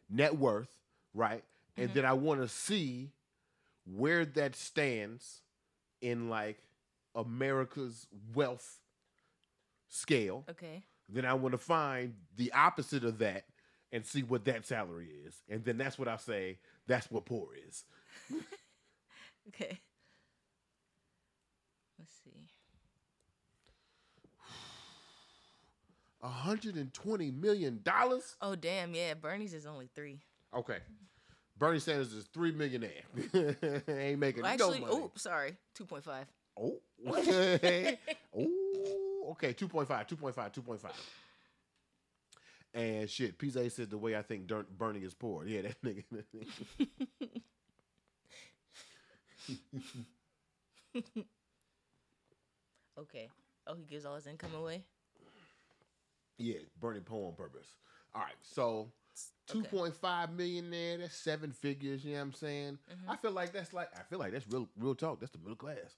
net 0.09 0.35
worth, 0.37 0.69
right? 1.13 1.43
And 1.77 1.93
then 1.93 2.03
I 2.05 2.13
want 2.13 2.41
to 2.41 2.47
see 2.49 3.11
where 3.85 4.25
that 4.25 4.55
stands 4.55 5.41
in 6.01 6.29
like 6.29 6.57
America's 7.15 8.05
wealth 8.33 8.79
scale 9.87 10.43
Okay. 10.49 10.83
then 11.07 11.25
I 11.25 11.33
want 11.33 11.53
to 11.53 11.57
find 11.57 12.13
the 12.37 12.51
opposite 12.53 13.03
of 13.03 13.17
that 13.19 13.45
and 13.91 14.05
see 14.05 14.23
what 14.23 14.45
that 14.45 14.65
salary 14.65 15.09
is. 15.25 15.35
And 15.49 15.63
then 15.63 15.77
that's 15.77 15.97
what 15.97 16.07
I 16.07 16.17
say, 16.17 16.59
that's 16.87 17.09
what 17.11 17.25
poor 17.25 17.49
is. 17.67 17.85
Okay. 19.47 19.79
Let's 21.97 22.13
see. 22.23 22.49
$120 26.23 27.33
million? 27.41 27.81
Oh 28.41 28.55
damn, 28.55 28.93
yeah. 28.93 29.15
Bernie's 29.15 29.55
is 29.55 29.65
only 29.65 29.89
three. 29.95 30.19
Okay. 30.55 30.77
Bernie 31.57 31.79
Sanders 31.79 32.13
is 32.13 32.25
three 32.33 32.51
millionaire. 32.51 32.91
Ain't 33.87 34.19
making 34.19 34.43
Well, 34.43 34.55
no 34.57 34.65
actually, 34.65 34.79
money. 34.79 34.93
oh, 34.93 35.11
sorry, 35.15 35.57
two 35.73 35.85
point 35.85 36.03
five. 36.05 36.25
Oh. 36.57 36.79
oh. 37.07 37.91
Okay, 39.31 39.53
2.5, 39.53 39.87
2.5, 39.87 40.33
2.5. 40.33 40.89
And 42.73 43.09
shit, 43.09 43.37
PZ 43.37 43.71
said 43.71 43.89
the 43.89 43.97
way 43.97 44.15
I 44.15 44.21
think 44.21 44.47
Bernie 44.77 44.99
is 44.99 45.13
poor. 45.13 45.45
Yeah, 45.45 45.63
that 45.63 45.81
nigga. 45.83 46.03
Okay. 52.99 53.29
Oh, 53.67 53.75
he 53.75 53.83
gives 53.85 54.05
all 54.05 54.15
his 54.15 54.27
income 54.27 54.53
away. 54.55 54.83
Yeah, 56.37 56.59
Bernie 56.79 56.99
Poe 57.01 57.27
on 57.27 57.33
purpose. 57.33 57.67
All 58.13 58.21
right, 58.21 58.35
so 58.41 58.91
two 59.47 59.59
Okay. 59.59 59.69
point 59.69 59.95
five 59.95 60.31
million 60.31 60.69
there. 60.69 60.97
That's 60.97 61.15
seven 61.15 61.51
figures. 61.51 62.03
You 62.05 62.11
know 62.13 62.17
what 62.19 62.23
I'm 62.25 62.33
saying? 62.33 62.77
Mm-hmm. 62.91 63.11
I 63.11 63.15
feel 63.17 63.31
like 63.31 63.51
that's 63.53 63.73
like 63.73 63.89
I 63.97 64.03
feel 64.03 64.19
like 64.19 64.31
that's 64.31 64.47
real 64.47 64.67
real 64.77 64.95
talk. 64.95 65.19
That's 65.19 65.31
the 65.31 65.39
middle 65.39 65.55
class. 65.55 65.95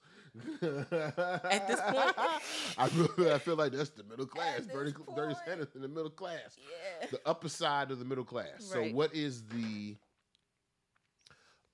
At 1.50 1.68
this 1.68 1.80
point? 1.80 2.14
I 2.78 2.88
feel, 2.88 3.32
I 3.32 3.38
feel 3.38 3.56
like 3.56 3.72
that's 3.72 3.90
the 3.90 4.04
middle 4.04 4.26
class. 4.26 4.60
Bernie, 4.62 4.92
Bernie. 5.14 5.34
Sanders 5.46 5.68
in 5.74 5.82
the 5.82 5.88
middle 5.88 6.10
class. 6.10 6.56
Yeah. 7.00 7.06
The 7.10 7.20
upper 7.26 7.48
side 7.48 7.90
of 7.90 7.98
the 7.98 8.04
middle 8.04 8.24
class. 8.24 8.48
So 8.58 8.82
what 8.84 9.14
is 9.14 9.42
the 9.48 9.96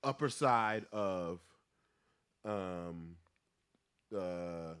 upper 0.03 0.29
side 0.29 0.85
of 0.91 1.39
um 2.45 3.15
uh 4.15 4.73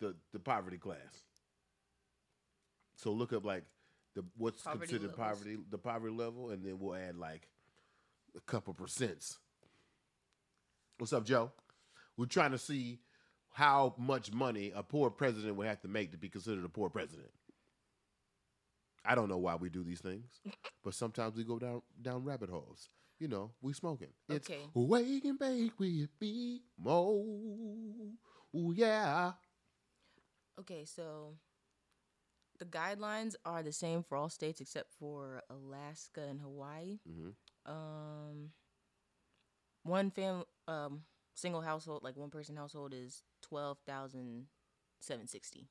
the 0.00 0.14
the 0.32 0.38
poverty 0.38 0.78
class? 0.78 1.22
So 2.96 3.12
look 3.12 3.32
up 3.32 3.44
like 3.44 3.64
the 4.14 4.24
what's 4.36 4.62
Poverty 4.62 4.80
considered 4.92 5.18
levels. 5.18 5.38
poverty 5.38 5.58
the 5.70 5.78
poverty 5.78 6.14
level, 6.14 6.50
and 6.50 6.64
then 6.64 6.78
we'll 6.78 6.94
add 6.96 7.16
like 7.16 7.48
a 8.36 8.40
couple 8.40 8.74
percents. 8.74 9.38
What's 10.98 11.12
up, 11.12 11.24
Joe? 11.24 11.52
We're 12.16 12.26
trying 12.26 12.50
to 12.52 12.58
see 12.58 13.00
how 13.52 13.94
much 13.98 14.32
money 14.32 14.72
a 14.74 14.82
poor 14.82 15.10
president 15.10 15.56
would 15.56 15.66
have 15.66 15.80
to 15.82 15.88
make 15.88 16.10
to 16.12 16.18
be 16.18 16.28
considered 16.28 16.64
a 16.64 16.68
poor 16.68 16.90
president. 16.90 17.30
I 19.04 19.14
don't 19.14 19.28
know 19.28 19.38
why 19.38 19.54
we 19.54 19.68
do 19.70 19.82
these 19.84 20.00
things, 20.00 20.40
but 20.84 20.94
sometimes 20.94 21.36
we 21.36 21.44
go 21.44 21.58
down 21.58 21.82
down 22.00 22.24
rabbit 22.24 22.50
holes. 22.50 22.88
You 23.18 23.28
know, 23.28 23.50
we 23.60 23.72
smoking. 23.72 24.08
It's 24.28 24.48
Okay. 24.48 24.60
wake 24.74 25.24
and 25.24 25.38
bake 25.38 25.78
with 25.78 26.08
me, 26.20 26.62
mo. 26.78 27.24
Ooh 28.54 28.72
yeah. 28.74 29.32
Okay, 30.60 30.84
so 30.84 31.34
the 32.58 32.64
guidelines 32.64 33.34
are 33.44 33.62
the 33.62 33.72
same 33.72 34.02
for 34.02 34.16
all 34.16 34.28
states 34.28 34.60
except 34.60 34.92
for 34.98 35.42
Alaska 35.50 36.22
and 36.22 36.40
Hawaii. 36.40 36.98
Mhm. 37.08 37.34
Um, 37.66 38.52
one 39.82 40.10
fam, 40.10 40.44
um, 40.66 41.04
single 41.34 41.60
household, 41.60 42.02
like 42.02 42.16
one 42.16 42.30
person 42.30 42.56
household, 42.56 42.92
is 42.94 43.22
twelve 43.42 43.78
thousand 43.86 44.48
seven 45.00 45.26
sixty. 45.26 45.68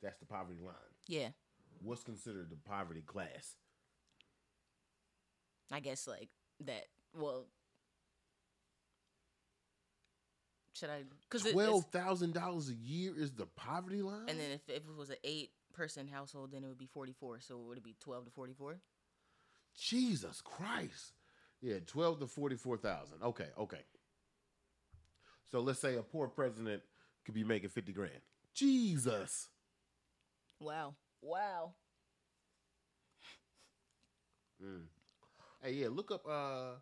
That's 0.00 0.18
the 0.18 0.26
poverty 0.26 0.60
line. 0.60 0.74
Yeah, 1.06 1.30
What's 1.80 2.02
considered 2.04 2.50
the 2.50 2.56
poverty 2.56 3.02
class? 3.02 3.56
I 5.70 5.80
guess 5.80 6.06
like 6.06 6.28
that. 6.60 6.86
Well, 7.14 7.46
should 10.74 10.90
I? 10.90 11.02
Because 11.28 11.50
Twelve 11.50 11.86
thousand 11.86 12.34
dollars 12.34 12.68
a 12.68 12.74
year 12.74 13.12
is 13.16 13.32
the 13.32 13.46
poverty 13.46 14.02
line. 14.02 14.28
and 14.28 14.38
then 14.38 14.52
if, 14.52 14.68
if 14.68 14.82
it 14.88 14.96
was 14.96 15.10
an 15.10 15.16
eight 15.24 15.50
person 15.78 16.08
household, 16.08 16.50
then 16.52 16.64
it 16.64 16.68
would 16.68 16.78
be 16.78 16.88
forty 16.92 17.12
four. 17.12 17.38
So 17.40 17.54
it 17.54 17.66
would 17.66 17.78
it 17.78 17.84
be 17.84 17.94
twelve 18.00 18.24
to 18.24 18.30
forty 18.30 18.52
four? 18.52 18.80
Jesus 19.78 20.40
Christ. 20.42 21.12
Yeah, 21.60 21.76
twelve 21.86 22.20
to 22.20 22.26
forty-four 22.26 22.76
thousand. 22.78 23.22
Okay, 23.22 23.46
okay. 23.58 23.80
So 25.50 25.60
let's 25.60 25.80
say 25.80 25.96
a 25.96 26.02
poor 26.02 26.28
president 26.28 26.82
could 27.24 27.34
be 27.34 27.44
making 27.44 27.70
fifty 27.70 27.92
grand. 27.92 28.20
Jesus. 28.54 29.48
Wow, 30.60 30.94
wow. 31.22 31.72
Mm. 34.62 34.82
Hey, 35.62 35.72
yeah, 35.74 35.88
look 35.90 36.10
up 36.10 36.24
uh 36.28 36.74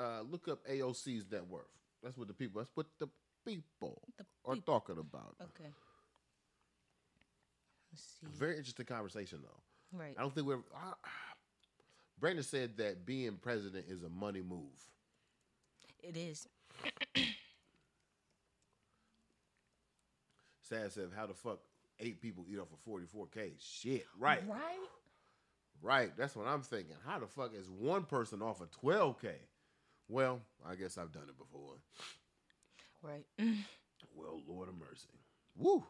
uh 0.00 0.22
look 0.22 0.48
up 0.48 0.66
AOC's 0.66 1.24
net 1.30 1.46
worth. 1.48 1.66
That's 2.02 2.16
what 2.16 2.28
the 2.28 2.34
people 2.34 2.60
that's 2.60 2.70
what 2.74 2.86
the 2.98 3.08
people 3.46 4.02
The 4.18 4.24
are 4.44 4.56
talking 4.56 4.98
about. 4.98 5.36
Okay. 5.40 5.70
Very 8.34 8.56
interesting 8.56 8.86
conversation 8.86 9.40
though. 9.42 9.98
Right. 9.98 10.14
I 10.16 10.22
don't 10.22 10.34
think 10.34 10.46
we're 10.46 10.56
uh, 10.56 10.94
Brandon 12.20 12.44
said 12.44 12.76
that 12.76 13.06
being 13.06 13.38
president 13.40 13.86
is 13.88 14.02
a 14.02 14.08
money 14.08 14.42
move. 14.42 14.60
It 16.02 16.16
is. 16.16 16.46
Sad 20.62 20.92
said, 20.92 21.08
how 21.16 21.26
the 21.26 21.34
fuck 21.34 21.58
eight 21.98 22.20
people 22.20 22.44
eat 22.48 22.58
off 22.58 22.68
of 22.72 22.78
44K? 22.88 23.52
Shit, 23.58 24.06
right. 24.18 24.46
Right. 24.48 24.60
Right. 25.82 26.16
That's 26.16 26.36
what 26.36 26.46
I'm 26.46 26.62
thinking. 26.62 26.94
How 27.06 27.18
the 27.18 27.26
fuck 27.26 27.52
is 27.54 27.68
one 27.70 28.04
person 28.04 28.42
off 28.42 28.60
of 28.60 28.70
12K? 28.70 29.30
Well, 30.08 30.40
I 30.68 30.74
guess 30.74 30.98
I've 30.98 31.12
done 31.12 31.24
it 31.28 31.38
before. 31.38 31.80
Right. 33.02 33.24
Well, 34.14 34.40
Lord 34.46 34.68
of 34.68 34.74
mercy. 34.78 35.08
Woo. 35.56 35.84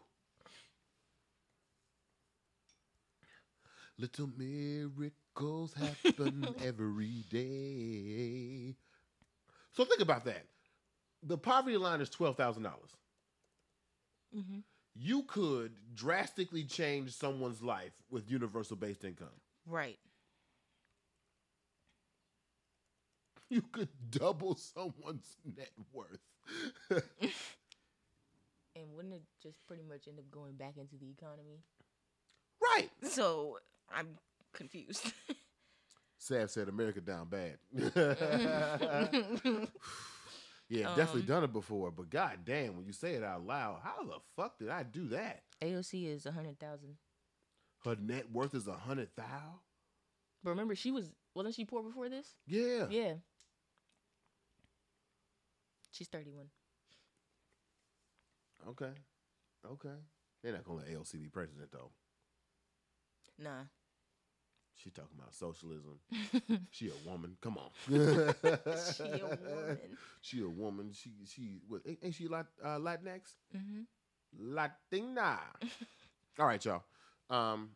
Little 4.00 4.30
miracles 4.36 5.74
happen 5.74 6.54
every 6.64 7.24
day. 7.30 8.76
So 9.72 9.84
think 9.84 10.00
about 10.00 10.24
that. 10.24 10.46
The 11.22 11.38
poverty 11.38 11.76
line 11.76 12.00
is 12.00 12.10
twelve 12.10 12.36
thousand 12.36 12.62
dollars. 12.64 12.90
Mhm. 14.32 14.62
You 14.94 15.22
could 15.24 15.94
drastically 15.94 16.64
change 16.64 17.12
someone's 17.12 17.62
life 17.62 18.02
with 18.10 18.30
universal 18.30 18.76
based 18.76 19.04
income. 19.04 19.40
Right. 19.66 19.98
You 23.48 23.62
could 23.62 23.88
double 24.10 24.54
someone's 24.54 25.36
net 25.44 25.72
worth. 25.92 26.20
And 28.76 28.94
wouldn't 28.94 29.14
it 29.14 29.22
just 29.42 29.64
pretty 29.66 29.82
much 29.82 30.08
end 30.08 30.18
up 30.18 30.30
going 30.30 30.56
back 30.56 30.76
into 30.76 30.96
the 30.96 31.10
economy? 31.10 31.62
Right. 32.62 32.88
So 33.02 33.58
I'm 33.94 34.08
confused. 34.52 35.12
Sav 36.18 36.50
said 36.50 36.68
America 36.68 37.00
down 37.00 37.28
bad. 37.28 37.56
yeah, 40.68 40.94
definitely 40.94 41.22
Um, 41.22 41.26
done 41.26 41.44
it 41.44 41.52
before, 41.52 41.90
but 41.90 42.10
god 42.10 42.40
damn, 42.44 42.76
when 42.76 42.84
you 42.86 42.92
say 42.92 43.14
it 43.14 43.22
out 43.24 43.46
loud, 43.46 43.80
how 43.82 44.04
the 44.04 44.18
fuck 44.36 44.58
did 44.58 44.68
I 44.68 44.82
do 44.82 45.08
that? 45.08 45.42
AOC 45.62 46.06
is 46.06 46.26
a 46.26 46.32
hundred 46.32 46.58
thousand. 46.58 46.96
Her 47.84 47.96
net 47.98 48.30
worth 48.30 48.54
is 48.54 48.68
a 48.68 48.74
hundred 48.74 49.08
thou? 49.16 49.60
But 50.44 50.50
remember, 50.50 50.74
she 50.74 50.90
was 50.90 51.10
wasn't 51.34 51.54
she 51.54 51.64
poor 51.64 51.82
before 51.82 52.08
this? 52.08 52.34
Yeah. 52.46 52.86
Yeah. 52.90 53.14
She's 55.90 56.08
thirty 56.08 56.30
one. 56.30 56.46
Okay. 58.68 58.92
Okay. 59.66 59.96
They're 60.42 60.52
not 60.52 60.64
gonna 60.64 60.78
let 60.80 60.88
AOC 60.88 61.12
be 61.22 61.28
president 61.28 61.70
though. 61.72 61.90
Nah. 63.40 63.64
She 64.74 64.90
talking 64.90 65.16
about 65.18 65.34
socialism. 65.34 65.98
she 66.70 66.88
a 66.88 67.08
woman. 67.08 67.36
Come 67.40 67.58
on. 67.58 67.70
She 67.88 67.94
a 69.04 69.26
woman. 69.26 69.78
She 70.22 70.42
a 70.42 70.48
woman. 70.48 70.90
She 70.92 71.10
she 71.26 71.60
what 71.68 71.80
ain't 72.02 72.14
she 72.14 72.28
Lat, 72.28 72.46
uh, 72.62 72.78
Latinx? 72.78 73.20
Mm-hmm. 73.56 73.82
Latina. 74.38 75.40
All 76.38 76.46
right, 76.46 76.62
y'all. 76.64 76.82
Um, 77.28 77.70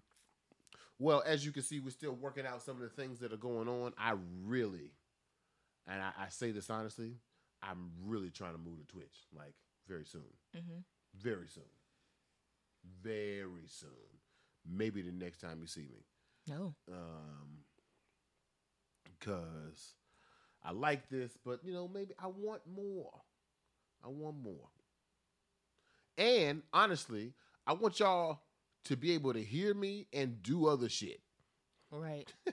well, 0.99 1.23
as 1.27 1.45
you 1.45 1.53
can 1.53 1.63
see, 1.63 1.81
we're 1.81 1.91
still 1.91 2.13
working 2.13 2.47
out 2.47 2.63
some 2.63 2.77
of 2.77 2.83
the 2.83 2.89
things 2.89 3.19
that 3.21 3.33
are 3.33 3.39
going 3.39 3.69
on. 3.69 3.93
I 3.99 4.15
really, 4.45 4.93
and 5.87 6.03
I, 6.03 6.13
I 6.19 6.29
say 6.29 6.51
this 6.53 6.71
honestly, 6.71 7.17
I'm 7.63 7.91
really 8.05 8.31
trying 8.31 8.53
to 8.53 8.59
move 8.59 8.79
to 8.79 8.87
Twitch 8.87 9.27
like 9.37 9.55
very 9.89 10.05
soon. 10.05 10.23
Mm-hmm. 10.57 10.79
Very 11.17 11.49
soon. 11.49 11.65
Very 13.03 13.67
soon. 13.69 14.14
Maybe 14.69 15.03
the 15.03 15.13
next 15.13 15.39
time 15.41 15.59
you 15.61 15.67
see 15.67 15.83
me. 15.91 16.05
No. 16.49 16.75
Um, 16.91 17.65
because 19.05 19.95
I 20.63 20.73
like 20.73 21.09
this, 21.09 21.37
but 21.45 21.61
you 21.65 21.73
know, 21.73 21.89
maybe 21.93 22.15
I 22.19 22.27
want 22.27 22.63
more. 22.67 23.11
I 24.05 24.09
want 24.09 24.37
more. 24.43 24.69
And 26.19 26.63
honestly, 26.73 27.33
I 27.67 27.73
want 27.73 27.99
y'all 28.01 28.41
to 28.85 28.97
be 28.97 29.13
able 29.13 29.33
to 29.33 29.43
hear 29.43 29.75
me 29.75 30.07
and 30.13 30.43
do 30.43 30.67
other 30.67 30.89
shit. 30.89 31.21
Right. 31.91 32.31
I 32.49 32.53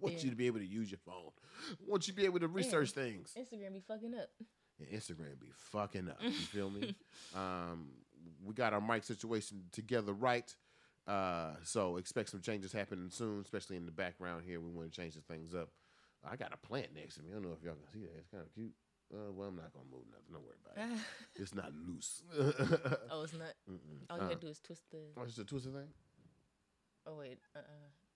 want 0.00 0.14
Yeah. 0.14 0.20
you 0.24 0.30
to 0.30 0.36
be 0.36 0.46
able 0.46 0.60
to 0.60 0.66
use 0.66 0.90
your 0.90 1.00
phone. 1.04 1.30
I 1.70 1.74
want 1.86 2.06
you 2.06 2.12
to 2.12 2.16
be 2.16 2.24
able 2.24 2.40
to 2.40 2.48
research 2.48 2.92
things. 2.92 3.34
Instagram 3.38 3.72
be 3.74 3.80
fucking 3.80 4.14
up. 4.14 4.28
And 4.78 4.88
Instagram 4.88 5.40
be 5.40 5.50
fucking 5.72 6.08
up. 6.08 6.18
You 6.22 6.30
feel 6.30 6.70
me? 6.70 6.94
um, 7.34 7.88
we 8.44 8.54
got 8.54 8.72
our 8.72 8.80
mic 8.80 9.04
situation 9.04 9.62
together 9.72 10.12
right. 10.12 10.54
Uh, 11.06 11.54
so 11.64 11.96
expect 11.96 12.30
some 12.30 12.40
changes 12.40 12.72
happening 12.72 13.10
soon, 13.10 13.40
especially 13.40 13.76
in 13.76 13.86
the 13.86 13.92
background 13.92 14.44
here. 14.46 14.60
We 14.60 14.70
want 14.70 14.92
to 14.92 15.00
change 15.00 15.14
the 15.14 15.20
things 15.22 15.54
up. 15.54 15.68
I 16.24 16.36
got 16.36 16.52
a 16.54 16.56
plant 16.56 16.94
next 16.94 17.16
to 17.16 17.22
me. 17.22 17.30
I 17.30 17.34
don't 17.34 17.42
know 17.42 17.56
if 17.58 17.64
y'all 17.64 17.74
can 17.74 17.88
see 17.92 18.06
that. 18.06 18.16
It's 18.18 18.28
kind 18.28 18.44
of 18.44 18.52
cute. 18.54 18.72
Uh, 19.12 19.30
well, 19.32 19.48
I'm 19.48 19.56
not 19.56 19.72
gonna 19.74 19.90
move 19.92 20.06
nothing. 20.08 20.32
Don't 20.32 20.44
worry 20.44 20.56
about 20.64 20.78
it. 20.78 21.00
It's 21.42 21.54
not 21.54 21.72
loose. 21.74 22.22
oh, 23.10 23.22
it's 23.24 23.34
not. 23.34 23.52
Mm-mm. 23.68 24.06
All 24.08 24.16
you 24.18 24.22
Uh, 24.24 24.28
gotta 24.28 24.40
do 24.40 24.46
is 24.46 24.60
twist 24.60 24.84
the. 24.90 24.98
oh, 25.18 25.22
it's 25.24 25.36
a 25.38 25.44
twisted 25.44 25.74
thing. 25.74 25.88
Oh 27.06 27.16
wait. 27.16 27.38
Uh. 27.54 27.58
uh 27.58 27.62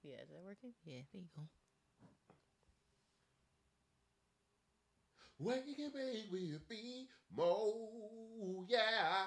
Yeah. 0.03 0.23
Is 0.23 0.29
that 0.31 0.43
working? 0.47 0.73
Yeah. 0.85 1.03
There 1.13 1.21
you 1.23 1.29
go. 1.37 1.43
Wake 5.39 5.79
and 5.79 5.93
bake 5.93 6.33
with 6.33 6.61
me, 6.71 7.09
Mo, 7.37 8.65
yeah. 8.69 9.27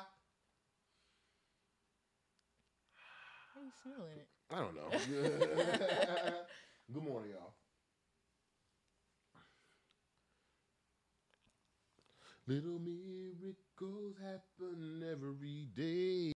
How 3.59 3.65
you 3.65 3.71
smelling 3.83 4.17
it? 4.17 4.27
I 4.49 4.59
don't 4.59 4.75
know. 4.75 4.89
Good 6.93 7.03
morning, 7.03 7.31
y'all. 7.31 7.53
Little 12.47 12.79
miracles 12.79 14.17
happen 14.21 15.03
every 15.09 15.67
day. 15.73 16.33